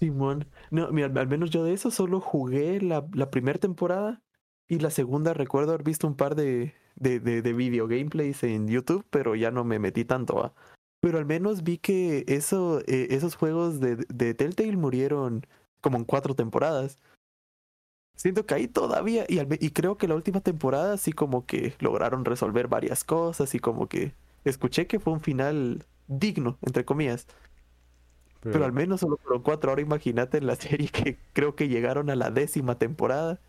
Simón. 0.00 0.46
No, 0.70 0.90
mira, 0.90 1.12
al 1.20 1.28
menos 1.28 1.50
yo 1.50 1.62
de 1.62 1.74
eso 1.74 1.90
solo 1.90 2.20
jugué 2.20 2.80
la, 2.80 3.06
primera 3.30 3.58
temporada 3.58 4.22
y 4.66 4.78
la 4.78 4.90
segunda 4.90 5.34
recuerdo 5.34 5.72
haber 5.72 5.84
visto 5.84 6.06
un 6.06 6.16
par 6.16 6.34
de, 6.34 6.74
de, 6.96 7.20
de, 7.20 7.42
de 7.42 7.52
video 7.52 7.86
gameplays 7.86 8.42
en 8.42 8.66
YouTube, 8.66 9.04
pero 9.10 9.34
ya 9.36 9.50
no 9.50 9.62
me 9.62 9.78
metí 9.78 10.04
tanto, 10.04 10.36
¿va? 10.36 10.54
Pero 11.00 11.18
al 11.18 11.26
menos 11.26 11.62
vi 11.62 11.78
que 11.78 12.24
eso, 12.28 12.80
eh, 12.86 13.08
esos 13.10 13.34
juegos 13.34 13.80
de, 13.80 14.34
Telltale 14.34 14.76
murieron 14.76 15.46
como 15.80 15.98
en 15.98 16.04
cuatro 16.04 16.34
temporadas. 16.34 16.98
Siento 18.16 18.44
que 18.44 18.54
ahí 18.54 18.68
todavía, 18.68 19.24
y, 19.28 19.38
y 19.64 19.70
creo 19.70 19.96
que 19.96 20.08
la 20.08 20.14
última 20.14 20.40
temporada 20.40 20.98
sí 20.98 21.12
como 21.12 21.46
que 21.46 21.74
lograron 21.80 22.24
resolver 22.24 22.68
varias 22.68 23.02
cosas 23.04 23.54
y 23.54 23.60
como 23.60 23.88
que 23.88 24.14
escuché 24.44 24.86
que 24.86 25.00
fue 25.00 25.12
un 25.12 25.20
final 25.20 25.86
digno, 26.06 26.58
entre 26.62 26.84
comillas. 26.84 27.26
Pero 28.48 28.64
al 28.64 28.72
menos 28.72 29.00
solo 29.00 29.16
fueron 29.18 29.42
cuatro. 29.42 29.70
Ahora 29.70 29.82
imagínate 29.82 30.38
en 30.38 30.46
la 30.46 30.56
serie 30.56 30.88
que 30.88 31.18
creo 31.32 31.54
que 31.56 31.68
llegaron 31.68 32.10
a 32.10 32.16
la 32.16 32.30
décima 32.30 32.78
temporada 32.78 33.40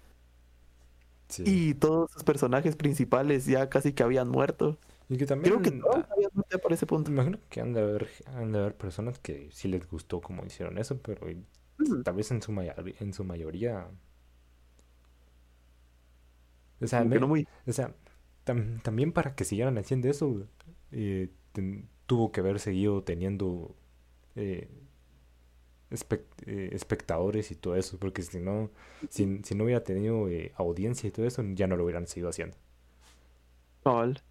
Sí. 1.28 1.44
y 1.46 1.74
todos 1.76 2.12
sus 2.12 2.24
personajes 2.24 2.76
principales 2.76 3.46
ya 3.46 3.70
casi 3.70 3.94
que 3.94 4.04
habían 4.04 4.28
muerto. 4.30 4.78
Y 5.10 5.18
que 5.18 5.26
Creo 5.26 5.62
que 5.62 5.72
todos 5.72 6.06
habían 6.12 6.32
muerto 6.34 6.60
para 6.60 6.76
ese 6.76 6.86
punto. 6.86 7.12
imagino 7.12 7.38
que 7.50 7.62
han 7.62 7.74
de 7.74 7.82
haber, 7.82 8.10
han 8.26 8.52
de 8.52 8.60
haber 8.60 8.76
personas 8.78 9.20
que 9.20 9.50
sí 9.52 9.68
les 9.68 9.88
gustó 9.90 10.22
cómo 10.22 10.46
hicieron 10.46 10.78
eso, 10.78 11.00
pero 11.02 11.28
tal 12.04 12.16
vez 12.16 12.32
en 12.32 12.42
su 12.42 12.52
mayoría, 12.52 12.96
en 13.00 13.14
su 13.14 13.24
mayoría, 13.24 13.88
o 16.82 16.88
sea, 16.88 17.00
Como 17.00 17.10
me- 17.10 17.20
no 17.20 17.28
muy... 17.28 17.48
o 17.68 17.72
sea, 17.74 17.96
tam- 18.46 18.82
también 18.82 19.12
para 19.12 19.36
que 19.36 19.44
siguieran 19.46 19.78
haciendo 19.78 20.10
eso, 20.10 20.48
eh, 20.92 21.30
tuvo 22.06 22.32
que 22.32 22.40
haber 22.42 22.60
seguido 22.60 23.04
teniendo 23.04 23.76
eh, 24.36 24.70
espec- 25.92 26.26
eh, 26.46 26.70
espectadores 26.74 27.52
y 27.52 27.56
todo 27.56 27.76
eso, 27.76 27.98
porque 28.00 28.22
si 28.24 28.40
no, 28.40 28.72
si, 29.10 29.42
si 29.44 29.56
no 29.56 29.66
hubiera 29.66 29.84
tenido 29.84 30.30
eh, 30.30 30.54
audiencia 30.58 31.08
y 31.08 31.12
todo 31.12 31.26
eso, 31.28 31.44
ya 31.56 31.68
no 31.68 31.78
lo 31.78 31.84
hubieran 31.86 32.08
seguido 32.08 32.30
haciendo. 32.30 32.58
cabal. 33.84 34.24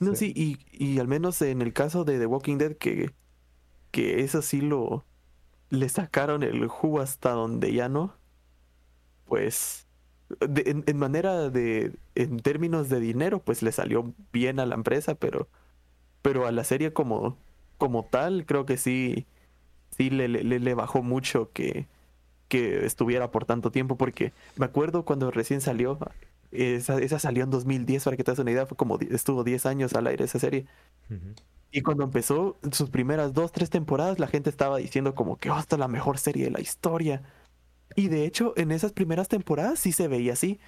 No, 0.00 0.14
Sí. 0.14 0.16
sí, 0.16 0.32
y, 0.36 0.58
y 0.72 0.98
al 1.00 1.08
menos 1.08 1.42
en 1.42 1.62
el 1.62 1.72
caso 1.74 2.04
de 2.04 2.18
The 2.18 2.26
Walking 2.26 2.58
Dead, 2.58 2.76
que, 2.76 3.14
que 3.92 4.20
eso 4.22 4.42
sí 4.42 4.60
lo... 4.60 5.06
Le 5.70 5.88
sacaron 5.90 6.42
el 6.44 6.68
jugo 6.68 7.00
hasta 7.00 7.32
donde 7.32 7.72
ya 7.74 7.88
no. 7.88 8.20
Pues... 9.24 9.86
de- 10.40 10.64
en, 10.70 10.84
en 10.86 10.98
manera 10.98 11.50
de... 11.50 11.94
En 12.14 12.38
términos 12.40 12.88
de 12.88 13.00
dinero, 13.00 13.42
pues 13.44 13.62
le 13.62 13.72
salió 13.72 14.14
bien 14.32 14.60
a 14.60 14.66
la 14.66 14.74
empresa, 14.74 15.14
pero... 15.14 15.48
Pero 16.22 16.46
a 16.46 16.52
la 16.52 16.64
serie 16.64 16.92
como, 16.92 17.38
como 17.78 18.06
tal, 18.06 18.46
creo 18.46 18.66
que 18.66 18.76
sí... 18.78 19.26
Sí 19.96 20.10
le, 20.10 20.28
le, 20.28 20.44
le- 20.60 20.74
bajó 20.74 21.02
mucho 21.02 21.50
que, 21.52 21.86
que 22.48 22.86
estuviera 22.86 23.30
por 23.32 23.44
tanto 23.46 23.70
tiempo, 23.72 23.96
porque 23.98 24.32
me 24.56 24.66
acuerdo 24.66 25.04
cuando 25.04 25.30
recién 25.30 25.60
salió, 25.62 25.98
esa, 26.52 26.98
esa 27.00 27.18
salió 27.20 27.44
en 27.44 27.50
2010, 27.50 28.04
para 28.04 28.16
que 28.16 28.24
te 28.24 28.30
hagas 28.32 28.40
una 28.40 28.52
idea, 28.52 28.66
fue 28.66 28.76
como, 28.76 28.98
estuvo 29.00 29.44
10 29.44 29.66
años 29.66 29.94
al 29.94 30.06
aire 30.08 30.24
esa 30.26 30.38
serie. 30.40 30.66
Y 31.70 31.82
cuando 31.82 32.04
empezó 32.04 32.56
sus 32.70 32.88
primeras 32.90 33.32
dos, 33.34 33.50
tres 33.52 33.68
temporadas, 33.68 34.18
la 34.20 34.28
gente 34.28 34.48
estaba 34.48 34.76
diciendo 34.78 35.14
como 35.14 35.38
que 35.38 35.50
oh, 35.50 35.58
esta 35.58 35.74
es 35.76 35.80
la 35.80 35.88
mejor 35.88 36.18
serie 36.18 36.44
de 36.44 36.50
la 36.52 36.60
historia. 36.60 37.22
Y 37.96 38.08
de 38.08 38.26
hecho, 38.26 38.54
en 38.56 38.72
esas 38.72 38.92
primeras 38.92 39.28
temporadas 39.28 39.80
sí 39.80 39.92
se 39.92 40.08
veía 40.08 40.34
así. 40.34 40.60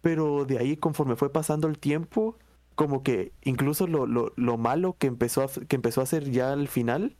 Pero 0.00 0.44
de 0.44 0.58
ahí, 0.58 0.76
conforme 0.76 1.16
fue 1.16 1.30
pasando 1.32 1.68
el 1.68 1.78
tiempo, 1.78 2.38
como 2.74 3.02
que 3.02 3.32
incluso 3.42 3.86
lo, 3.86 4.06
lo, 4.06 4.32
lo 4.36 4.56
malo 4.56 4.96
que 4.98 5.06
empezó, 5.06 5.42
a, 5.42 5.48
que 5.48 5.76
empezó 5.76 6.00
a 6.00 6.04
hacer 6.04 6.30
ya 6.30 6.52
al 6.52 6.68
final, 6.68 7.16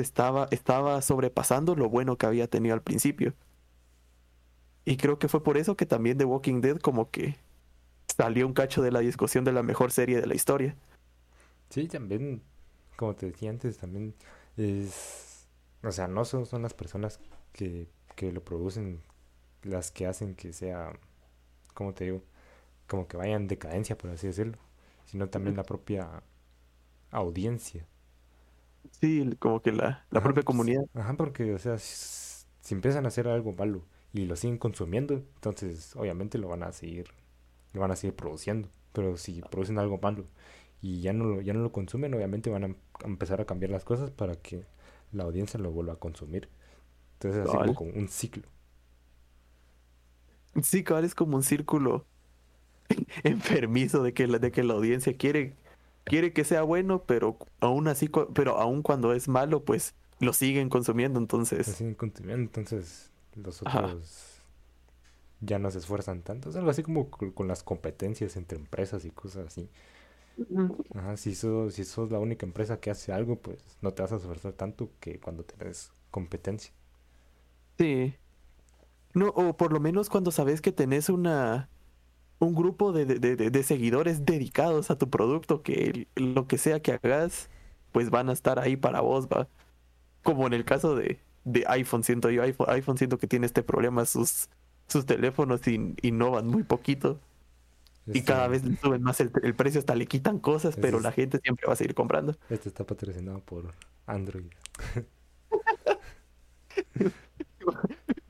estaba, 0.00 0.48
estaba 0.50 1.00
sobrepasando 1.02 1.74
lo 1.74 1.88
bueno 1.88 2.16
que 2.16 2.26
había 2.26 2.48
tenido 2.48 2.74
al 2.74 2.82
principio. 2.82 3.34
Y 4.84 4.96
creo 4.96 5.18
que 5.18 5.28
fue 5.28 5.42
por 5.42 5.58
eso 5.58 5.76
que 5.76 5.86
también 5.86 6.18
The 6.18 6.24
Walking 6.24 6.60
Dead 6.60 6.78
como 6.78 7.10
que 7.10 7.36
salió 8.16 8.46
un 8.46 8.54
cacho 8.54 8.82
de 8.82 8.90
la 8.90 9.00
discusión 9.00 9.44
de 9.44 9.52
la 9.52 9.62
mejor 9.62 9.92
serie 9.92 10.20
de 10.20 10.26
la 10.26 10.34
historia. 10.34 10.74
Sí, 11.70 11.86
también, 11.88 12.42
como 12.96 13.14
te 13.14 13.26
decía 13.26 13.50
antes, 13.50 13.78
también 13.78 14.14
es, 14.56 15.46
o 15.82 15.92
sea, 15.92 16.08
no 16.08 16.24
son, 16.24 16.46
son 16.46 16.62
las 16.62 16.74
personas 16.74 17.20
que, 17.52 17.88
que 18.16 18.32
lo 18.32 18.42
producen 18.42 19.02
las 19.62 19.90
que 19.90 20.06
hacen 20.06 20.34
que 20.34 20.52
sea, 20.52 20.92
como 21.74 21.92
te 21.94 22.04
digo, 22.04 22.22
como 22.86 23.06
que 23.06 23.16
vaya 23.16 23.36
en 23.36 23.48
decadencia, 23.48 23.96
por 23.96 24.10
así 24.10 24.26
decirlo, 24.26 24.58
sino 25.04 25.28
también 25.28 25.56
la 25.56 25.64
propia 25.64 26.22
audiencia. 27.10 27.86
Sí, 28.90 29.24
como 29.38 29.62
que 29.62 29.72
la, 29.72 30.06
la 30.10 30.20
Ajá, 30.20 30.22
propia 30.22 30.44
pues, 30.44 30.44
comunidad. 30.44 30.82
Ajá, 30.94 31.14
porque, 31.16 31.54
o 31.54 31.58
sea, 31.58 31.78
si, 31.78 32.46
si 32.60 32.74
empiezan 32.74 33.04
a 33.04 33.08
hacer 33.08 33.28
algo 33.28 33.52
malo 33.52 33.84
y 34.12 34.26
lo 34.26 34.36
siguen 34.36 34.58
consumiendo, 34.58 35.14
entonces 35.14 35.94
obviamente 35.96 36.38
lo 36.38 36.48
van 36.48 36.62
a 36.62 36.72
seguir, 36.72 37.08
lo 37.74 37.80
van 37.82 37.90
a 37.92 37.96
seguir 37.96 38.16
produciendo. 38.16 38.68
Pero 38.92 39.16
si 39.16 39.42
producen 39.42 39.78
algo 39.78 39.98
malo 40.02 40.26
y 40.82 41.00
ya 41.02 41.12
no 41.12 41.24
lo, 41.26 41.40
ya 41.42 41.54
no 41.54 41.60
lo 41.60 41.72
consumen, 41.72 42.14
obviamente 42.14 42.50
van 42.50 42.64
a, 42.64 42.66
em- 42.68 42.76
empezar 43.04 43.40
a 43.40 43.46
cambiar 43.46 43.70
las 43.72 43.84
cosas 43.84 44.10
para 44.10 44.36
que 44.36 44.66
la 45.12 45.24
audiencia 45.24 45.60
lo 45.60 45.72
vuelva 45.72 45.94
a 45.94 45.96
consumir. 45.96 46.48
Entonces 47.14 47.42
así 47.42 47.58
como 47.58 47.82
un 47.82 48.08
ciclo. 48.08 48.44
Sí, 50.62 50.82
cabal, 50.84 51.04
es 51.04 51.14
como 51.14 51.36
un 51.36 51.42
círculo 51.42 52.06
enfermizo 53.24 54.02
de 54.02 54.12
que 54.14 54.26
la, 54.26 54.38
de 54.38 54.52
que 54.52 54.62
la 54.64 54.74
audiencia 54.74 55.16
quiere, 55.16 55.56
quiere 56.08 56.32
que 56.32 56.44
sea 56.44 56.62
bueno, 56.62 57.04
pero 57.06 57.38
aún 57.60 57.88
así, 57.88 58.10
pero 58.34 58.58
aún 58.58 58.82
cuando 58.82 59.12
es 59.14 59.28
malo, 59.28 59.64
pues 59.64 59.94
lo 60.20 60.32
siguen 60.32 60.68
consumiendo. 60.70 61.20
Lo 61.64 61.72
Entonces, 61.72 61.74
siguen 61.74 61.94
consumiendo, 61.94 62.42
entonces 62.42 63.10
los 63.36 63.62
Ajá. 63.64 63.98
otros 63.98 64.40
ya 65.40 65.58
no 65.58 65.70
se 65.70 65.78
esfuerzan 65.78 66.22
tanto. 66.22 66.50
Es 66.50 66.56
algo 66.56 66.70
así 66.70 66.82
como 66.82 67.10
co- 67.10 67.32
con 67.34 67.48
las 67.48 67.62
competencias 67.62 68.36
entre 68.36 68.58
empresas 68.58 69.04
y 69.04 69.10
cosas 69.10 69.46
así. 69.48 69.68
Ajá, 70.94 71.16
si 71.16 71.34
sos, 71.34 71.74
si 71.74 71.84
sos 71.84 72.10
la 72.10 72.18
única 72.18 72.44
empresa 72.46 72.78
que 72.80 72.90
hace 72.90 73.12
algo, 73.12 73.36
pues 73.40 73.58
no 73.82 73.92
te 73.94 74.02
vas 74.02 74.12
a 74.12 74.16
esforzar 74.16 74.52
tanto 74.54 74.90
que 75.00 75.18
cuando 75.20 75.44
tenés 75.44 75.92
competencia. 76.10 76.72
sí. 77.78 78.14
No, 79.14 79.28
o 79.30 79.56
por 79.56 79.72
lo 79.72 79.80
menos 79.80 80.10
cuando 80.10 80.30
sabes 80.30 80.60
que 80.60 80.72
tenés 80.72 81.08
una 81.08 81.70
un 82.40 82.54
grupo 82.54 82.92
de, 82.92 83.04
de- 83.06 83.36
de- 83.36 83.50
de 83.50 83.62
seguidores 83.62 84.24
dedicados 84.24 84.90
a 84.90 84.98
tu 84.98 85.08
producto, 85.10 85.62
que 85.62 86.06
lo 86.16 86.46
que 86.46 86.58
sea 86.58 86.80
que 86.80 86.92
hagas, 86.92 87.48
pues 87.92 88.10
van 88.10 88.28
a 88.28 88.32
estar 88.32 88.58
ahí 88.58 88.76
para 88.76 89.00
vos, 89.00 89.28
va. 89.28 89.48
Como 90.22 90.46
en 90.46 90.52
el 90.54 90.64
caso 90.64 90.94
de, 90.94 91.18
de 91.44 91.64
iPhone, 91.68 92.04
siento 92.04 92.30
yo, 92.30 92.42
iPhone, 92.42 92.68
iPhone 92.70 92.98
siento 92.98 93.18
que 93.18 93.26
tiene 93.26 93.46
este 93.46 93.62
problema, 93.62 94.04
sus, 94.04 94.48
sus 94.86 95.06
teléfonos 95.06 95.66
in- 95.66 95.96
innovan 96.02 96.46
muy 96.46 96.62
poquito. 96.62 97.18
Y 98.06 98.18
Este, 98.18 98.32
cada 98.32 98.48
vez 98.48 98.62
suben 98.82 99.02
más 99.02 99.20
el, 99.20 99.30
el 99.42 99.54
precio, 99.54 99.80
hasta 99.80 99.94
le 99.94 100.06
quitan 100.06 100.38
cosas, 100.38 100.72
Ese 100.72 100.80
pero 100.80 101.00
la 101.00 101.12
gente 101.12 101.38
siempre 101.42 101.66
va 101.66 101.74
a 101.74 101.76
seguir 101.76 101.94
comprando. 101.94 102.36
este 102.48 102.68
está 102.68 102.84
patrocinado 102.84 103.40
por 103.40 103.72
Android. 104.06 104.46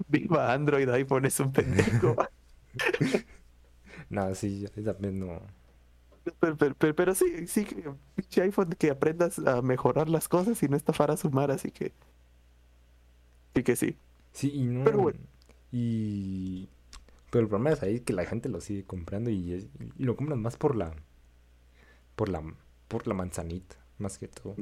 viva 0.09 0.53
Android, 0.53 0.89
iPhone 0.89 1.27
es 1.27 1.39
un 1.41 1.53
pendejo. 1.53 2.17
No, 4.11 4.35
sí, 4.35 4.61
yo 4.61 4.85
también 4.85 5.19
no. 5.21 5.41
pero, 6.41 6.57
pero, 6.57 6.75
pero, 6.77 6.95
pero 6.95 7.15
sí, 7.15 7.47
sí, 7.47 7.65
que 7.65 7.91
pinche 8.15 8.43
iPhone 8.43 8.71
que 8.79 8.91
aprendas 8.91 9.39
a 9.41 9.63
mejorar 9.63 10.09
las 10.09 10.29
cosas 10.29 10.63
y 10.63 10.69
no 10.69 10.77
estafar 10.77 11.11
a 11.11 11.17
sumar, 11.17 11.51
así 11.51 11.71
que. 11.71 11.93
Sí 13.55 13.63
que 13.63 13.77
sí. 13.77 13.99
Sí, 14.33 14.51
y 14.55 14.65
no. 14.65 14.85
Pero 14.85 14.99
bueno. 15.01 15.21
Y. 15.73 16.69
Pero 17.31 17.45
el 17.45 17.49
problema 17.51 17.73
es 17.75 17.83
ahí 17.83 18.01
que 18.01 18.13
la 18.15 18.27
gente 18.27 18.49
lo 18.51 18.61
sigue 18.61 18.85
comprando 18.87 19.31
y, 19.31 19.55
es- 19.55 19.69
y 19.99 20.05
lo 20.05 20.17
compran 20.17 20.41
más 20.43 20.57
por 20.57 20.77
la. 20.77 20.95
Por 22.17 22.29
la. 22.29 22.43
Por 22.89 23.07
la 23.07 23.15
manzanita, 23.15 23.77
más 23.99 24.19
que 24.19 24.29
todo. 24.29 24.59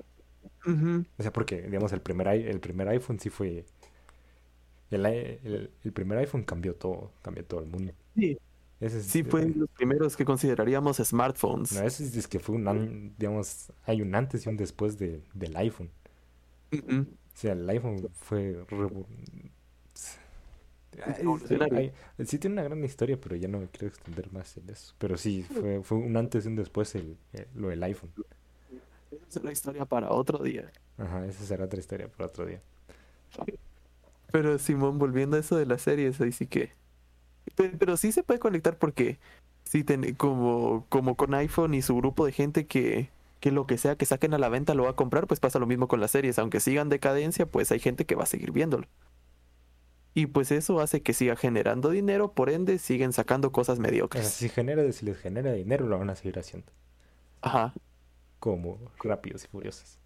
O 1.18 1.22
sea, 1.22 1.32
porque, 1.32 1.62
digamos, 1.62 1.92
el 1.92 2.02
primer, 2.02 2.28
el 2.28 2.60
primer 2.60 2.88
iPhone 2.88 3.18
sí 3.20 3.30
fue. 3.30 3.64
El, 4.90 5.06
el, 5.06 5.70
el 5.84 5.92
primer 5.92 6.18
iPhone 6.18 6.42
cambió 6.44 6.74
todo, 6.74 7.12
cambió 7.22 7.44
todo 7.44 7.60
el 7.60 7.66
mundo. 7.66 7.92
Sí, 8.14 8.38
Ese 8.80 8.98
es, 8.98 9.06
sí 9.06 9.22
fue 9.24 9.42
de 9.42 9.54
los 9.54 9.70
primeros 9.70 10.16
que 10.16 10.24
consideraríamos 10.24 10.98
smartphones. 10.98 11.72
No, 11.72 11.80
ese 11.82 12.04
es, 12.04 12.16
es 12.16 12.28
que 12.28 12.38
fue 12.40 12.56
un 12.56 13.14
digamos, 13.18 13.72
hay 13.84 14.02
un 14.02 14.14
antes 14.14 14.46
y 14.46 14.48
un 14.48 14.56
después 14.56 14.98
de, 14.98 15.22
del 15.34 15.56
iPhone. 15.56 15.90
O 17.34 17.38
sea, 17.38 17.52
el 17.52 17.68
iPhone 17.68 18.10
fue... 18.14 18.56
Ay, 21.04 21.92
ay, 22.18 22.26
sí 22.26 22.38
tiene 22.38 22.54
una 22.54 22.62
gran 22.64 22.82
historia, 22.84 23.20
pero 23.20 23.36
ya 23.36 23.48
no 23.48 23.58
me 23.60 23.68
quiero 23.68 23.88
extender 23.88 24.32
más 24.32 24.56
en 24.56 24.68
eso. 24.70 24.94
Pero 24.98 25.16
sí, 25.16 25.42
fue, 25.42 25.82
fue 25.82 25.98
un 25.98 26.16
antes 26.16 26.44
y 26.44 26.48
un 26.48 26.56
después 26.56 26.94
el, 26.94 27.18
el- 27.32 27.48
lo 27.54 27.68
del 27.68 27.82
iPhone. 27.82 28.10
Esa 29.10 29.26
es 29.28 29.36
una 29.44 29.52
historia 29.52 29.84
para 29.84 30.10
otro 30.10 30.38
día. 30.38 30.70
Ajá, 30.98 31.26
esa 31.26 31.44
será 31.44 31.64
otra 31.66 31.78
historia 31.80 32.08
para 32.08 32.26
otro 32.26 32.44
día. 32.46 32.60
Pero 34.30 34.58
Simón, 34.58 34.98
volviendo 34.98 35.36
a 35.36 35.40
eso 35.40 35.56
de 35.56 35.66
las 35.66 35.82
series, 35.82 36.20
ahí 36.20 36.32
sí 36.32 36.46
que. 36.46 36.72
Pe- 37.54 37.70
Pero, 37.78 37.96
sí 37.96 38.12
se 38.12 38.22
puede 38.22 38.40
conectar 38.40 38.76
porque 38.78 39.18
sí 39.64 39.84
ten- 39.84 40.14
como, 40.14 40.86
como 40.88 41.16
con 41.16 41.34
iPhone 41.34 41.74
y 41.74 41.82
su 41.82 41.96
grupo 41.96 42.26
de 42.26 42.32
gente 42.32 42.66
que, 42.66 43.10
que 43.40 43.50
lo 43.52 43.66
que 43.66 43.78
sea 43.78 43.96
que 43.96 44.06
saquen 44.06 44.34
a 44.34 44.38
la 44.38 44.48
venta 44.48 44.74
lo 44.74 44.84
va 44.84 44.90
a 44.90 44.96
comprar, 44.96 45.26
pues 45.26 45.40
pasa 45.40 45.58
lo 45.58 45.66
mismo 45.66 45.88
con 45.88 46.00
las 46.00 46.10
series. 46.10 46.38
Aunque 46.38 46.60
sigan 46.60 46.88
decadencia, 46.88 47.46
pues 47.46 47.70
hay 47.72 47.78
gente 47.80 48.04
que 48.04 48.14
va 48.14 48.24
a 48.24 48.26
seguir 48.26 48.52
viéndolo. 48.52 48.86
Y 50.14 50.26
pues 50.26 50.50
eso 50.50 50.80
hace 50.80 51.02
que 51.02 51.12
siga 51.12 51.36
generando 51.36 51.90
dinero, 51.90 52.32
por 52.32 52.48
ende 52.48 52.78
siguen 52.78 53.12
sacando 53.12 53.52
cosas 53.52 53.78
mediocres. 53.78 54.26
si 54.28 54.48
genera, 54.48 54.90
si 54.90 55.04
les 55.04 55.18
genera 55.18 55.52
dinero, 55.52 55.86
lo 55.86 55.98
van 55.98 56.08
a 56.08 56.16
seguir 56.16 56.38
haciendo. 56.38 56.72
Ajá. 57.42 57.74
Como 58.38 58.78
Rápidos 59.02 59.44
y 59.44 59.48
Furiosos. 59.48 59.98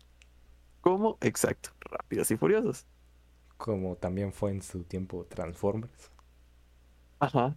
¿Cómo? 0.80 1.16
Exacto. 1.20 1.70
Rápidos 1.80 2.30
y 2.30 2.36
furiosos. 2.36 2.86
Como 3.56 3.96
también 3.96 4.32
fue 4.32 4.50
en 4.50 4.62
su 4.62 4.82
tiempo 4.82 5.26
Transformers. 5.26 6.10
Ajá. 7.20 7.56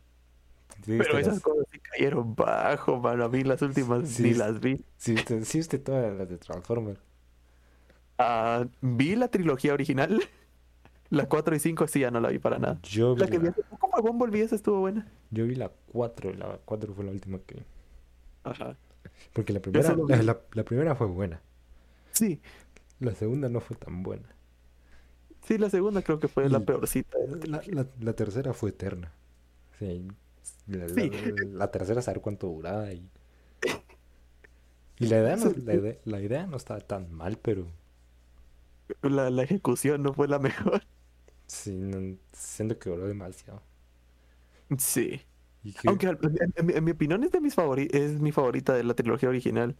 ¿Sí 0.86 0.98
Pero 0.98 1.18
esas 1.18 1.36
las- 1.36 1.42
cosas 1.44 1.66
sí 1.72 1.80
cayeron 1.80 2.36
bajo, 2.36 3.00
mano. 3.00 3.24
A 3.26 3.30
mí 3.30 3.44
las 3.44 3.62
últimas 3.62 4.08
Sí, 4.10 4.24
ni 4.24 4.34
las 4.34 4.60
vi. 4.60 4.84
Sí, 4.98 5.14
usted, 5.16 5.44
sí, 5.46 5.60
usted 5.60 5.82
todas 5.82 6.14
las 6.18 6.30
de 6.30 6.38
Transformers. 6.38 7.00
Ah, 8.18 8.66
vi 8.82 9.16
la 9.16 9.28
trilogía 9.30 9.74
original. 9.74 10.22
La 11.10 11.28
4 11.30 11.56
y 11.56 11.60
5 11.60 11.88
sí 11.88 12.00
ya 12.00 12.10
no 12.10 12.20
la 12.20 12.30
vi 12.30 12.40
para 12.40 12.58
nada. 12.58 12.80
Yo 12.82 13.14
vi 13.14 13.22
La 13.22 13.28
que 13.28 13.38
vi 13.38 13.46
la, 13.46 13.52
hace 13.52 13.62
poco 13.64 13.88
fue 13.92 14.02
Bumblebee, 14.02 14.42
esa 14.42 14.56
estuvo 14.56 14.80
buena. 14.80 15.08
yo 15.30 15.46
vi 15.46 15.54
la 15.54 15.70
4, 15.92 16.32
y 16.32 16.34
la 16.38 16.58
4 16.66 16.92
fue 16.96 17.04
la 17.06 17.12
última 17.12 17.38
que 17.46 17.56
vi. 17.56 17.62
Ajá. 18.44 18.76
Porque 19.32 19.54
la 19.54 19.60
primera, 19.60 19.96
la, 19.96 20.18
vi- 20.18 20.24
la- 20.26 20.40
la 20.54 20.64
primera 20.64 20.96
fue 20.96 21.06
buena. 21.06 21.40
Sí, 22.14 22.42
La 23.00 23.14
segunda 23.14 23.48
no 23.48 23.60
fue 23.60 23.76
tan 23.76 24.02
buena. 24.02 24.28
sí, 25.44 25.60
la 25.60 25.70
segunda 25.70 26.02
creo 26.02 26.20
que 26.20 26.28
fue 26.28 26.50
la 26.50 26.62
peorcita. 26.62 27.16
La 28.00 28.14
tercera 28.14 28.54
fue 28.54 28.72
eterna. 28.72 29.12
Sí, 29.84 30.08
la, 30.68 30.88
la- 30.88 30.90
Sí. 30.90 31.12
la 31.52 31.72
tercera 31.72 32.02
saber 32.02 32.22
cuánto 32.22 32.48
duraba 32.48 32.92
y... 32.94 33.10
Y 34.98 35.06
la 35.08 35.20
idea, 35.20 35.36
no, 35.36 35.52
la, 35.66 35.74
idea, 35.76 35.98
la 36.06 36.20
idea 36.22 36.48
no 36.48 36.58
estaba 36.58 36.80
tan 36.80 37.12
mal, 37.12 37.38
pero 37.38 37.68
La, 39.04 39.30
la 39.30 39.44
ejecución 39.44 40.02
no 40.02 40.14
fue 40.14 40.28
la 40.28 40.40
mejor. 40.40 40.84
sí, 41.48 41.72
no- 41.74 42.18
siento 42.34 42.78
que 42.80 42.90
duró 42.90 43.08
demasiado. 43.08 43.62
Sí. 44.78 45.22
Que- 45.64 45.88
Aunque 45.88 46.08
en, 46.08 46.18
en 46.56 46.66
mi- 46.66 46.74
en 46.74 46.84
mi 46.84 46.92
opinión 46.92 47.24
es 47.24 47.32
de 47.32 47.40
mis 47.42 47.56
favori 47.56 47.88
es 47.92 48.20
mi 48.20 48.32
favorita 48.32 48.74
de 48.74 48.84
la 48.84 48.96
trilogía 48.96 49.30
original. 49.30 49.76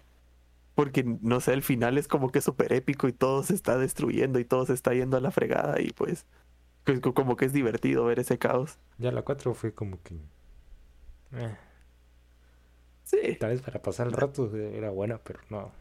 Porque, 0.76 1.04
no 1.22 1.42
sé, 1.42 1.54
el 1.54 1.64
final 1.64 1.98
es 2.00 2.08
como 2.08 2.32
que 2.32 2.42
súper 2.42 2.74
épico 2.74 3.08
y 3.08 3.14
todo 3.14 3.44
se 3.44 3.56
está 3.56 3.78
destruyendo 3.78 4.40
y 4.40 4.46
todo 4.46 4.66
se 4.66 4.74
está 4.74 4.94
yendo 4.94 5.18
a 5.18 5.22
la 5.22 5.32
fregada 5.32 5.82
y 5.82 5.92
pues, 5.94 6.26
como 7.14 7.36
que 7.36 7.46
es 7.46 7.54
divertido 7.54 8.06
ver 8.06 8.20
ese 8.20 8.38
caos. 8.40 8.80
ya 8.98 9.12
la 9.12 9.22
4 9.24 9.54
fue 9.54 9.74
como 9.76 10.02
que... 10.02 10.16
eh, 11.34 11.58
Sí. 13.04 13.38
tal 13.40 13.52
vez 13.52 13.62
para 13.62 13.82
pasar 13.82 14.08
el 14.08 14.14
rato 14.14 14.56
era 14.56 14.90
buena, 14.90 15.20
pero 15.24 15.40
no. 15.50 15.72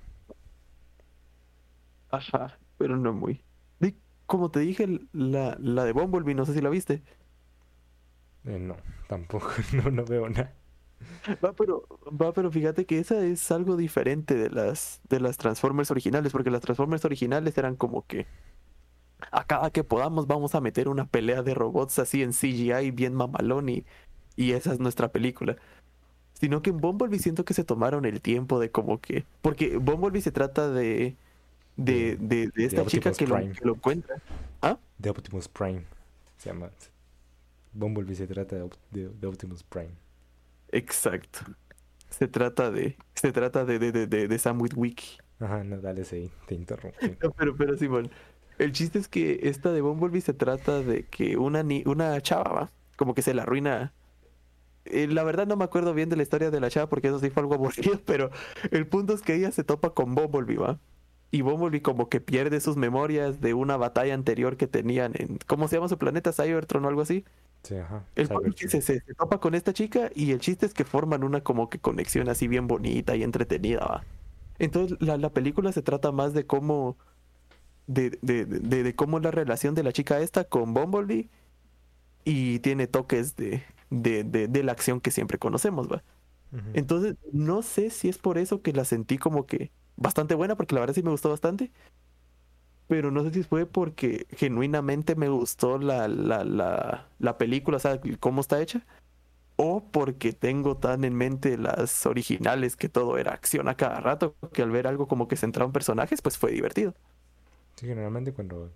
Ajá, 2.10 2.58
pero 2.76 2.96
no 2.96 3.12
muy. 3.12 3.44
Y 3.80 3.96
como 4.26 4.50
te 4.50 4.60
dije, 4.60 4.86
la, 5.12 5.56
la 5.60 5.84
de 5.84 5.92
Bumblebee, 5.92 6.34
no 6.34 6.44
sé 6.46 6.54
si 6.54 6.60
la 6.60 6.70
viste. 6.70 7.02
Eh, 8.44 8.58
no, 8.58 8.76
tampoco, 9.08 9.50
no, 9.72 9.90
no 9.90 10.04
veo 10.04 10.28
nada. 10.28 10.54
Va, 11.44 11.52
pero, 11.54 11.86
va, 12.20 12.32
pero 12.32 12.50
fíjate 12.50 12.86
que 12.86 12.98
esa 12.98 13.24
es 13.24 13.50
algo 13.50 13.76
diferente 13.76 14.34
de 14.34 14.50
las, 14.50 15.00
de 15.08 15.20
las 15.20 15.36
Transformers 15.36 15.90
originales, 15.90 16.32
porque 16.32 16.50
las 16.50 16.60
Transformers 16.62 17.04
originales 17.04 17.56
eran 17.58 17.76
como 17.76 18.06
que 18.06 18.26
a 19.30 19.44
cada 19.46 19.70
que 19.70 19.84
podamos 19.84 20.26
vamos 20.26 20.54
a 20.54 20.60
meter 20.60 20.88
una 20.88 21.06
pelea 21.06 21.42
de 21.42 21.54
robots 21.54 21.98
así 21.98 22.22
en 22.22 22.32
CGI 22.32 22.90
bien 22.90 23.14
mamalón 23.14 23.68
y, 23.68 23.84
y 24.36 24.52
esa 24.52 24.72
es 24.72 24.80
nuestra 24.80 25.12
película. 25.12 25.56
Sino 26.34 26.60
que 26.62 26.70
en 26.70 26.78
Bumblebee 26.78 27.20
siento 27.20 27.44
que 27.44 27.54
se 27.54 27.62
tomaron 27.62 28.04
el 28.04 28.20
tiempo 28.20 28.58
de 28.58 28.70
como 28.70 29.00
que... 29.00 29.24
Porque 29.42 29.76
Bumblebee 29.76 30.20
se 30.22 30.32
trata 30.32 30.70
de... 30.70 31.16
De, 31.76 32.16
de, 32.16 32.48
de 32.48 32.64
esta 32.64 32.84
chica 32.84 33.12
que 33.12 33.26
lo, 33.26 33.36
que 33.38 33.64
lo 33.64 33.74
encuentra. 33.74 34.16
¿Ah? 34.60 34.76
De 34.98 35.08
Optimus 35.10 35.48
Prime. 35.48 35.84
Se 36.38 36.50
llama. 36.50 36.70
Bumblebee 37.72 38.14
se 38.16 38.26
trata 38.26 38.56
de, 38.56 38.62
Op- 38.62 38.74
de- 38.90 39.08
de 39.08 39.26
Optimus 39.26 39.62
Prime. 39.62 39.92
Exacto. 40.70 41.40
Se 42.10 42.28
trata 42.28 42.70
de... 42.70 42.96
Se 43.14 43.32
trata 43.32 43.64
de, 43.64 43.78
de, 43.78 43.92
de, 43.92 44.06
de, 44.06 44.28
de 44.28 44.38
Sam 44.38 44.60
Witwicky. 44.60 45.18
Ajá, 45.40 45.64
no, 45.64 45.80
dale, 45.80 46.04
sí, 46.04 46.30
te 46.46 46.54
interrumpí. 46.54 47.16
No, 47.22 47.30
pero, 47.32 47.56
pero 47.56 47.76
Simón, 47.76 48.10
el 48.58 48.72
chiste 48.72 48.98
es 48.98 49.08
que 49.08 49.40
esta 49.44 49.72
de 49.72 49.80
Bumblebee 49.80 50.20
se 50.20 50.34
trata 50.34 50.82
de 50.82 51.06
que 51.08 51.36
una, 51.36 51.62
ni 51.62 51.82
una 51.86 52.20
chava, 52.20 52.52
¿va? 52.52 52.72
como 52.96 53.14
que 53.14 53.22
se 53.22 53.34
la 53.34 53.42
arruina. 53.42 53.94
Eh, 54.84 55.06
la 55.08 55.24
verdad 55.24 55.46
no 55.46 55.56
me 55.56 55.64
acuerdo 55.64 55.94
bien 55.94 56.08
de 56.08 56.16
la 56.16 56.22
historia 56.24 56.50
de 56.50 56.60
la 56.60 56.70
chava 56.70 56.88
porque 56.88 57.08
eso 57.08 57.20
sí 57.20 57.30
fue 57.30 57.42
algo 57.42 57.54
aburrido, 57.56 58.00
pero 58.04 58.30
el 58.70 58.86
punto 58.88 59.14
es 59.14 59.22
que 59.22 59.34
ella 59.34 59.52
se 59.52 59.64
topa 59.64 59.90
con 59.94 60.14
Bumblebee, 60.14 60.56
¿va? 60.58 60.80
Y 61.30 61.42
Bumblebee 61.42 61.82
como 61.82 62.08
que 62.08 62.20
pierde 62.20 62.60
sus 62.60 62.76
memorias 62.76 63.40
de 63.40 63.54
una 63.54 63.76
batalla 63.78 64.14
anterior 64.14 64.56
que 64.56 64.66
tenían 64.68 65.12
en... 65.16 65.38
¿Cómo 65.46 65.68
se 65.68 65.76
llama 65.76 65.88
su 65.88 65.98
planeta? 65.98 66.32
Cybertron 66.32 66.84
o 66.84 66.88
algo 66.88 67.00
así. 67.02 67.24
Sí, 67.62 67.76
ajá. 67.76 68.04
El 68.16 68.28
se, 68.56 68.68
se- 68.82 69.00
se 69.00 69.14
topa 69.14 69.38
con 69.40 69.54
esta 69.54 69.72
chica 69.72 70.10
y 70.14 70.32
el 70.32 70.40
chiste 70.40 70.66
es 70.66 70.74
que 70.74 70.84
forman 70.84 71.24
una 71.24 71.42
como 71.42 71.68
que 71.70 71.78
conexión 71.80 72.28
así 72.28 72.48
bien 72.48 72.66
bonita 72.66 73.16
y 73.16 73.22
entretenida, 73.22 73.80
¿va? 73.86 74.06
Entonces 74.58 74.98
la, 75.00 75.16
la 75.18 75.32
película 75.32 75.72
se 75.72 75.82
trata 75.82 76.12
más 76.12 76.34
de 76.34 76.46
cómo 76.46 76.98
de, 77.86 78.18
de, 78.22 78.44
de, 78.46 78.82
de 78.82 78.94
cómo 78.96 79.20
la 79.20 79.30
relación 79.30 79.74
de 79.74 79.82
la 79.82 79.92
chica 79.92 80.20
esta 80.20 80.44
con 80.44 80.74
Bumblebee 80.74 81.30
y 82.24 82.60
tiene 82.60 82.86
toques 82.86 83.36
de, 83.36 83.62
de, 83.90 84.24
de, 84.24 84.48
de 84.48 84.62
la 84.62 84.72
acción 84.72 85.00
que 85.00 85.10
siempre 85.10 85.38
conocemos, 85.38 85.88
¿va? 85.90 86.02
Entonces 86.74 87.16
no 87.32 87.62
sé 87.62 87.90
si 87.90 88.08
es 88.10 88.18
por 88.18 88.38
eso 88.38 88.62
que 88.62 88.72
la 88.72 88.84
sentí 88.84 89.18
como 89.18 89.46
que 89.46 89.72
bastante 89.96 90.34
buena, 90.36 90.56
porque 90.56 90.74
la 90.74 90.82
verdad 90.82 90.94
sí 90.96 91.02
me 91.02 91.10
gustó 91.10 91.30
bastante. 91.30 91.72
Pero 92.88 93.10
no 93.10 93.22
sé 93.24 93.32
si 93.32 93.42
fue 93.42 93.64
porque 93.66 94.26
genuinamente 94.36 95.14
me 95.16 95.28
gustó 95.28 95.78
la, 95.78 96.08
la, 96.08 96.44
la, 96.44 97.08
la 97.18 97.38
película, 97.38 97.78
o 97.78 97.80
sea, 97.80 98.00
cómo 98.20 98.40
está 98.42 98.60
hecha. 98.60 98.84
O 99.56 99.84
porque 99.92 100.32
tengo 100.34 100.76
tan 100.78 101.04
en 101.04 101.14
mente 101.16 101.58
las 101.58 102.06
originales 102.06 102.76
que 102.76 102.88
todo 102.90 103.18
era 103.18 103.32
acción 103.32 103.68
a 103.68 103.76
cada 103.76 104.00
rato, 104.00 104.36
que 104.52 104.62
al 104.62 104.70
ver 104.72 104.86
algo 104.88 105.08
como 105.08 105.28
que 105.28 105.36
centrado 105.36 105.68
en 105.68 105.72
personajes, 105.72 106.22
pues 106.22 106.38
fue 106.38 106.52
divertido. 106.52 106.94
Sí, 107.76 107.86
generalmente 107.86 108.32
cuando, 108.32 108.70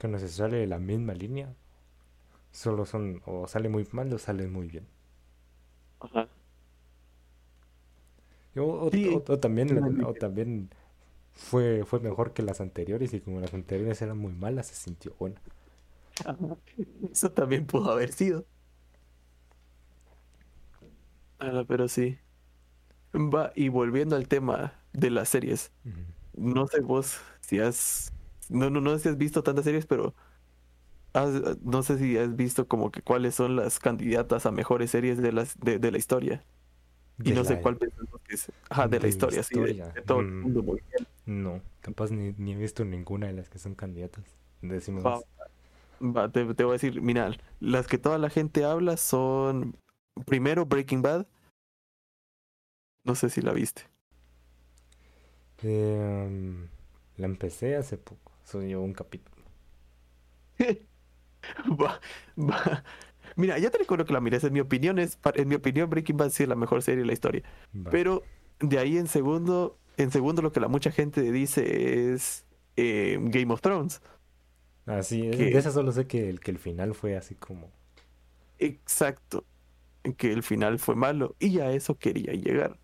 cuando 0.00 0.18
se 0.18 0.30
sale 0.30 0.56
de 0.56 0.66
la 0.66 0.78
misma 0.78 1.12
línea, 1.12 1.54
solo 2.52 2.86
son 2.86 3.22
o 3.26 3.48
sale 3.48 3.68
muy 3.70 3.88
mal 3.92 4.12
o 4.12 4.18
sale 4.18 4.48
muy 4.48 4.68
bien. 4.68 4.86
Ajá. 6.00 6.28
O, 8.56 8.62
o- 8.86 8.92
Sí, 8.92 9.06
o- 9.14 9.24
o 9.32 9.38
también, 9.44 9.68
o 10.08 10.14
también 10.14 10.68
fue, 11.34 11.84
fue 11.86 12.00
mejor 12.00 12.32
que 12.34 12.42
las 12.42 12.60
anteriores 12.62 13.14
y 13.14 13.20
como 13.20 13.40
las 13.40 13.54
anteriores 13.54 14.02
eran 14.02 14.18
muy 14.18 14.32
malas, 14.34 14.68
se 14.68 14.76
sintió 14.76 15.14
buena. 15.18 15.40
Eso 17.12 17.30
también 17.32 17.66
pudo 17.66 17.90
haber 17.92 18.12
sido. 18.12 18.46
Ah, 21.40 21.64
pero 21.66 21.88
sí. 21.88 22.18
Va, 23.14 23.52
y 23.54 23.68
volviendo 23.68 24.16
al 24.16 24.28
tema 24.28 24.74
de 24.92 25.10
las 25.10 25.28
series. 25.30 25.72
No 26.34 26.66
sé 26.68 26.80
vos 26.82 27.18
si 27.48 27.60
has. 27.60 28.12
No, 28.50 28.70
no, 28.70 28.80
no 28.80 28.92
sé 28.96 29.00
si 29.04 29.08
has 29.10 29.18
visto 29.18 29.42
tantas 29.42 29.64
series, 29.64 29.86
pero. 29.86 30.14
has- 31.14 31.58
no 31.62 31.82
sé 31.82 31.98
si 31.98 32.16
has 32.18 32.34
visto 32.36 32.68
como 32.68 32.90
que 32.90 33.02
cuáles 33.02 33.34
son 33.34 33.56
las 33.56 33.78
candidatas 33.78 34.46
a 34.46 34.52
mejores 34.52 34.90
series 34.90 35.18
de 35.18 35.32
las 35.32 35.58
de, 35.60 35.78
de 35.78 35.90
la 35.90 35.98
historia. 35.98 36.44
Y 37.22 37.30
De 37.30 37.34
no 37.34 37.44
sé 37.44 37.60
cuál 37.60 37.76
pensamos 37.78 38.20
que 38.22 38.34
es. 38.34 38.52
Ajá, 38.70 38.88
de, 38.88 38.98
de 38.98 39.00
la 39.00 39.08
historia, 39.08 39.42
sí, 39.42 39.54
de, 39.56 40.02
todo 40.06 40.20
el 40.20 40.28
mm. 40.28 40.42
mundo 40.42 40.62
mundial. 40.62 41.08
No, 41.26 41.62
capaz 41.80 42.10
ni, 42.10 42.32
ni 42.38 42.52
he 42.52 42.56
visto 42.56 42.84
ninguna 42.84 43.26
de 43.28 43.34
las 43.34 43.48
que 43.50 43.58
son 43.58 43.74
candidatas. 43.74 44.24
Decimos, 44.62 45.04
Va, 45.06 45.20
va, 46.00 46.30
te, 46.32 46.54
te 46.54 46.64
voy 46.64 46.72
a 46.72 46.74
decir, 46.74 47.02
mira, 47.02 47.32
las 47.60 47.86
que 47.88 47.98
toda 47.98 48.18
la 48.18 48.30
gente 48.30 48.64
habla 48.64 48.96
son 48.96 49.76
primero 50.26 50.66
Breaking 50.66 51.02
Bad. 51.02 51.26
No 53.04 53.16
sé 53.16 53.28
si 53.28 53.42
la 53.42 53.52
viste. 53.52 53.90
Em, 55.62 56.68
la 57.18 57.26
empecé 57.26 57.76
hace 57.76 57.98
poco, 57.98 58.32
solo 58.44 58.64
llevo 58.66 58.84
un 58.84 58.94
capítulo. 58.94 59.44
Va, 61.80 62.00
va. 62.36 62.84
Mira, 63.36 63.58
ya 63.58 63.70
te 63.70 63.78
recuerdo 63.78 64.04
que 64.04 64.12
la 64.12 64.20
mires. 64.20 64.44
En 64.44 64.52
mi 64.52 64.60
opinión, 64.60 64.98
es, 64.98 65.18
en 65.34 65.48
mi 65.48 65.54
opinión, 65.54 65.88
Breaking 65.90 66.16
Bad 66.16 66.30
sí 66.30 66.42
es 66.44 66.48
la 66.48 66.56
mejor 66.56 66.82
serie 66.82 67.00
de 67.00 67.06
la 67.06 67.12
historia. 67.12 67.42
Va. 67.74 67.90
Pero 67.90 68.24
de 68.60 68.78
ahí 68.78 68.98
en 68.98 69.06
segundo, 69.06 69.78
en 69.96 70.10
segundo 70.10 70.42
lo 70.42 70.52
que 70.52 70.60
la 70.60 70.68
mucha 70.68 70.90
gente 70.90 71.22
dice 71.32 72.12
es 72.14 72.44
eh, 72.76 73.18
Game 73.20 73.52
of 73.52 73.60
Thrones. 73.60 74.02
Así 74.86 75.26
es, 75.28 75.36
que- 75.36 75.44
de 75.50 75.58
esa 75.58 75.70
solo 75.70 75.92
sé 75.92 76.06
que 76.06 76.28
el, 76.28 76.40
que 76.40 76.50
el 76.50 76.58
final 76.58 76.94
fue 76.94 77.16
así 77.16 77.34
como... 77.34 77.70
Exacto. 78.58 79.44
Que 80.16 80.32
el 80.32 80.42
final 80.42 80.78
fue 80.78 80.96
malo. 80.96 81.36
Y 81.38 81.60
a 81.60 81.72
eso 81.72 81.98
quería 81.98 82.32
llegar. 82.34 82.78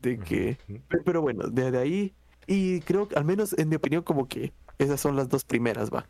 De 0.00 0.18
que. 0.18 0.58
Pero 1.04 1.22
bueno, 1.22 1.48
desde 1.48 1.78
ahí. 1.78 2.14
Y 2.46 2.80
creo 2.80 3.08
que, 3.08 3.16
al 3.16 3.24
menos 3.24 3.54
en 3.58 3.68
mi 3.68 3.76
opinión, 3.76 4.02
como 4.02 4.28
que 4.28 4.52
esas 4.78 5.00
son 5.00 5.16
las 5.16 5.28
dos 5.28 5.44
primeras, 5.44 5.90
va. 5.90 6.06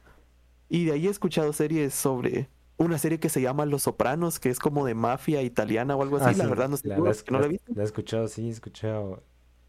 Y 0.69 0.87
de 0.87 0.93
ahí 0.93 1.07
he 1.07 1.11
escuchado 1.11 1.53
series 1.53 1.95
sobre. 1.95 2.49
Una 2.79 2.99
serie 2.99 3.21
que 3.21 3.29
se 3.29 3.41
llama 3.41 3.67
Los 3.67 3.83
Sopranos, 3.83 4.41
que 4.41 4.49
es 4.49 4.59
como 4.59 4.87
de 4.87 4.95
mafia 4.95 5.43
italiana 5.43 5.95
o 5.95 6.03
algo 6.03 6.17
así. 6.17 6.35
Ah, 6.41 6.45
la 6.45 6.49
verdad 6.49 6.69
no 6.69 6.75
estoy 6.75 6.91
la, 6.91 6.99
la, 6.99 7.05
porque 7.05 7.31
no 7.31 7.39
la 7.39 7.47
he 7.47 7.49
visto. 7.51 7.73
la 7.75 7.83
he 7.83 7.85
escuchado, 7.85 8.27
sí, 8.29 8.49
he 8.49 8.51
escuchado 8.51 9.23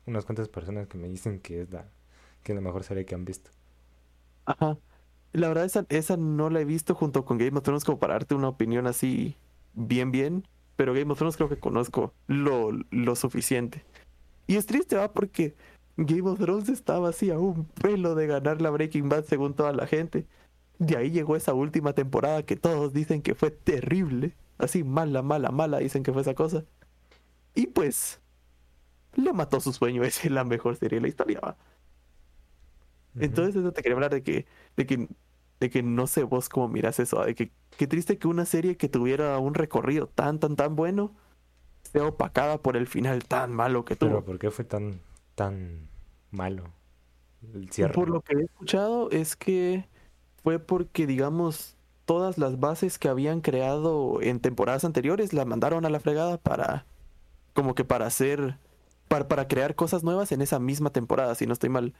unas 0.05 0.25
cuantas 0.25 0.47
personas 0.49 0.87
que 0.87 0.97
me 0.97 1.07
dicen 1.09 1.39
que 1.39 1.61
es 1.61 1.71
la, 1.71 1.85
que 2.41 2.53
es 2.53 2.55
la 2.55 2.61
mejor 2.61 2.83
serie 2.83 3.05
que 3.05 3.13
han 3.13 3.25
visto. 3.25 3.51
Ajá. 4.45 4.77
La 5.33 5.47
verdad, 5.47 5.65
esa, 5.65 5.85
esa 5.89 6.15
no 6.17 6.49
la 6.49 6.61
he 6.61 6.65
visto 6.65 6.95
junto 6.95 7.25
con 7.25 7.37
Game 7.37 7.57
of 7.57 7.63
Thrones 7.63 7.83
como 7.83 7.99
para 7.99 8.13
darte 8.13 8.35
una 8.35 8.47
opinión 8.47 8.87
así 8.87 9.35
bien, 9.73 10.11
bien. 10.11 10.47
Pero 10.75 10.93
Game 10.93 11.11
of 11.11 11.17
Thrones 11.17 11.37
creo 11.37 11.49
que 11.49 11.57
conozco 11.57 12.13
lo, 12.27 12.71
lo 12.89 13.15
suficiente. 13.15 13.83
Y 14.47 14.55
es 14.55 14.65
triste, 14.65 14.95
va, 14.95 15.11
porque 15.13 15.55
Game 15.97 16.27
of 16.29 16.39
Thrones 16.39 16.69
estaba 16.69 17.09
así 17.09 17.29
a 17.29 17.37
un 17.37 17.65
pelo 17.65 18.15
de 18.15 18.27
ganar 18.27 18.61
la 18.61 18.69
Breaking 18.71 19.09
Bad 19.09 19.25
según 19.25 19.53
toda 19.53 19.73
la 19.73 19.85
gente. 19.85 20.25
De 20.79 20.97
ahí 20.97 21.11
llegó 21.11 21.35
esa 21.35 21.53
última 21.53 21.93
temporada 21.93 22.43
que 22.43 22.55
todos 22.55 22.93
dicen 22.93 23.21
que 23.21 23.35
fue 23.35 23.51
terrible. 23.51 24.35
Así 24.57 24.83
mala, 24.83 25.21
mala, 25.21 25.51
mala, 25.51 25.79
dicen 25.79 26.03
que 26.03 26.11
fue 26.11 26.21
esa 26.21 26.33
cosa. 26.33 26.65
Y 27.53 27.67
pues, 27.67 28.19
le 29.15 29.33
mató 29.33 29.59
su 29.59 29.71
sueño 29.71 30.01
de 30.03 30.11
ser 30.11 30.31
la 30.31 30.43
mejor 30.43 30.75
serie 30.75 30.97
de 30.97 31.01
la 31.01 31.07
historia, 31.07 31.39
va. 31.39 31.57
Entonces 33.19 33.55
eso 33.55 33.71
te 33.71 33.83
quería 33.83 33.95
hablar 33.95 34.11
de 34.11 34.23
que, 34.23 34.47
de 34.75 34.87
que, 34.87 35.07
de 35.59 35.69
que 35.69 35.83
no 35.83 36.07
sé 36.07 36.23
vos 36.23 36.49
cómo 36.49 36.67
miras 36.67 36.99
eso, 36.99 37.23
de 37.23 37.35
que 37.35 37.51
qué 37.77 37.85
triste 37.85 38.17
que 38.17 38.27
una 38.27 38.45
serie 38.45 38.75
que 38.75 38.89
tuviera 38.89 39.37
un 39.37 39.53
recorrido 39.53 40.07
tan, 40.07 40.39
tan, 40.39 40.55
tan 40.55 40.75
bueno 40.75 41.13
sea 41.83 42.07
opacada 42.07 42.57
por 42.57 42.75
el 42.75 42.87
final 42.87 43.23
tan 43.25 43.53
malo 43.53 43.85
que 43.85 43.95
Pero 43.95 44.13
tuvo. 44.13 44.25
¿por 44.25 44.39
qué 44.39 44.49
fue 44.49 44.65
tan, 44.65 44.99
tan 45.35 45.89
malo 46.31 46.73
el 47.53 47.71
cierre? 47.71 47.93
Por 47.93 48.09
lo 48.09 48.21
que 48.21 48.33
he 48.35 48.41
escuchado 48.43 49.09
es 49.11 49.35
que 49.35 49.87
fue 50.43 50.59
porque, 50.59 51.07
digamos, 51.07 51.77
todas 52.05 52.37
las 52.37 52.59
bases 52.59 52.99
que 52.99 53.09
habían 53.09 53.41
creado 53.41 54.21
en 54.21 54.39
temporadas 54.39 54.85
anteriores 54.85 55.33
las 55.33 55.45
mandaron 55.45 55.85
a 55.85 55.89
la 55.89 55.99
fregada 55.99 56.37
para, 56.37 56.85
como 57.53 57.75
que 57.75 57.85
para 57.85 58.07
hacer, 58.07 58.59
para, 59.09 59.27
para 59.27 59.47
crear 59.47 59.75
cosas 59.75 60.03
nuevas 60.03 60.31
en 60.33 60.41
esa 60.41 60.59
misma 60.59 60.91
temporada, 60.91 61.35
si 61.35 61.47
no 61.47 61.53
estoy 61.53 61.69
mal. 61.69 61.95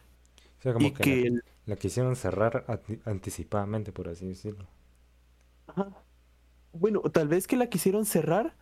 O 0.60 0.62
sea, 0.64 0.74
como 0.74 0.88
Y 0.88 0.94
que 0.94 1.04
que 1.04 1.30
la, 1.32 1.42
la 1.66 1.76
quisieron 1.78 2.16
cerrar 2.16 2.66
anticipadamente, 3.06 3.92
por 3.92 4.08
así 4.10 4.28
decirlo. 4.28 4.68
Ajá. 5.68 6.04
Bueno, 6.74 7.02
tal 7.02 7.28
vez 7.28 7.48
que 7.48 7.56
la 7.56 7.68
quisieron 7.68 8.06
cerrar, 8.06 8.56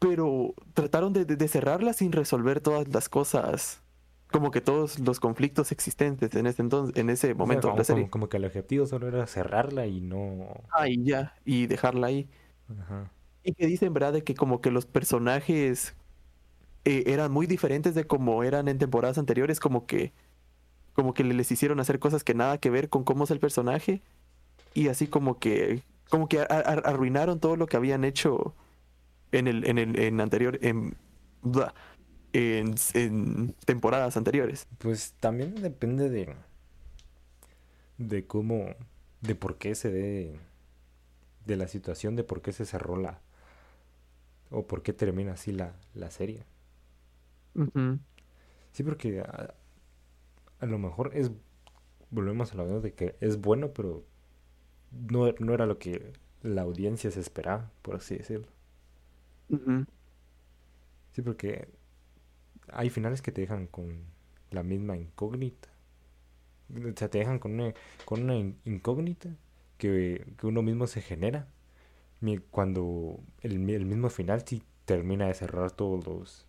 pero 0.00 0.54
trataron 0.74 1.12
de, 1.14 1.26
de- 1.26 1.36
de 1.36 1.48
cerrarla 1.48 1.92
sin 1.94 2.12
resolver 2.12 2.60
todas 2.62 2.88
las 2.88 3.08
cosas, 3.10 3.82
como 4.32 4.50
que 4.52 4.60
todos 4.62 4.98
los 5.00 5.20
conflictos 5.20 5.72
existentes 5.72 6.34
en 6.36 6.46
ese 6.48 6.62
entonces, 6.62 6.96
en 6.96 7.10
ese 7.10 7.34
O 7.38 7.46
sea, 7.46 7.46
momento 7.46 7.68
de 7.68 7.72
como, 7.72 7.78
la 7.78 7.84
serie. 7.84 8.04
como- 8.04 8.10
como 8.10 8.28
que 8.30 8.38
el 8.38 8.46
objetivo 8.46 8.86
solo 8.86 9.08
era 9.08 9.26
cerrarla 9.28 9.86
y 9.86 10.00
no... 10.02 10.48
Ah, 10.72 10.88
y 10.88 11.02
ya, 11.04 11.36
y 11.44 11.66
dejarla 11.68 12.08
ahí. 12.08 12.28
Ajá. 12.80 13.10
Y 13.44 13.54
que 13.54 13.66
dicen, 13.66 13.92
¿verdad? 13.94 14.12
De 14.14 14.24
que 14.24 14.34
como 14.34 14.60
que 14.60 14.70
los 14.70 14.86
personajes 14.86 15.94
eh, 16.84 17.04
eran 17.06 17.32
muy 17.32 17.46
diferentes 17.46 17.94
de 17.94 18.06
como 18.06 18.44
eran 18.44 18.68
en 18.68 18.78
temporadas 18.78 19.18
anteriores, 19.18 19.60
como 19.60 19.86
que, 19.86 20.12
como 20.94 21.14
que 21.14 21.24
les 21.24 21.50
hicieron 21.52 21.80
hacer 21.80 21.98
cosas 22.00 22.24
que 22.24 22.34
nada 22.34 22.58
que 22.58 22.70
ver 22.70 22.88
con 22.90 23.04
cómo 23.04 23.24
es 23.24 23.30
el 23.32 23.40
personaje, 23.40 24.02
y 24.74 24.88
así 24.88 25.06
como 25.08 25.38
que, 25.38 25.82
como 26.10 26.28
que 26.28 26.40
arruinaron 26.42 27.40
todo 27.40 27.56
lo 27.56 27.66
que 27.66 27.76
habían 27.78 28.04
hecho 28.04 28.54
en 29.32 29.46
el, 29.48 29.66
en 29.66 29.78
el, 29.78 29.98
en 29.98 30.20
anterior, 30.20 30.58
en, 30.62 30.96
en 32.32 33.54
temporadas 33.64 34.16
anteriores. 34.16 34.66
Pues 34.78 35.14
también 35.20 35.54
depende 35.56 36.10
de... 36.10 36.34
De 37.98 38.26
cómo... 38.26 38.74
De 39.20 39.34
por 39.34 39.58
qué 39.58 39.74
se 39.74 39.90
dé... 39.90 40.40
De 41.46 41.56
la 41.56 41.68
situación, 41.68 42.16
de 42.16 42.24
por 42.24 42.42
qué 42.42 42.52
se 42.52 42.66
cerró 42.66 42.96
la... 42.96 43.20
O 44.50 44.66
por 44.66 44.82
qué 44.82 44.92
termina 44.92 45.34
así 45.34 45.52
la, 45.52 45.76
la 45.94 46.10
serie. 46.10 46.44
Sí, 48.72 48.82
porque 48.82 49.20
a, 49.20 49.54
a 50.60 50.66
lo 50.66 50.78
mejor 50.78 51.12
es, 51.14 51.30
volvemos 52.10 52.52
a 52.52 52.56
lo 52.56 52.64
mismo 52.64 52.80
de 52.80 52.92
que 52.92 53.16
es 53.20 53.40
bueno, 53.40 53.72
pero 53.72 54.04
no, 54.90 55.32
no 55.38 55.54
era 55.54 55.66
lo 55.66 55.78
que 55.78 56.12
la 56.42 56.62
audiencia 56.62 57.10
se 57.10 57.20
esperaba, 57.20 57.70
por 57.82 57.96
así 57.96 58.16
decirlo. 58.16 58.48
Sí, 61.12 61.22
porque 61.22 61.68
hay 62.72 62.90
finales 62.90 63.22
que 63.22 63.32
te 63.32 63.42
dejan 63.42 63.66
con 63.66 64.04
la 64.50 64.62
misma 64.62 64.96
incógnita. 64.96 65.68
O 66.74 66.96
sea, 66.96 67.08
te 67.10 67.18
dejan 67.18 67.38
con 67.38 67.52
una, 67.54 67.74
con 68.04 68.22
una 68.22 68.36
in- 68.36 68.58
incógnita 68.64 69.30
que, 69.78 70.34
que 70.38 70.46
uno 70.46 70.62
mismo 70.62 70.86
se 70.86 71.02
genera. 71.02 71.48
Cuando 72.50 73.20
el, 73.42 73.58
mi- 73.58 73.72
el 73.74 73.86
mismo 73.86 74.10
final 74.10 74.42
sí 74.46 74.62
termina 74.84 75.26
de 75.28 75.34
cerrar 75.34 75.70
todos 75.72 76.06
los, 76.06 76.46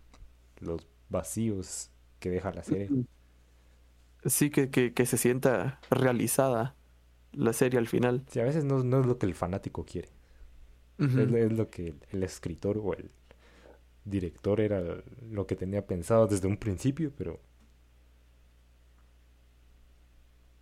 los 0.60 0.86
vacíos 1.10 1.90
que 2.20 2.30
deja 2.30 2.52
la 2.52 2.64
serie. 2.64 2.92
Sí, 4.24 4.50
que, 4.50 4.70
que, 4.70 4.92
que 4.94 5.06
se 5.06 5.18
sienta 5.18 5.80
realizada 5.90 6.76
la 7.32 7.52
serie 7.52 7.78
al 7.78 7.88
final. 7.88 8.24
Sí, 8.28 8.40
a 8.40 8.44
veces 8.44 8.64
no, 8.64 8.82
no 8.82 9.00
es 9.00 9.06
lo 9.06 9.16
que 9.18 9.26
el 9.26 9.34
fanático 9.34 9.84
quiere. 9.84 10.08
Es, 11.06 11.52
lo 11.52 11.70
que 11.70 11.88
el, 11.88 11.96
el 12.12 12.22
escritor 12.22 12.78
o 12.78 12.94
el 12.94 13.10
director 14.04 14.60
era 14.60 14.82
lo 15.30 15.46
que 15.46 15.56
tenía 15.56 15.86
pensado 15.86 16.26
desde 16.28 16.48
un 16.48 16.56
principio, 16.58 17.12
pero 17.16 17.40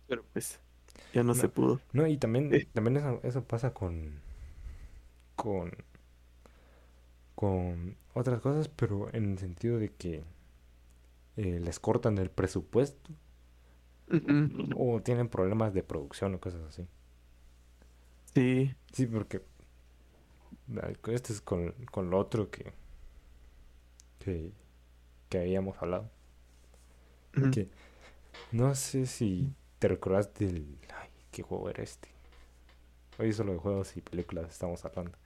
Pero 0.07 0.23
pues 0.33 0.59
ya 1.13 1.23
no, 1.23 1.33
No. 1.33 1.41
se 1.41 1.49
pudo. 1.49 1.81
no, 1.93 2.07
y 2.07 2.17
también, 2.17 2.53
Eh. 2.53 2.67
también 2.73 2.97
eso, 2.97 3.19
eso 3.23 3.43
pasa 3.45 3.73
con 3.73 4.21
con 5.37 5.71
con 7.35 7.97
otras 8.13 8.39
cosas, 8.41 8.69
pero 8.69 9.13
en 9.13 9.31
el 9.33 9.37
sentido 9.39 9.77
de 9.79 9.89
que 9.93 10.23
eh, 11.37 11.59
les 11.59 11.79
cortan 11.79 12.17
el 12.17 12.29
presupuesto 12.31 13.11
o 14.75 15.01
tienen 15.01 15.29
problemas 15.29 15.73
de 15.73 15.83
producción 15.83 16.35
o 16.35 16.39
cosas 16.39 16.61
así. 16.67 16.87
Sí. 18.33 18.75
Sí, 18.91 19.05
porque 19.07 19.41
esto 21.07 21.33
es 21.33 21.41
con, 21.41 21.73
con 21.91 22.09
lo 22.09 22.19
otro 22.19 22.49
que, 22.49 22.73
que, 24.19 24.51
que 25.29 25.39
habíamos 25.39 25.77
hablado. 25.81 26.11
Que 27.49 27.69
no 28.51 28.75
sé 28.75 29.05
si 29.07 29.53
te 29.79 29.87
recordás 29.89 30.33
del... 30.35 30.79
Ay, 30.95 31.09
¿qué 31.31 31.43
juego 31.43 31.69
era 31.69 31.83
este? 31.83 32.09
Hoy 33.17 33.31
solo 33.31 33.53
de 33.53 33.59
juegos 33.59 33.95
y 33.95 34.01
películas 34.01 34.51
estamos 34.51 34.83
hablando. 34.83 35.17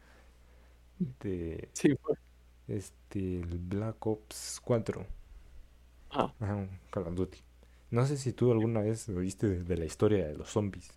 De 1.00 1.70
Sí, 1.74 1.96
fue. 2.02 2.16
este, 2.68 3.40
el 3.42 3.60
Black 3.60 4.06
Ops 4.08 4.62
4. 4.64 5.06
Ah, 6.10 6.34
Ajá, 6.40 6.68
Call 6.92 7.08
of 7.08 7.16
Duty. 7.16 7.40
No 7.92 8.06
sé 8.06 8.16
si 8.18 8.32
tú 8.34 8.52
alguna 8.52 8.82
vez 8.82 9.10
oíste 9.10 9.48
de, 9.50 9.64
de 9.64 9.78
la 9.78 9.86
historia 9.86 10.26
de 10.28 10.36
los 10.36 10.50
zombies. 10.50 10.92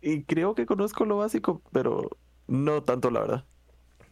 y 0.00 0.24
creo 0.24 0.54
que 0.54 0.66
conozco 0.66 1.04
lo 1.04 1.18
básico, 1.18 1.62
pero 1.72 2.10
no 2.46 2.82
tanto, 2.84 3.10
la 3.10 3.20
verdad. 3.20 3.46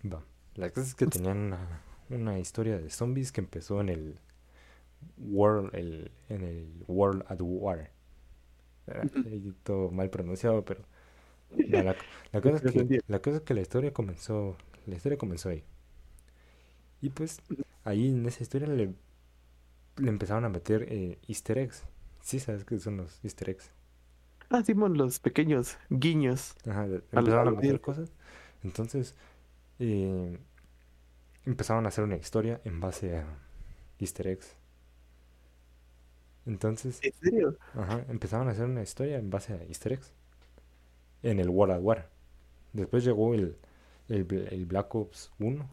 Va. 0.05 0.23
La 0.55 0.71
cosa 0.71 0.87
es 0.87 0.95
que 0.95 1.07
tenían 1.07 1.39
una, 1.39 1.83
una 2.11 2.39
historia 2.39 2.79
de 2.79 2.91
zombies 2.91 3.33
que 3.33 3.41
empezó 3.41 3.81
en 3.81 3.89
el 3.89 4.19
World, 5.19 5.75
el, 5.75 6.11
en 6.29 6.43
el 6.43 6.85
World 6.87 7.25
at 7.29 7.39
War. 7.41 7.91
Ah, 8.89 9.07
ahí 9.27 9.55
todo 9.65 9.91
mal 9.91 10.11
pronunciado, 10.11 10.65
pero 10.65 10.83
La, 11.69 11.97
la 12.33 12.41
cosa 12.43 12.57
es 12.57 12.63
que, 12.63 13.01
la 13.09 13.21
cosa 13.23 13.39
es 13.39 13.43
que 13.45 13.55
la 13.55 13.63
historia 13.63 13.93
comenzó, 13.93 14.57
la 14.87 14.97
historia 14.97 15.19
comenzó 15.19 15.51
ahí. 15.51 15.65
Y 17.01 17.11
pues 17.11 17.41
ahí 17.85 18.09
en 18.11 18.27
esa 18.27 18.43
historia 18.43 18.69
le, 18.69 18.95
le 19.97 20.09
empezaron 20.09 20.45
a 20.45 20.49
meter 20.49 20.87
eh, 20.89 21.19
easter 21.29 21.59
eggs. 21.59 21.85
Sí, 22.21 22.41
sabes 22.41 22.65
qué 22.65 22.79
son 22.79 22.97
los 22.99 23.21
easter 23.25 23.51
eggs. 23.51 23.71
Ah, 24.51 24.63
Simón, 24.63 24.97
los 24.97 25.21
pequeños 25.21 25.77
guiños. 25.91 26.55
Ajá, 26.67 26.87
empezaron 27.13 27.49
a 27.49 27.51
meter 27.53 27.81
cosas. 27.81 28.13
Entonces, 28.63 29.15
eh, 29.79 30.39
empezaron 31.45 31.85
a 31.85 31.89
hacer 31.89 32.05
una 32.05 32.17
historia 32.17 32.61
en 32.65 32.79
base 32.81 33.17
a 33.17 33.27
easter 33.99 34.29
eggs. 34.29 34.57
Entonces, 36.47 37.01
¿En 37.03 37.13
serio? 37.21 37.59
ajá, 37.75 38.05
empezaron 38.09 38.49
a 38.49 38.53
hacer 38.53 38.67
una 38.67 38.83
historia 38.83 39.19
en 39.19 39.31
base 39.31 39.55
a 39.55 39.63
easter 39.65 39.93
eggs. 39.95 40.13
En 41.23 41.39
el 41.39 41.49
World 41.49 41.75
at 41.77 41.81
War. 41.83 42.11
Después 42.73 43.05
llegó 43.05 43.35
el, 43.35 43.57
el, 44.09 44.27
Bl- 44.29 44.49
el 44.53 44.67
Black 44.67 44.95
Ops 44.95 45.33
1. 45.39 45.69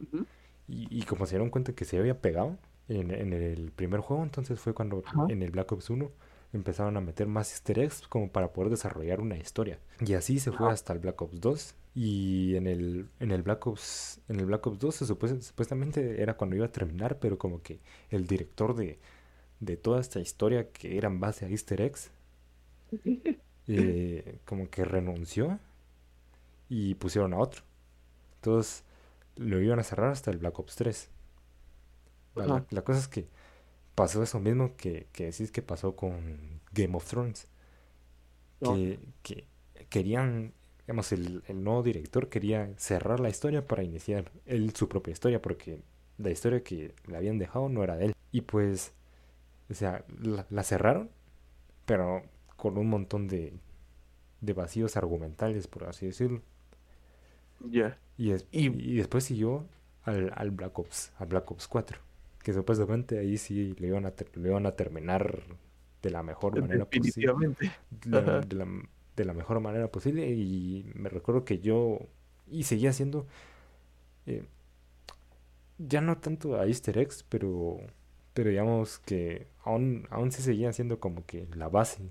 Ujú. 0.00 0.26
Y, 0.68 0.88
y 0.90 1.02
como 1.04 1.26
se 1.26 1.32
dieron 1.36 1.50
cuenta 1.50 1.74
que 1.74 1.84
se 1.84 1.98
había 1.98 2.20
pegado 2.20 2.58
en, 2.88 3.10
en 3.10 3.32
el 3.32 3.70
primer 3.72 4.00
juego, 4.00 4.22
entonces 4.22 4.60
fue 4.60 4.74
cuando 4.74 5.04
en 5.26 5.42
el 5.42 5.50
Black 5.50 5.72
Ops 5.72 5.90
1 5.90 6.10
empezaron 6.52 6.96
a 6.96 7.00
meter 7.00 7.26
más 7.26 7.50
easter 7.52 7.78
eggs 7.80 8.06
como 8.08 8.30
para 8.30 8.52
poder 8.52 8.70
desarrollar 8.70 9.20
una 9.20 9.36
historia. 9.36 9.78
Y 10.00 10.14
así 10.14 10.38
se 10.38 10.52
fue 10.52 10.70
hasta 10.70 10.92
el 10.92 11.00
Black 11.00 11.20
Ops 11.22 11.40
2. 11.40 11.74
Y 11.94 12.56
en 12.56 12.66
el, 12.66 13.08
en 13.20 13.30
el 13.30 13.42
Black 13.42 13.66
Ops, 13.66 14.20
en 14.28 14.40
el 14.40 14.46
Black 14.46 14.66
Ops 14.66 14.78
2 14.80 14.94
se 14.96 15.04
supue- 15.06 15.40
supuestamente 15.40 16.22
era 16.22 16.36
cuando 16.36 16.56
iba 16.56 16.66
a 16.66 16.72
terminar, 16.72 17.18
pero 17.20 17.38
como 17.38 17.62
que 17.62 17.80
el 18.10 18.26
director 18.26 18.74
de, 18.74 18.98
de 19.60 19.76
toda 19.78 20.00
esta 20.00 20.20
historia 20.20 20.70
que 20.72 20.98
era 20.98 21.08
en 21.08 21.20
base 21.20 21.46
a 21.46 21.50
easter 21.50 21.80
eggs, 21.82 22.12
eh, 23.66 24.38
como 24.44 24.68
que 24.70 24.84
renunció 24.84 25.58
y 26.68 26.94
pusieron 26.94 27.34
a 27.34 27.38
otro. 27.38 27.62
Entonces 28.36 28.84
lo 29.36 29.60
iban 29.62 29.80
a 29.80 29.84
cerrar 29.84 30.12
hasta 30.12 30.30
el 30.30 30.38
Black 30.38 30.58
Ops 30.58 30.76
3. 30.76 31.10
Va, 32.36 32.64
La, 32.70 32.82
cosa 32.84 32.98
es 32.98 33.08
que 33.08 33.28
pasó 33.94 34.22
eso 34.22 34.40
mismo 34.40 34.76
que, 34.76 35.08
que 35.12 35.26
decís 35.26 35.50
que 35.52 35.62
pasó 35.62 35.96
con 35.96 36.60
Game 36.72 36.96
of 36.96 37.06
Thrones. 37.08 37.48
No. 38.60 38.80
Que, 38.82 38.98
que 39.22 39.46
querían, 39.90 40.54
digamos, 40.86 41.12
el, 41.12 41.42
el 41.48 41.64
nuevo 41.64 41.82
director 41.82 42.28
quería 42.28 42.72
cerrar 42.76 43.20
la 43.20 43.30
historia 43.30 43.66
para 43.66 43.82
iniciar 43.84 44.30
él 44.46 44.74
su 44.74 44.88
propia 44.88 45.12
historia, 45.12 45.40
porque 45.42 45.82
la 46.18 46.30
historia 46.30 46.62
que 46.64 46.94
le 47.06 47.16
habían 47.16 47.38
dejado 47.38 47.68
no 47.68 47.82
era 47.84 47.96
de 47.96 48.06
él. 48.06 48.14
Y 48.32 48.42
pues, 48.42 48.92
o 49.70 49.74
sea, 49.74 50.04
la, 50.22 50.46
la 50.50 50.64
cerraron, 50.64 51.10
pero 51.86 52.22
con 52.56 52.78
un 52.78 52.88
montón 52.90 53.28
de, 53.28 53.54
de 54.42 54.52
vacíos 54.54 54.96
argumentales, 54.98 55.68
por 55.68 55.84
así 55.84 56.06
decirlo. 56.06 56.42
Ya. 57.72 57.98
Y, 58.16 58.30
des- 58.30 58.46
Y- 58.52 58.66
y 58.92 58.96
después 58.96 59.24
siguió 59.24 59.66
al, 60.04 60.32
al 60.36 60.50
Black 60.50 60.78
Ops, 60.78 61.12
al 61.18 61.26
Black 61.28 61.50
Ops 61.50 61.68
4, 61.68 61.98
que 62.42 62.52
supuestamente 62.52 63.18
ahí 63.18 63.38
sí 63.38 63.74
lo 63.78 63.86
iban 63.86 64.06
a, 64.06 64.12
ter- 64.12 64.30
lo 64.36 64.48
iban 64.48 64.66
a 64.66 64.72
terminar 64.76 65.42
de 66.02 66.10
la 66.10 66.22
mejor 66.22 66.56
manera 66.56 66.84
posible. 66.86 67.34
Definitivamente. 67.34 67.72
De 68.46 68.54
la. 68.56 68.66
De 69.16 69.24
la- 69.24 69.34
mejor 69.34 69.60
manera 69.60 69.88
posible. 69.90 70.28
Y 70.30 70.90
me 70.94 71.08
recuerdo 71.08 71.44
que 71.44 71.60
yo, 71.60 72.00
y 72.50 72.64
seguía 72.64 72.90
haciendo, 72.90 73.26
eh, 74.26 74.44
ya 75.78 76.00
no 76.00 76.18
tanto 76.18 76.56
a 76.60 76.66
Easter 76.66 76.98
eggs, 76.98 77.24
pero, 77.28 77.78
pero 78.32 78.50
digamos 78.50 78.98
que 79.00 79.48
aún, 79.64 80.06
aún 80.10 80.32
sí 80.32 80.42
seguía 80.42 80.72
siendo 80.72 81.00
como 81.00 81.26
que 81.26 81.46
la 81.56 81.68
base 81.68 82.02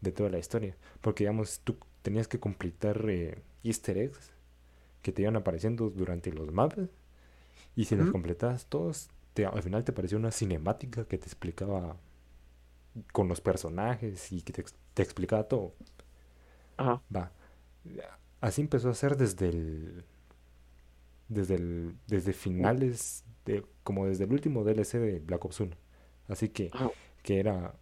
de 0.00 0.12
toda 0.12 0.30
la 0.30 0.38
historia. 0.38 0.76
Porque 1.02 1.24
digamos, 1.24 1.60
tú 1.64 1.76
tenías 2.02 2.28
que 2.28 2.40
completar 2.40 3.04
eh, 3.10 3.38
Easter 3.64 3.98
eggs 3.98 4.32
que 5.02 5.12
te 5.12 5.22
iban 5.22 5.36
apareciendo 5.36 5.90
durante 5.90 6.32
los 6.32 6.52
mapas. 6.52 6.88
Y 7.76 7.86
si 7.86 7.96
los 7.96 8.10
completabas 8.10 8.66
todos, 8.68 9.10
te- 9.34 9.46
al 9.46 9.62
final 9.62 9.84
te 9.84 9.92
aparecía 9.92 10.18
una 10.18 10.32
cinemática 10.32 11.06
que 11.06 11.18
te 11.18 11.26
explicaba 11.26 11.96
con 13.12 13.28
los 13.28 13.40
personajes 13.40 14.32
y 14.32 14.42
que 14.42 14.52
te, 14.52 14.64
te 14.94 15.02
explicaba 15.02 15.44
todo. 15.48 15.74
Ajá. 16.76 17.02
Va. 17.14 17.32
Así 18.40 18.60
empezó 18.62 18.90
a 18.90 18.94
ser 18.94 19.16
desde 19.16 19.48
el. 19.48 20.04
Desde 21.28 21.54
el. 21.56 21.94
Desde 22.06 22.32
finales. 22.32 23.24
De, 23.44 23.64
como 23.82 24.06
desde 24.06 24.24
el 24.24 24.32
último 24.32 24.64
DLC 24.64 24.98
de 24.98 25.20
Black 25.20 25.44
Ops 25.44 25.60
1. 25.60 25.76
Así 26.28 26.48
que. 26.48 26.70
Ajá. 26.72 26.90
Que 27.22 27.40
era 27.40 27.74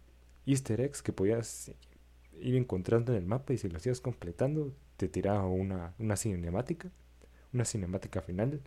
Easter 0.45 0.79
eggs 0.81 1.01
que 1.01 1.13
podías 1.13 1.71
ir 2.39 2.55
encontrando 2.55 3.11
en 3.13 3.19
el 3.19 3.25
mapa 3.25 3.53
y 3.53 3.57
si 3.57 3.69
los 3.69 3.85
ibas 3.85 4.01
completando, 4.01 4.73
te 4.97 5.07
tiraba 5.07 5.45
una, 5.47 5.93
una 5.99 6.15
cinemática. 6.15 6.89
Una 7.53 7.65
cinemática 7.65 8.21
final. 8.21 8.61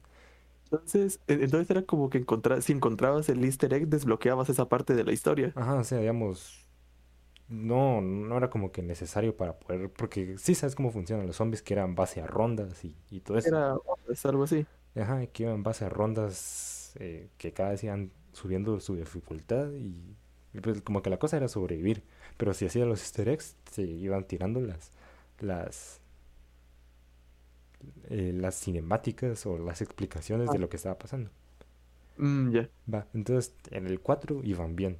Entonces, 0.65 1.21
e- 1.29 1.35
entonces 1.35 1.71
era 1.71 1.83
como 1.83 2.11
que 2.11 2.19
encontrar, 2.19 2.63
si 2.63 2.73
encontrabas 2.73 3.29
el 3.29 3.45
easter 3.45 3.73
egg, 3.75 3.89
desbloqueabas 3.89 4.49
esa 4.49 4.69
parte 4.69 4.95
de 4.95 5.05
la 5.05 5.13
historia. 5.13 5.53
Ajá, 5.55 5.77
o 5.77 5.85
sea, 5.85 5.99
digamos. 5.99 6.66
No, 7.49 8.01
no 8.01 8.37
era 8.37 8.51
como 8.51 8.73
que 8.73 8.83
necesario 8.83 9.37
para 9.37 9.59
poder. 9.59 9.91
Porque 9.93 10.37
sí 10.39 10.55
sabes 10.55 10.75
cómo 10.75 10.91
funcionan 10.91 11.27
los 11.27 11.37
zombies 11.37 11.63
que 11.63 11.75
eran 11.75 11.95
base 11.95 12.21
a 12.21 12.27
rondas 12.27 12.85
y, 12.85 12.95
y 13.11 13.21
todo 13.21 13.39
eso. 13.39 13.49
Era 13.49 13.77
es 14.11 14.27
algo 14.27 14.45
así. 14.45 14.67
Ajá, 14.95 15.27
que 15.27 15.43
iban 15.45 15.63
base 15.63 15.85
a 15.85 15.89
rondas 15.91 16.93
eh, 16.99 17.29
que 17.39 17.53
cada 17.53 17.71
vez 17.71 17.85
iban 17.85 18.11
subiendo 18.33 18.81
su 18.81 18.97
dificultad 18.97 19.71
y, 19.73 20.17
y 20.55 20.61
pues 20.61 20.81
como 20.83 21.03
que 21.03 21.11
la 21.11 21.19
cosa 21.19 21.37
era 21.37 21.49
sobrevivir. 21.49 22.03
Pero 22.39 22.55
si 22.55 22.67
hacía 22.67 22.87
los 22.87 23.01
easter 23.03 23.29
eggs, 23.29 23.57
se 23.71 23.83
iban 23.83 24.25
tirando 24.27 24.61
las 24.61 24.93
las 25.41 26.01
eh, 28.11 28.33
las 28.35 28.55
cinemáticas 28.59 29.45
o 29.47 29.59
las 29.59 29.81
explicaciones 29.83 30.51
de 30.51 30.59
Ah. 30.59 30.59
lo 30.59 30.69
que 30.69 30.77
estaba 30.77 30.99
pasando. 30.99 31.31
Mm, 32.19 32.53
ya. 32.55 32.69
Va, 32.93 33.07
entonces 33.15 33.55
en 33.71 33.87
el 33.87 34.01
4 34.01 34.41
iban 34.45 34.77
bien. 34.77 34.99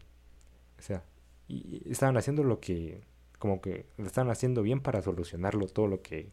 O 0.79 0.83
sea, 0.83 1.05
y 1.49 1.83
estaban 1.91 2.17
haciendo 2.17 2.45
lo 2.45 2.61
que 2.61 3.03
como 3.39 3.61
que 3.61 3.87
lo 3.99 4.07
estaban 4.07 4.31
haciendo 4.31 4.63
bien 4.63 4.81
para 4.81 5.03
solucionarlo 5.03 5.67
todo 5.67 5.87
lo 5.89 6.03
que 6.03 6.33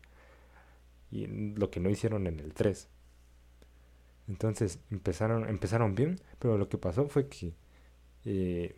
y 1.12 1.28
lo 1.28 1.70
que 1.72 1.80
no 1.80 1.90
hicieron 1.90 2.28
en 2.28 2.40
el 2.40 2.54
3. 2.54 2.90
Entonces 4.28 4.80
empezaron, 4.90 5.50
empezaron 5.50 5.96
bien, 5.96 6.20
pero 6.40 6.58
lo 6.58 6.70
que 6.70 6.78
pasó 6.78 7.08
fue 7.08 7.28
que 7.28 7.54
eh, 8.26 8.76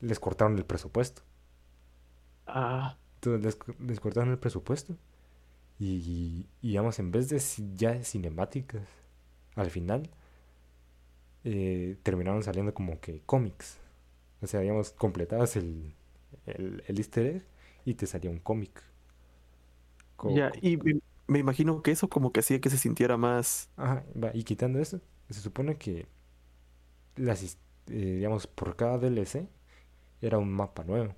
les 0.00 0.18
cortaron 0.18 0.56
el 0.58 0.64
presupuesto. 0.64 1.22
Ah, 2.46 2.98
Entonces 3.16 3.44
les, 3.44 3.56
co- 3.56 3.74
les 3.80 4.00
cortaron 4.00 4.30
el 4.30 4.38
presupuesto 4.38 4.96
y, 5.78 6.46
y, 6.62 6.68
digamos, 6.68 6.98
en 7.00 7.12
vez 7.12 7.28
de 7.30 7.40
ya 7.76 8.02
cinemáticas, 8.04 8.82
al 9.56 9.70
final 9.70 10.10
eh, 11.44 11.96
terminaron 12.02 12.42
saliendo 12.42 12.74
como 12.74 13.00
que 13.00 13.22
cómics. 13.26 13.78
O 14.42 14.46
sea, 14.46 14.60
digamos, 14.60 14.92
completabas 14.92 15.56
el, 15.56 15.94
el, 16.46 16.82
el 16.86 16.98
easter 16.98 17.26
egg 17.26 17.46
y 17.84 17.94
te 17.94 18.06
salía 18.06 18.30
un 18.30 18.38
cómic. 18.40 18.82
Co- 20.16 20.44
ya. 20.50 20.52
Y 20.60 20.76
me, 20.78 21.00
me 21.26 21.38
imagino 21.38 21.82
que 21.82 21.90
eso 21.92 22.08
como 22.08 22.32
que 22.32 22.40
hacía 22.40 22.60
que 22.60 22.70
se 22.70 22.78
sintiera 22.78 23.16
más. 23.16 23.70
Ajá, 23.76 24.04
va, 24.22 24.30
y 24.34 24.44
quitando 24.44 24.78
eso, 24.80 25.00
se 25.30 25.40
supone 25.40 25.76
que 25.78 26.06
las, 27.16 27.42
eh, 27.44 27.56
digamos, 27.88 28.46
por 28.46 28.76
cada 28.76 28.98
DLC 28.98 29.48
era 30.22 30.38
un 30.38 30.52
mapa 30.52 30.84
nuevo. 30.84 31.14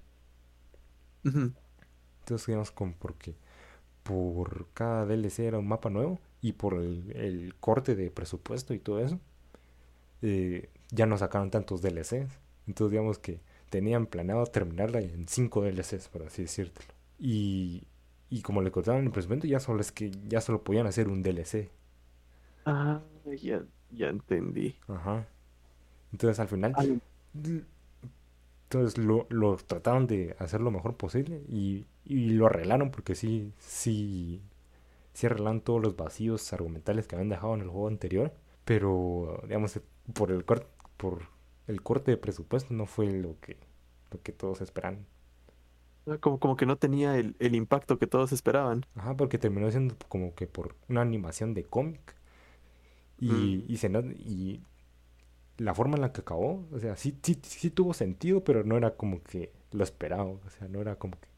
Entonces, 2.20 2.46
digamos, 2.46 2.70
como 2.70 2.94
porque 2.94 3.34
por 4.04 4.68
cada 4.74 5.06
DLC 5.06 5.46
era 5.46 5.58
un 5.58 5.68
mapa 5.68 5.90
nuevo 5.90 6.20
y 6.42 6.52
por 6.54 6.74
el, 6.76 7.12
el 7.16 7.54
corte 7.60 7.96
de 7.96 8.10
presupuesto 8.12 8.74
y 8.74 8.80
todo 8.80 9.00
eso, 9.00 9.20
eh, 10.22 10.68
ya 10.90 11.06
no 11.06 11.18
sacaron 11.18 11.50
tantos 11.50 11.82
DLCs. 11.82 12.38
Entonces, 12.70 12.92
digamos 12.92 13.18
que 13.18 13.40
tenían 13.68 14.06
planeado 14.06 14.46
terminarla 14.46 15.00
en 15.00 15.26
5 15.28 15.62
DLCs, 15.62 16.08
por 16.08 16.22
así 16.22 16.42
decirlo. 16.42 16.72
Y, 17.18 17.82
y 18.30 18.42
como 18.42 18.62
le 18.62 18.70
cortaron 18.70 19.04
el 19.04 19.10
presupuesto, 19.10 19.46
ya 19.48 19.58
solo 19.60 19.80
es 19.80 19.90
que 19.92 20.12
ya 20.28 20.40
solo 20.40 20.62
podían 20.62 20.86
hacer 20.86 21.08
un 21.08 21.22
DLC. 21.24 21.68
Ah, 22.64 23.00
ya, 23.42 23.64
ya 23.90 24.08
entendí. 24.08 24.76
Ajá. 24.86 25.26
Entonces, 26.12 26.38
al 26.38 26.48
final, 26.48 26.74
entonces 28.64 28.98
lo, 28.98 29.26
lo 29.30 29.56
trataron 29.56 30.06
de 30.06 30.36
hacer 30.38 30.60
lo 30.60 30.70
mejor 30.70 30.96
posible 30.96 31.42
y, 31.48 31.86
y 32.04 32.30
lo 32.30 32.46
arreglaron 32.46 32.92
porque 32.92 33.16
sí, 33.16 33.52
sí, 33.58 34.42
sí 35.12 35.26
arreglaron 35.26 35.60
todos 35.60 35.82
los 35.82 35.96
vacíos 35.96 36.52
argumentales 36.52 37.08
que 37.08 37.16
habían 37.16 37.30
dejado 37.30 37.54
en 37.54 37.62
el 37.62 37.68
juego 37.68 37.88
anterior, 37.88 38.32
pero 38.64 39.40
digamos 39.44 39.80
por 40.14 40.30
el 40.30 40.44
por 40.44 41.22
el 41.70 41.82
corte 41.82 42.12
de 42.12 42.16
presupuesto 42.18 42.74
no 42.74 42.86
fue 42.86 43.10
lo 43.12 43.38
que 43.40 43.58
lo 44.12 44.22
que 44.22 44.32
todos 44.32 44.60
esperaban. 44.60 45.06
como, 46.20 46.38
como 46.40 46.56
que 46.56 46.66
no 46.66 46.76
tenía 46.76 47.16
el, 47.16 47.36
el 47.38 47.54
impacto 47.54 47.98
que 47.98 48.06
todos 48.06 48.32
esperaban. 48.32 48.84
Ajá, 48.94 49.16
porque 49.16 49.36
terminó 49.38 49.68
siendo 49.72 49.96
como 50.08 50.34
que 50.36 50.46
por 50.46 50.76
una 50.88 51.00
animación 51.02 51.54
de 51.54 51.64
cómic 51.64 52.14
y, 53.18 53.64
Mm. 53.64 53.64
y 53.68 53.76
se 53.76 53.88
y 54.16 54.62
la 55.58 55.74
forma 55.74 55.96
en 55.96 56.02
la 56.02 56.12
que 56.12 56.22
acabó, 56.22 56.66
o 56.72 56.78
sea, 56.80 56.96
sí, 56.96 57.18
sí, 57.22 57.38
sí 57.42 57.70
tuvo 57.70 57.94
sentido, 57.94 58.44
pero 58.44 58.64
no 58.64 58.76
era 58.76 58.96
como 58.96 59.22
que 59.22 59.52
lo 59.72 59.84
esperado, 59.84 60.40
o 60.46 60.50
sea, 60.50 60.68
no 60.68 60.80
era 60.80 60.96
como 60.98 61.20
que 61.20 61.28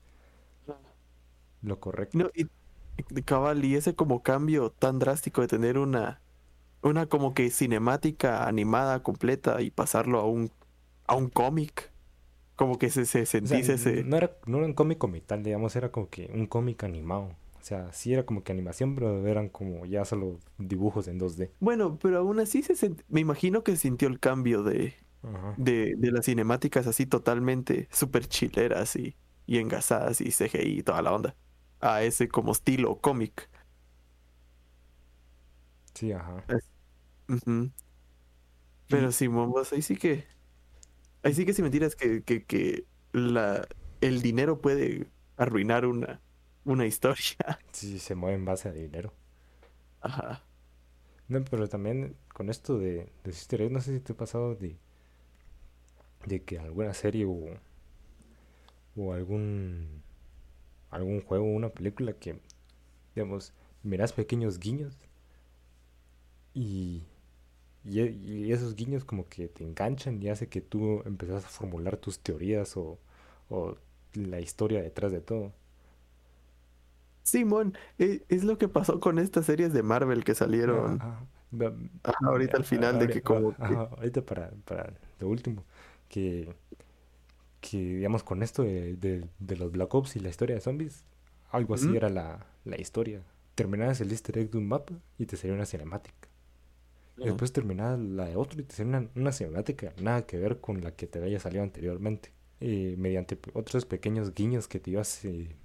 lo 1.63 1.79
correcto. 1.81 2.19
No, 2.19 2.31
y, 2.35 2.47
y 3.11 3.23
cabal, 3.23 3.65
y 3.65 3.77
ese 3.77 3.95
como 3.95 4.23
cambio 4.23 4.71
tan 4.71 4.99
drástico 4.99 5.41
de 5.41 5.49
tener 5.49 5.79
una, 5.79 6.21
una 6.83 7.07
como 7.09 7.35
que 7.35 7.51
cinemática 7.51 8.47
animada 8.49 9.03
completa 9.03 9.61
y 9.63 9.71
pasarlo 9.71 10.21
a 10.21 10.27
un, 10.27 10.51
a 11.07 11.17
un 11.17 11.29
cómic. 11.31 11.93
Como 12.57 12.79
que 12.79 12.91
se, 12.91 13.07
se 13.07 13.27
O 13.43 13.47
sea, 13.47 13.59
sentís 13.59 13.69
ese. 13.71 14.09
no 14.09 14.17
era, 14.17 14.37
no 14.47 14.59
era 14.59 14.67
un 14.67 14.73
cómic 14.75 14.99
como 14.99 15.21
tal, 15.23 15.43
digamos, 15.43 15.75
era 15.77 15.91
como 15.93 16.09
que 16.09 16.31
un 16.33 16.47
cómic 16.47 16.83
animado. 16.85 17.37
O 17.61 17.65
sea, 17.65 17.93
sí 17.93 18.13
era 18.13 18.25
como 18.27 18.43
que 18.45 18.53
animación, 18.53 18.95
pero 18.95 19.27
eran 19.27 19.49
como 19.49 19.85
ya 19.87 20.05
solo 20.05 20.39
dibujos 20.59 21.09
en 21.09 21.19
2D. 21.19 21.51
Bueno, 21.61 21.99
pero 21.99 22.19
aún 22.19 22.41
así 22.41 22.63
se 22.63 22.75
sent- 22.75 23.05
me 23.09 23.21
imagino 23.21 23.63
que 23.63 23.77
sintió 23.77 24.09
el 24.09 24.19
cambio 24.21 24.63
de, 24.65 24.95
de, 25.57 25.95
de 25.97 26.11
las 26.13 26.27
cinemáticas 26.27 26.87
así 26.89 27.07
totalmente 27.07 27.89
súper 27.93 28.27
chileras 28.29 28.97
y, 28.97 29.17
y 29.47 29.59
engasadas 29.59 30.21
y 30.21 30.33
CGI 30.33 30.79
y 30.81 30.83
toda 30.83 31.03
la 31.03 31.13
onda. 31.15 31.37
A 31.81 32.03
ese 32.03 32.29
como 32.29 32.53
estilo 32.53 33.01
cómic. 33.01 33.49
Sí, 35.95 36.13
ajá. 36.13 36.45
Ujú. 37.29 37.73
Pero 38.89 39.13
Simón, 39.13 39.51
vos 39.51 39.73
ahí 39.73 39.83
sí 39.83 39.97
que. 39.97 40.27
Ahí 41.23 41.35
sí 41.35 41.47
que 41.47 41.55
sin 41.55 41.65
mentiras 41.65 41.97
que, 41.97 42.23
que, 42.25 42.45
que 42.45 42.87
la, 43.13 43.67
el 44.01 44.23
dinero 44.23 44.61
puede 44.61 45.09
arruinar 45.37 45.87
una, 45.87 46.21
una 46.65 46.87
historia. 46.87 47.37
Sí, 47.73 47.99
se 47.99 48.15
mueve 48.15 48.37
en 48.37 48.45
base 48.45 48.69
a 48.69 48.73
dinero. 48.73 49.13
Ajá. 50.01 50.45
No, 51.29 51.45
pero 51.45 51.69
también 51.69 52.17
con 52.35 52.51
esto 52.51 52.79
de, 52.79 53.13
de 53.25 53.31
Easter 53.31 53.71
no 53.71 53.81
sé 53.81 53.95
si 53.95 54.01
te 54.01 54.13
ha 54.15 54.17
pasado 54.17 54.55
de, 54.57 54.79
de 56.27 56.43
que 56.43 56.59
alguna 56.59 56.95
serie 56.95 57.25
o, 57.27 57.39
o 58.97 59.13
algún, 59.13 60.03
algún 60.91 61.23
juego 61.23 61.47
o 61.47 61.49
una 61.57 61.71
película 61.71 62.15
que, 62.15 62.41
digamos, 63.15 63.55
miras 63.83 64.13
pequeños 64.13 64.59
guiños 64.61 64.99
y, 66.55 67.03
y, 67.85 68.01
y 68.03 68.53
esos 68.53 68.75
guiños 68.77 69.05
como 69.05 69.27
que 69.29 69.49
te 69.49 69.65
enganchan 69.65 70.23
y 70.23 70.29
hace 70.29 70.49
que 70.49 70.61
tú 70.61 71.03
empezás 71.07 71.45
a 71.45 71.49
formular 71.49 71.97
tus 71.97 72.21
teorías 72.21 72.77
o, 72.77 72.99
o 73.51 73.77
la 74.15 74.41
historia 74.41 74.83
detrás 74.83 75.13
de 75.13 75.21
todo. 75.21 75.53
Simón, 77.23 77.77
e- 77.99 78.25
es, 78.29 78.45
lo 78.45 78.59
que 78.59 78.69
pasó 78.69 79.01
con 79.01 79.19
estas 79.19 79.47
series 79.47 79.73
de 79.73 79.83
Marvel 79.83 80.25
que 80.25 80.35
salieron 80.35 80.97
Ajá, 81.01 81.27
va- 81.53 81.73
ajá, 82.03 82.19
ahorita 82.27 82.57
al 82.57 82.65
final 82.65 82.99
de 82.99 83.09
que 83.09 83.23
como 83.23 83.55
que- 83.55 83.63
ahorita 83.63 84.23
para, 84.23 84.51
para 84.65 84.93
lo 85.21 85.29
último, 85.29 85.65
que, 86.09 86.53
que 87.61 87.79
digamos 87.79 88.23
con 88.25 88.43
esto 88.43 88.63
de, 88.63 88.97
de- 88.97 89.29
de 89.39 89.57
los 89.57 89.71
Black 89.73 89.95
Ops 89.95 90.17
y 90.17 90.21
la 90.21 90.29
historia 90.31 90.57
de 90.57 90.61
zombies, 90.61 91.05
algo 91.51 91.75
así 91.75 91.97
era 91.97 92.09
la, 92.09 92.47
la 92.65 92.81
historia. 92.81 93.23
Terminabas 93.55 94.01
el 94.01 94.11
easter 94.11 94.39
egg 94.39 94.51
de 94.51 94.59
un 94.59 94.69
mapa 94.69 94.95
y 95.19 95.27
te 95.27 95.37
salía 95.37 95.55
una 95.55 95.67
cinemática. 95.67 96.29
Y 97.21 97.27
después 97.27 97.53
terminabas 97.53 97.99
la 98.01 98.27
de 98.27 98.37
otro 98.37 98.61
y 98.61 98.65
te 98.65 98.75
salía 98.75 98.99
una, 98.99 99.09
una 99.17 99.33
cinemática 99.33 99.93
nada 100.01 100.27
que 100.27 100.39
ver 100.39 100.61
con 100.61 100.83
la 100.83 100.93
que 100.97 101.07
te 101.07 101.19
había 101.21 101.41
salido 101.41 101.63
anteriormente. 101.63 102.33
Eh, 102.61 102.95
mediante 102.99 103.39
otros 103.55 103.87
pequeños 103.87 104.35
guiños 104.35 104.69
que 104.69 104.81
te 104.81 104.91
ibas 104.93 105.25
eh, 105.25 105.57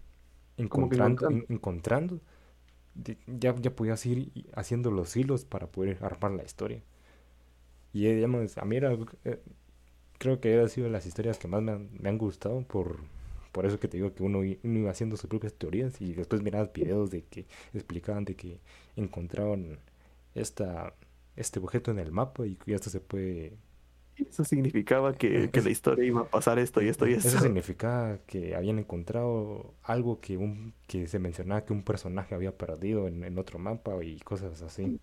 encontrando, 0.58 1.24
encontrando. 1.24 1.30
en- 1.30 1.46
encontrando, 1.50 2.22
de- 2.96 3.18
ya, 3.28 3.56
ya 3.58 3.76
podías 3.76 4.06
ir 4.08 4.32
haciendo 4.56 4.92
los 4.92 5.16
hilos 5.18 5.46
para 5.46 5.68
poder 5.72 6.00
armar 6.04 6.32
la 6.34 6.44
historia. 6.46 6.84
Y 7.94 8.08
eh, 8.08 8.16
digamos, 8.16 8.58
a 8.58 8.66
mí 8.66 8.76
era, 8.78 8.94
eh, 9.26 9.40
creo 10.20 10.42
que 10.42 10.60
ha 10.60 10.70
sido 10.70 10.88
de 10.88 10.94
las 10.94 11.08
historias 11.08 11.40
que 11.40 11.48
más 11.50 11.64
me 11.64 11.74
han, 11.74 11.90
me 12.00 12.10
han 12.10 12.18
gustado 12.18 12.62
por, 12.64 13.00
por 13.54 13.66
eso 13.66 13.80
que 13.80 13.88
te 13.88 13.98
digo 13.98 14.14
que 14.16 14.24
uno, 14.24 14.40
uno 14.40 14.80
iba 14.80 14.92
haciendo 14.92 15.18
sus 15.18 15.30
propias 15.30 15.54
teorías 15.56 16.02
y 16.02 16.14
después 16.14 16.42
mirabas 16.44 16.74
videos 16.74 17.12
de 17.12 17.24
que 17.26 17.48
explicaban 17.74 18.26
de 18.26 18.36
que 18.36 18.60
encontraban 18.96 19.80
esta, 20.36 20.94
este 21.38 21.60
objeto 21.60 21.92
en 21.92 22.00
el 22.00 22.12
mapa 22.12 22.46
y 22.48 22.60
esto 22.68 22.90
se 22.92 23.02
puede 23.02 23.58
Eso 24.16 24.44
significaba 24.44 25.14
que, 25.18 25.46
Eh, 25.46 25.50
que 25.52 25.62
la 25.62 25.70
historia 25.70 26.06
iba 26.06 26.22
a 26.22 26.30
pasar 26.30 26.60
esto 26.60 26.82
y 26.82 26.88
esto 26.90 27.08
y 27.08 27.14
Eso 27.24 27.40
eso. 27.40 27.40
significaba 27.40 28.20
que 28.26 28.56
habían 28.56 28.80
encontrado 28.80 29.76
algo 29.84 30.20
que 30.22 30.38
un 30.38 30.74
que 30.88 31.08
se 31.08 31.20
mencionaba 31.20 31.66
que 31.66 31.74
un 31.74 31.84
personaje 31.84 32.36
había 32.36 32.58
perdido 32.58 33.08
en, 33.08 33.24
en 33.24 33.38
otro 33.40 33.60
mapa 33.60 34.04
y 34.04 34.20
cosas 34.20 34.62
así. 34.62 34.96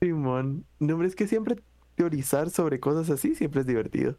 Simón, 0.00 0.66
no, 0.80 0.94
hombre, 0.94 1.08
es 1.08 1.14
que 1.16 1.26
siempre 1.28 1.56
teorizar 1.94 2.50
sobre 2.50 2.80
cosas 2.80 3.08
así 3.10 3.34
siempre 3.34 3.60
es 3.60 3.66
divertido. 3.66 4.16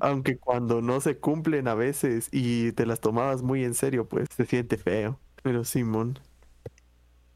Aunque 0.00 0.38
cuando 0.38 0.82
no 0.82 1.00
se 1.00 1.18
cumplen 1.18 1.68
a 1.68 1.74
veces 1.74 2.28
y 2.32 2.72
te 2.72 2.86
las 2.86 3.00
tomabas 3.00 3.42
muy 3.42 3.64
en 3.64 3.74
serio, 3.74 4.08
pues 4.08 4.28
se 4.36 4.46
siente 4.46 4.76
feo. 4.76 5.20
Pero 5.42 5.64
Simón, 5.64 6.18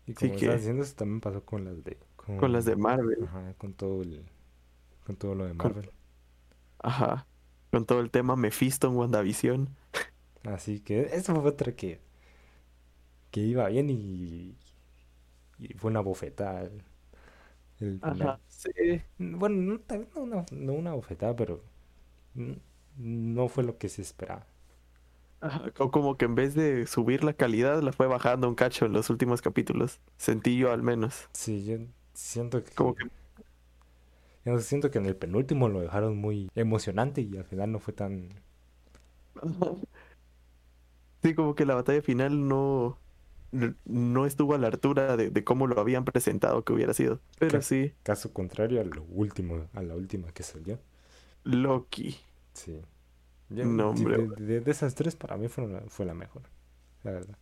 Y 0.06 0.14
sí 0.14 0.30
como 0.30 0.34
que- 0.34 0.46
estaba 0.46 0.56
diciendo, 0.56 0.82
eso 0.82 0.94
también 0.96 1.20
pasó 1.20 1.44
con 1.44 1.64
las 1.64 1.82
de 1.84 1.98
con 2.36 2.52
las 2.52 2.64
de 2.64 2.76
Marvel, 2.76 3.28
ajá, 3.28 3.54
con 3.58 3.74
todo 3.74 4.02
el 4.02 4.24
con 5.06 5.16
todo 5.16 5.34
lo 5.34 5.46
de 5.46 5.54
Con- 5.56 5.74
Marvel. 5.74 5.90
ajá, 6.78 7.26
con 7.70 7.84
todo 7.86 8.00
el 8.00 8.10
tema 8.10 8.36
Mephisto 8.36 8.88
en 8.88 8.96
WandaVision. 8.96 9.76
Así 10.44 10.80
que 10.80 11.02
eso 11.12 11.34
fue 11.34 11.50
otra 11.50 11.74
que 11.76 12.00
que 13.30 13.40
iba 13.40 13.68
bien 13.68 13.90
y, 13.90 14.56
y 15.58 15.74
fue 15.74 15.90
una 15.90 16.00
bofetada 16.00 16.62
el, 16.62 16.82
el 17.80 18.00
sí. 18.48 18.70
Bueno, 19.18 19.56
no, 19.56 19.80
no 20.14 20.22
una, 20.22 20.46
no 20.50 20.72
una 20.72 20.94
bofetada, 20.94 21.34
pero 21.36 21.62
no 22.96 23.48
fue 23.48 23.64
lo 23.64 23.78
que 23.78 23.88
se 23.88 24.02
esperaba. 24.02 24.46
O 25.78 25.90
como 25.90 26.16
que 26.16 26.24
en 26.24 26.34
vez 26.34 26.54
de 26.54 26.86
subir 26.86 27.22
la 27.24 27.34
calidad, 27.34 27.82
la 27.82 27.92
fue 27.92 28.06
bajando 28.06 28.48
un 28.48 28.54
cacho 28.54 28.86
en 28.86 28.92
los 28.92 29.10
últimos 29.10 29.42
capítulos. 29.42 30.00
Sentí 30.16 30.56
yo 30.58 30.72
al 30.72 30.82
menos. 30.82 31.28
Sí, 31.32 31.64
yo 31.64 31.76
siento 32.14 32.64
que, 32.64 32.72
Como 32.74 32.94
que 32.94 33.10
yo 34.44 34.58
siento 34.60 34.90
que 34.90 34.98
en 34.98 35.06
el 35.06 35.16
penúltimo 35.16 35.68
lo 35.68 35.80
dejaron 35.80 36.16
muy 36.16 36.48
emocionante 36.54 37.20
y 37.20 37.36
al 37.36 37.44
final 37.44 37.72
no 37.72 37.80
fue 37.80 37.92
tan... 37.94 38.28
Sí, 41.22 41.34
como 41.34 41.54
que 41.54 41.66
la 41.66 41.74
batalla 41.74 42.02
final 42.02 42.46
no, 42.48 42.98
no 43.84 44.26
estuvo 44.26 44.54
a 44.54 44.58
la 44.58 44.68
altura 44.68 45.16
de, 45.16 45.30
de 45.30 45.44
cómo 45.44 45.66
lo 45.66 45.80
habían 45.80 46.04
presentado 46.04 46.64
que 46.64 46.72
hubiera 46.72 46.94
sido. 46.94 47.20
Pero 47.38 47.62
sí, 47.62 47.92
Caso 48.02 48.32
contrario 48.32 48.80
a 48.80 48.84
lo 48.84 49.02
último, 49.04 49.68
a 49.74 49.82
la 49.82 49.94
última 49.94 50.32
que 50.32 50.42
salió. 50.42 50.78
Loki. 51.44 52.16
Sí. 52.54 52.82
Yo- 53.50 53.64
No, 53.64 53.90
hombre. 53.90 54.18
de, 54.18 54.44
de- 54.44 54.60
de 54.60 54.70
esas 54.70 54.94
tres 54.94 55.14
para 55.16 55.36
mí 55.36 55.48
fue 55.48 55.66
la, 55.66 55.80
fue 55.88 56.04
la 56.06 56.14
mejor, 56.14 56.42
la 57.04 57.12
verdad. 57.12 57.36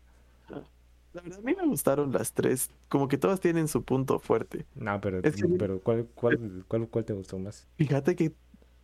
La 1.15 1.23
verdad, 1.23 1.39
a 1.39 1.43
mí 1.43 1.55
me 1.55 1.67
gustaron 1.67 2.13
las 2.13 2.33
tres. 2.33 2.71
Como 2.89 3.07
que 3.09 3.17
todas 3.19 3.39
tienen 3.41 3.69
su 3.69 3.85
punto 3.85 4.19
fuerte. 4.19 4.67
No, 4.75 5.01
pero, 5.01 5.21
Es 5.23 5.37
que- 5.37 5.47
pero 5.59 5.81
¿cuál, 5.81 6.09
cuál, 6.15 6.65
cuál, 6.67 6.89
cuál 6.89 7.05
te 7.05 7.13
gustó 7.13 7.39
más? 7.39 7.69
Fíjate 7.77 8.17
que 8.17 8.35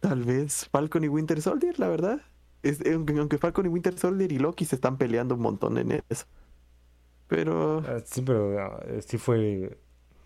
tal 0.00 0.22
vez 0.24 0.68
Falcon 0.70 1.02
y 1.04 1.08
Winter 1.08 1.42
Soldier, 1.42 1.78
la 1.80 1.88
verdad. 1.88 2.20
Es, 2.62 2.80
aunque, 2.86 3.18
aunque 3.18 3.38
Falcon 3.38 3.66
y 3.66 3.68
Winter 3.68 3.98
Soldier 3.98 4.30
y 4.32 4.38
Loki 4.38 4.64
se 4.64 4.76
están 4.76 4.96
peleando 4.96 5.34
un 5.34 5.40
montón 5.40 5.76
en 5.78 6.02
eso. 6.08 6.26
Pero 7.26 7.78
Ah, 7.86 8.00
sí, 8.04 8.22
pero 8.22 8.58
ah, 8.60 8.80
sí 9.06 9.18
fue... 9.18 9.78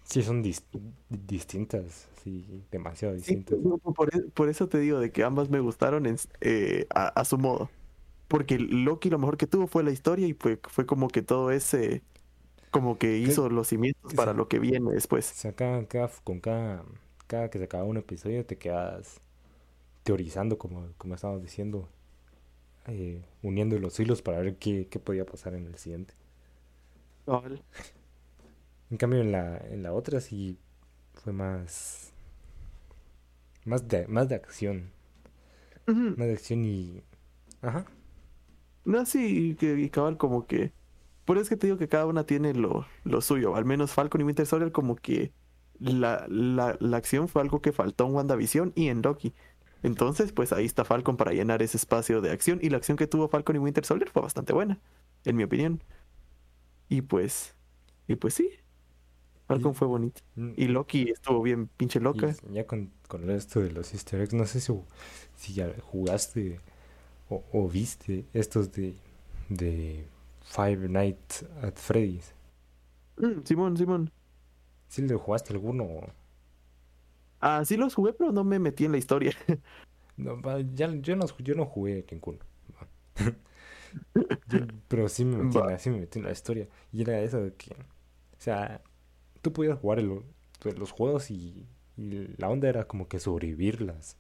Sí 0.05 0.23
son 0.23 0.43
dis- 0.43 0.65
distintas, 1.09 2.09
sí, 2.23 2.65
demasiado 2.71 3.15
sí, 3.21 3.37
distintas. 3.37 3.59
por, 3.97 4.15
e- 4.15 4.23
por 4.33 4.49
eso 4.49 4.69
te 4.69 4.79
digo 4.79 5.01
de 5.01 5.11
que 5.13 5.25
ambas 5.25 5.49
me 5.51 5.61
gustaron 5.61 6.07
en 6.07 6.17
eh, 6.41 6.87
a, 6.95 7.09
a 7.09 7.25
su 7.25 7.39
modo. 7.39 7.71
Porque 8.29 8.59
Loki 8.59 9.11
lo 9.11 9.19
mejor 9.19 9.37
que 9.39 9.47
tuvo 9.47 9.67
fue 9.69 9.85
la 9.85 9.93
historia 9.93 10.27
y 10.29 10.35
fue, 10.35 10.61
fue 10.69 10.87
como 10.87 11.09
que 11.09 11.23
todo 11.23 11.51
ese, 11.53 12.03
como 12.71 12.99
que 12.99 13.19
hizo 13.19 13.49
los 13.51 13.69
cimientos 13.69 14.15
sí. 14.15 14.17
para 14.17 14.35
lo 14.35 14.49
que 14.49 14.59
viene 14.61 14.93
O 14.93 14.93
después. 14.93 15.37
sea, 15.37 15.55
cada, 15.55 15.87
cada- 15.89 16.09
con 16.25 16.41
cada, 16.41 16.85
cada 17.27 17.51
que 17.51 17.59
se 17.59 17.65
acaba 17.65 17.85
un 17.85 17.97
episodio 17.99 18.45
te 18.47 18.59
quedas 18.59 19.21
teorizando, 20.05 20.59
como, 20.59 20.93
como 20.99 21.15
estábamos 21.17 21.43
diciendo, 21.43 21.89
eh, 22.89 23.23
uniendo 23.43 23.79
los 23.81 23.99
hilos 24.01 24.23
para 24.23 24.41
ver 24.41 24.57
qué, 24.59 24.89
qué 24.91 24.99
podía 25.01 25.27
pasar 25.27 25.55
en 25.55 25.67
el 25.67 25.77
siguiente. 25.79 26.15
Cabal. 27.27 27.63
En 28.91 28.97
cambio, 28.97 29.21
en 29.21 29.33
la, 29.33 29.59
en 29.59 29.83
la 29.83 29.93
otra 29.93 30.21
sí 30.21 30.59
fue 31.15 31.33
más, 31.35 32.15
más 33.65 33.87
de, 33.89 34.07
más 34.09 34.29
de 34.29 34.37
acción, 34.37 34.91
más 36.17 36.27
de 36.29 36.33
acción 36.35 36.65
y... 36.65 37.03
Ajá, 37.63 37.87
No, 38.85 39.07
sí, 39.07 39.51
y 39.51 39.55
que 39.57 39.79
y 39.81 39.91
cabal 39.91 40.17
como 40.19 40.47
que... 40.47 40.73
Por 41.25 41.37
eso 41.39 41.45
es 41.45 41.49
que 41.51 41.57
te 41.57 41.67
digo 41.69 41.79
que 41.79 41.89
cada 41.89 42.07
una 42.07 42.27
tiene 42.27 42.53
lo, 42.55 42.87
lo 43.05 43.21
suyo. 43.23 43.57
Al 43.57 43.65
menos 43.65 43.93
Falcon 43.93 44.21
y 44.21 44.25
Winter 44.25 44.47
Soldier 44.47 44.73
como 44.73 44.97
que 44.97 45.33
la, 45.79 46.27
la, 46.29 46.77
la 46.81 46.97
acción 46.99 47.29
fue 47.29 47.41
algo 47.43 47.63
que 47.63 47.73
faltó 47.73 48.07
en 48.07 48.15
WandaVision 48.15 48.73
y 48.77 48.89
en 48.89 49.01
Loki. 49.03 49.35
Entonces, 49.83 50.33
pues 50.33 50.53
ahí 50.53 50.67
está 50.67 50.85
Falcon 50.85 51.17
para 51.17 51.33
llenar 51.33 51.63
ese 51.63 51.77
espacio 51.79 52.21
de 52.21 52.31
acción. 52.31 52.59
Y 52.63 52.71
la 52.71 52.77
acción 52.79 52.97
que 52.99 53.07
tuvo 53.07 53.29
Falcon 53.29 53.57
y 53.57 53.59
Winter 53.61 53.85
Soldier 53.87 54.11
fue 54.11 54.23
bastante 54.23 54.53
buena, 54.53 54.81
en 55.25 55.37
mi 55.37 55.45
opinión. 55.45 55.83
Y 56.89 57.03
pues... 57.03 57.55
Y 58.07 58.17
pues 58.17 58.35
sí. 58.35 58.51
Falcon 59.47 59.75
fue 59.75 59.87
bonito. 59.89 60.21
Mm, 60.37 60.55
Y 60.55 60.69
Loki 60.69 61.11
estuvo 61.11 61.43
bien 61.43 61.69
pinche 61.69 62.01
y 62.13 62.25
loca. 62.25 62.39
ya 62.53 62.67
con, 62.67 62.93
con 63.09 63.31
esto 63.31 63.61
de 63.61 63.71
los 63.73 63.93
easter 63.93 64.21
eggs, 64.21 64.35
no 64.35 64.47
sé 64.47 64.61
si, 64.61 64.73
si 65.37 65.55
ya 65.55 65.73
jugaste 65.83 66.61
o, 67.31 67.45
o 67.53 67.69
viste 67.69 68.27
estos 68.35 68.73
de 68.73 68.95
de 69.51 70.07
Five 70.45 70.89
Nights 70.89 71.45
at 71.63 71.77
Freddy's. 71.77 72.35
Mm, 73.21 73.43
Simón, 73.45 73.77
Simón. 73.77 74.11
¿Sí 74.89 75.03
le 75.03 75.15
jugaste 75.15 75.53
alguno? 75.53 75.85
Ah, 77.41 77.65
sí 77.65 77.77
los 77.77 77.95
jugué, 77.95 78.13
pero 78.15 78.33
no 78.33 78.43
me 78.45 78.59
metí 78.59 78.85
en 78.87 78.93
la 78.93 78.99
historia. 78.99 79.33
No, 80.17 80.41
ya, 80.75 80.89
yo, 81.01 81.17
no, 81.17 81.27
yo 81.39 81.55
no 81.55 81.67
jugué 81.67 82.05
ninguno. 82.11 82.39
Yo- 84.47 84.61
pero 84.89 85.09
sí 85.09 85.25
me, 85.25 85.39
metí 85.39 85.59
sí 85.79 85.91
me 85.91 86.01
metí 86.01 86.19
en 86.19 86.25
la 86.27 86.33
historia. 86.33 86.69
Y 86.93 87.03
era 87.03 87.21
eso 87.21 87.41
de 87.43 87.55
que, 87.55 87.73
o 87.75 87.77
sea, 88.39 88.83
tú 89.45 89.55
podías 89.55 89.79
jugar 89.81 90.01
el- 90.01 90.23
los 90.79 90.93
juegos 90.93 91.31
y, 91.33 91.67
y 91.99 92.29
la 92.39 92.51
onda 92.51 92.69
era 92.71 92.87
como 92.89 93.09
que 93.09 93.21
sobrevivir 93.21 93.83
las... 93.83 94.19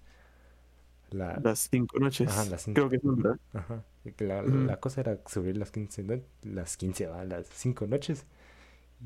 La, 1.10 1.42
Las 1.42 1.68
cinco 1.70 1.98
noches. 2.00 2.30
Ajá, 2.30 2.44
las 2.44 2.62
cinco. 2.62 2.74
Creo 2.80 2.90
que 2.90 2.98
son, 2.98 3.16
¿verdad? 3.16 3.38
Ajá. 3.52 3.84
La, 4.18 4.42
cosa 4.80 5.00
era 5.00 5.18
sobrevivir 5.26 5.58
las 5.58 5.70
15, 5.70 6.02
no- 6.02 6.20
las 6.42 6.76
15, 6.76 7.06
va, 7.06 7.24
las 7.24 7.46
5 7.48 7.86
noches. 7.86 8.26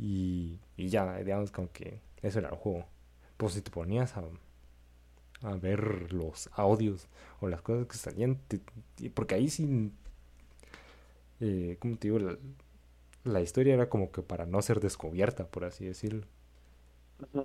Y, 0.00 0.58
y 0.76 0.88
ya, 0.90 1.18
digamos, 1.18 1.52
como 1.52 1.72
que 1.72 2.00
eso 2.22 2.38
era 2.40 2.50
el 2.50 2.56
juego. 2.56 2.86
Pues 3.36 3.54
si 3.54 3.62
te 3.62 3.70
ponías 3.70 4.16
a, 4.16 4.24
a 5.42 5.54
ver 5.54 6.12
los 6.12 6.48
audios 6.54 7.06
o 7.40 7.48
las 7.48 7.62
cosas 7.62 7.86
que 7.86 7.96
salían, 7.96 8.36
te- 8.48 8.60
te- 8.96 9.10
porque 9.10 9.34
ahí 9.36 9.48
sí, 9.48 9.92
eh, 11.40 11.76
¿cómo 11.80 11.96
te 11.96 12.08
digo? 12.08 12.18
La, 12.18 12.36
la 13.28 13.40
historia 13.42 13.74
era 13.74 13.88
como 13.88 14.12
que 14.12 14.22
para 14.22 14.46
no 14.46 14.62
ser 14.62 14.80
descubierta, 14.80 15.46
por 15.48 15.64
así 15.64 15.84
decirlo. 15.86 16.26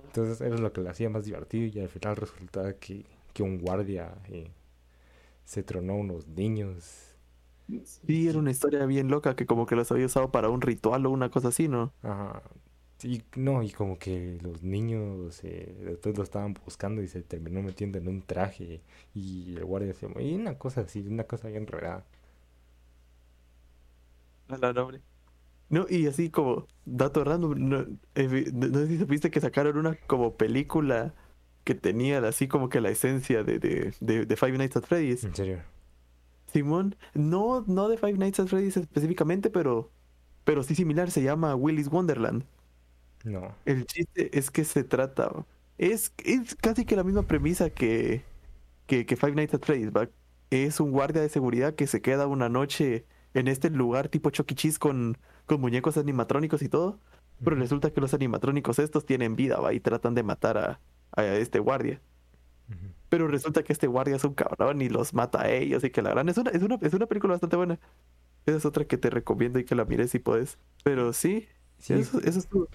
Entonces 0.06 0.40
era 0.40 0.56
lo 0.58 0.72
que 0.72 0.80
lo 0.80 0.90
hacía 0.90 1.10
más 1.10 1.24
divertido 1.24 1.66
y 1.66 1.82
al 1.82 1.88
final 1.88 2.16
resultaba 2.16 2.72
que, 2.74 3.04
que 3.32 3.42
un 3.42 3.58
guardia 3.58 4.14
eh, 4.28 4.50
se 5.44 5.62
tronó 5.62 5.94
a 5.94 5.96
unos 5.96 6.28
niños. 6.28 7.16
Sí, 8.06 8.28
era 8.28 8.38
una 8.38 8.50
historia 8.50 8.84
bien 8.86 9.08
loca 9.08 9.36
que 9.36 9.46
como 9.46 9.66
que 9.66 9.76
los 9.76 9.90
había 9.92 10.06
usado 10.06 10.30
para 10.30 10.48
un 10.50 10.60
ritual 10.60 11.06
o 11.06 11.10
una 11.10 11.30
cosa 11.30 11.48
así, 11.48 11.68
¿no? 11.68 11.92
Ajá. 12.02 12.42
Sí, 12.98 13.22
no, 13.36 13.62
y 13.62 13.70
como 13.70 13.98
que 13.98 14.38
los 14.42 14.62
niños 14.62 15.40
eh, 15.44 15.76
después 15.84 16.16
lo 16.16 16.22
estaban 16.24 16.54
buscando 16.54 17.02
y 17.02 17.08
se 17.08 17.22
terminó 17.22 17.62
metiendo 17.62 17.98
en 17.98 18.08
un 18.08 18.22
traje 18.22 18.82
y 19.14 19.56
el 19.56 19.64
guardia 19.64 19.92
se... 19.94 20.06
Y 20.22 20.34
una 20.34 20.56
cosa 20.58 20.82
así, 20.82 21.00
una 21.06 21.24
cosa 21.24 21.48
bien 21.48 21.66
rara. 21.66 22.04
A 24.48 24.56
la 24.56 24.72
nombre. 24.72 25.02
No, 25.70 25.86
y 25.88 26.06
así 26.06 26.30
como 26.30 26.66
dato 26.84 27.24
random, 27.24 27.54
no, 27.68 27.86
eh, 28.14 28.50
no- 28.52 28.68
no 28.68 28.78
sé 28.80 28.86
si 28.88 28.98
supiste 28.98 29.30
que 29.30 29.40
sacaron 29.40 29.76
una 29.78 29.96
como 30.06 30.36
película 30.36 31.14
que 31.64 31.74
tenía 31.74 32.18
así 32.26 32.48
como 32.48 32.68
que 32.68 32.80
la 32.80 32.90
esencia 32.90 33.42
de, 33.44 33.58
de, 33.58 33.94
de, 34.00 34.26
de 34.26 34.36
Five 34.36 34.58
Nights 34.58 34.76
at 34.76 34.84
Freddy's. 34.84 35.24
En 35.24 35.34
serio. 35.34 35.62
Simón, 36.52 36.96
no, 37.14 37.64
no 37.66 37.88
de 37.88 37.96
Five 37.98 38.14
Nights 38.14 38.40
at 38.40 38.46
Freddy's 38.46 38.76
específicamente, 38.76 39.50
pero, 39.50 39.90
pero 40.44 40.62
sí 40.62 40.74
similar, 40.74 41.10
se 41.10 41.22
llama 41.22 41.54
Willy's 41.56 41.88
Wonderland. 41.88 42.44
No. 43.24 43.54
El 43.64 43.86
chiste 43.86 44.36
es 44.38 44.50
que 44.50 44.64
se 44.64 44.84
trata, 44.84 45.46
es, 45.78 46.12
es 46.24 46.54
casi 46.56 46.84
que 46.84 46.96
la 46.96 47.04
misma 47.04 47.22
premisa 47.24 47.70
que, 47.70 48.22
que, 48.86 49.06
que 49.06 49.16
Five 49.16 49.34
Nights 49.34 49.54
at 49.54 49.62
Freddy's, 49.64 49.92
¿va? 49.92 50.08
Es 50.50 50.80
un 50.80 50.92
guardia 50.92 51.22
de 51.22 51.28
seguridad 51.30 51.74
que 51.74 51.86
se 51.86 52.02
queda 52.02 52.26
una 52.26 52.48
noche 52.48 53.06
en 53.34 53.48
este 53.48 53.70
lugar 53.70 54.08
tipo 54.08 54.30
Chuck 54.30 54.50
E. 54.52 54.54
Cheese 54.54 54.78
con, 54.78 55.18
con 55.46 55.60
muñecos 55.60 55.96
animatrónicos 55.96 56.62
y 56.62 56.68
todo, 56.68 57.00
pero 57.42 57.56
resulta 57.56 57.92
que 57.92 58.00
los 58.00 58.14
animatrónicos 58.14 58.78
estos 58.78 59.06
tienen 59.06 59.36
vida, 59.36 59.60
¿va? 59.60 59.72
Y 59.74 59.80
tratan 59.80 60.14
de 60.14 60.22
matar 60.22 60.58
a, 60.58 60.80
a 61.12 61.24
este 61.26 61.58
guardia. 61.58 62.00
Pero 63.08 63.28
resulta 63.28 63.62
que 63.62 63.72
este 63.72 63.86
guardia 63.86 64.16
es 64.16 64.24
un 64.24 64.34
cabrón 64.34 64.82
y 64.82 64.88
los 64.88 65.14
mata 65.14 65.42
a 65.42 65.50
ellos 65.50 65.84
y 65.84 65.90
que 65.90 66.02
la 66.02 66.10
gran... 66.10 66.28
Es 66.28 66.38
una, 66.38 66.50
es 66.50 66.62
una, 66.62 66.76
es 66.80 66.94
una 66.94 67.06
película 67.06 67.34
bastante 67.34 67.56
buena. 67.56 67.78
Esa 68.46 68.58
es 68.58 68.66
otra 68.66 68.86
que 68.86 68.98
te 68.98 69.10
recomiendo 69.10 69.58
y 69.58 69.64
que 69.64 69.74
la 69.76 69.84
mires 69.86 70.10
si 70.12 70.18
puedes. 70.20 70.58
Pero 70.84 71.12
sí, 71.12 71.48
Sí, 71.78 71.94
eso, 71.94 72.20
eso 72.22 72.38
es 72.40 72.48
todo. 72.48 72.68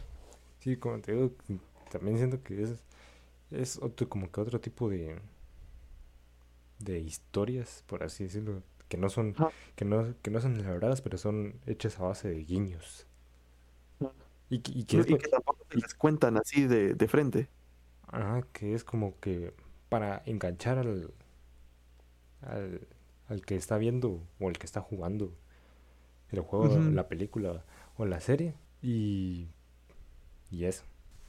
sí, 0.59 0.77
como 0.77 0.99
te 1.01 1.13
digo, 1.13 1.31
también 1.91 2.17
siento 2.17 2.41
que 2.43 2.63
es, 2.63 2.83
es 3.51 3.77
otro, 3.79 4.09
como 4.09 4.31
que 4.31 4.41
otro 4.41 4.61
tipo 4.61 4.89
de, 4.89 5.19
de 6.79 6.99
historias, 6.99 7.83
por 7.87 8.03
así 8.03 8.23
decirlo, 8.25 8.63
que 8.89 8.97
no 8.97 9.09
son, 9.09 9.37
que 9.77 9.85
no, 9.85 10.15
que 10.23 10.31
no 10.31 10.41
son 10.41 10.57
elaboradas, 10.59 11.01
pero 11.01 11.17
son 11.19 11.59
hechas 11.67 11.99
a 11.99 12.03
base 12.05 12.29
de 12.29 12.43
guiños. 12.45 13.07
Y, 14.49 14.59
que- 14.59 14.71
y 14.71 14.83
que 14.85 14.97
Y 14.97 14.99
es 14.99 15.05
que 15.07 15.27
tampoco 15.29 15.65
te 15.69 15.77
las 15.79 15.93
cuentan 15.95 16.37
así 16.37 16.67
de, 16.67 16.93
de 16.95 17.07
frente. 17.07 17.49
Ajá, 18.07 18.41
que 18.53 18.73
es 18.73 18.83
como 18.83 19.17
que 19.21 19.53
para 19.89 20.21
enganchar 20.25 20.77
al, 20.79 21.13
al, 22.41 22.87
al 23.27 23.45
que 23.45 23.55
está 23.55 23.77
viendo 23.77 24.21
o 24.39 24.49
el 24.49 24.57
que 24.57 24.65
está 24.65 24.81
jugando 24.81 25.33
el 26.31 26.41
juego, 26.41 26.83
la 26.91 27.07
película 27.09 27.65
o 27.97 28.05
la 28.05 28.19
serie 28.21 28.55
y, 28.81 29.47
y 30.51 30.65
eso. 30.65 30.83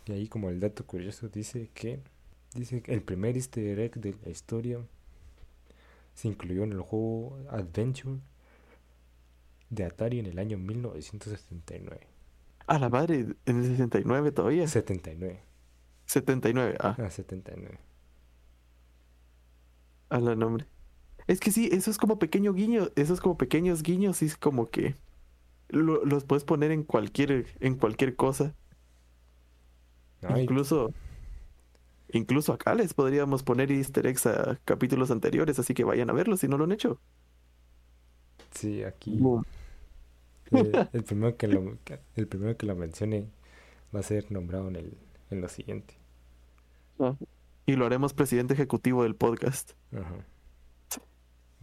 Y 0.06 0.12
ahí 0.12 0.28
como 0.28 0.50
el 0.50 0.60
dato 0.60 0.86
curioso 0.86 1.28
dice 1.28 1.70
que 1.74 2.00
dice 2.54 2.82
que 2.82 2.94
el 2.94 3.02
primer 3.02 3.36
easter 3.36 3.78
egg 3.78 3.96
de 4.00 4.14
la 4.24 4.30
historia 4.30 4.80
se 6.20 6.28
incluyó 6.28 6.64
en 6.64 6.72
el 6.72 6.80
juego 6.82 7.38
Adventure 7.50 8.18
de 9.70 9.84
Atari 9.84 10.18
en 10.18 10.26
el 10.26 10.38
año 10.38 10.58
1979. 10.58 12.06
A 12.66 12.78
la 12.78 12.88
madre, 12.88 13.26
en 13.46 13.58
el 13.58 13.64
69 13.66 14.32
todavía. 14.32 14.66
79. 14.68 15.40
79, 16.06 16.76
ah, 16.80 16.96
Ah, 16.98 17.10
79. 17.10 17.78
a 20.10 20.20
la 20.20 20.34
nombre. 20.36 20.66
Es 21.26 21.40
que 21.40 21.52
sí, 21.52 21.68
eso 21.72 21.90
es 21.90 21.98
como 21.98 22.18
pequeño 22.18 22.52
guiño, 22.52 22.88
esos 22.96 23.20
como 23.20 23.38
pequeños 23.38 23.82
guiños, 23.82 24.20
y 24.22 24.26
es 24.26 24.36
como 24.36 24.68
que 24.70 24.96
lo- 25.68 26.04
los 26.04 26.24
puedes 26.24 26.44
poner 26.44 26.72
en 26.72 26.82
cualquier, 26.82 27.46
en 27.60 27.76
cualquier 27.76 28.16
cosa. 28.16 28.54
Incluso, 30.36 30.92
incluso 32.12 32.52
acá 32.52 32.74
les 32.74 32.94
podríamos 32.94 33.42
poner 33.42 33.70
easter 33.70 34.06
eggs 34.06 34.26
a 34.26 34.58
capítulos 34.64 35.10
anteriores, 35.10 35.58
así 35.58 35.74
que 35.74 35.84
vayan 35.84 36.10
a 36.10 36.12
verlos 36.12 36.40
si 36.40 36.48
no 36.48 36.58
lo 36.58 36.64
han 36.64 36.72
hecho. 36.72 37.00
sí, 38.52 38.82
aquí 38.82 39.18
eh, 40.50 40.88
el 40.92 41.04
primero 41.04 41.36
que 41.36 41.46
lo 41.46 41.78
el 42.16 42.26
primero 42.26 42.56
que 42.56 42.66
lo 42.66 42.74
mencione 42.74 43.28
va 43.94 44.00
a 44.00 44.02
ser 44.02 44.30
nombrado 44.32 44.68
en 44.68 44.76
el 44.76 44.98
en 45.30 45.40
lo 45.40 45.48
siguiente. 45.48 45.94
Y 47.66 47.76
lo 47.76 47.86
haremos 47.86 48.12
presidente 48.12 48.54
ejecutivo 48.54 49.04
del 49.04 49.14
podcast. 49.14 49.72
Ajá. 49.92 50.26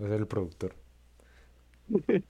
Va 0.02 0.06
a 0.06 0.10
ser 0.10 0.20
el 0.20 0.28
productor. 0.28 0.74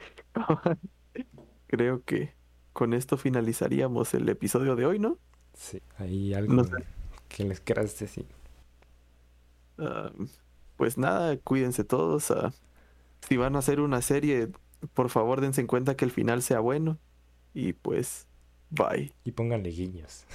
Creo 1.68 2.04
que 2.04 2.34
con 2.74 2.94
esto 2.94 3.18
finalizaríamos 3.18 4.14
el 4.14 4.28
episodio 4.30 4.76
de 4.76 4.86
hoy, 4.86 5.00
¿no? 5.00 5.18
Sí, 5.54 5.82
ahí 5.98 6.34
algo 6.34 6.54
No 6.54 6.64
sé. 6.64 6.97
Que 7.30 7.44
les 7.44 7.60
quieras 7.62 7.98
decir. 8.00 8.26
Ah, 9.78 10.12
pues 10.76 10.98
nada, 10.98 11.38
cuídense 11.38 11.84
todos. 11.84 12.32
ah, 12.32 12.54
si 13.28 13.38
van 13.38 13.56
a 13.56 13.60
hacer 13.60 13.80
una 13.82 14.02
serie, 14.02 14.50
por 14.94 15.10
favor 15.10 15.42
dense 15.42 15.62
en 15.62 15.68
cuenta 15.68 15.96
que 15.96 16.06
el 16.06 16.12
final 16.12 16.42
sea 16.42 16.60
bueno. 16.60 17.00
Y 17.54 17.74
pues, 17.74 18.28
bye. 18.70 19.14
Y 19.24 19.32
pónganle 19.32 19.70
guiños 19.72 20.26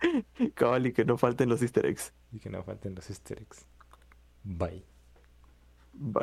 Cabal, 0.54 0.86
y 0.86 0.92
que 0.92 1.04
no 1.04 1.16
falten 1.18 1.48
los 1.48 1.62
easter 1.62 1.86
eggs. 1.86 2.12
y 2.32 2.38
que 2.40 2.50
no 2.50 2.62
falten 2.62 2.94
los 2.94 3.08
easter 3.10 3.40
eggs. 3.40 3.66
Bye. 4.44 4.84
Bye. 5.92 6.12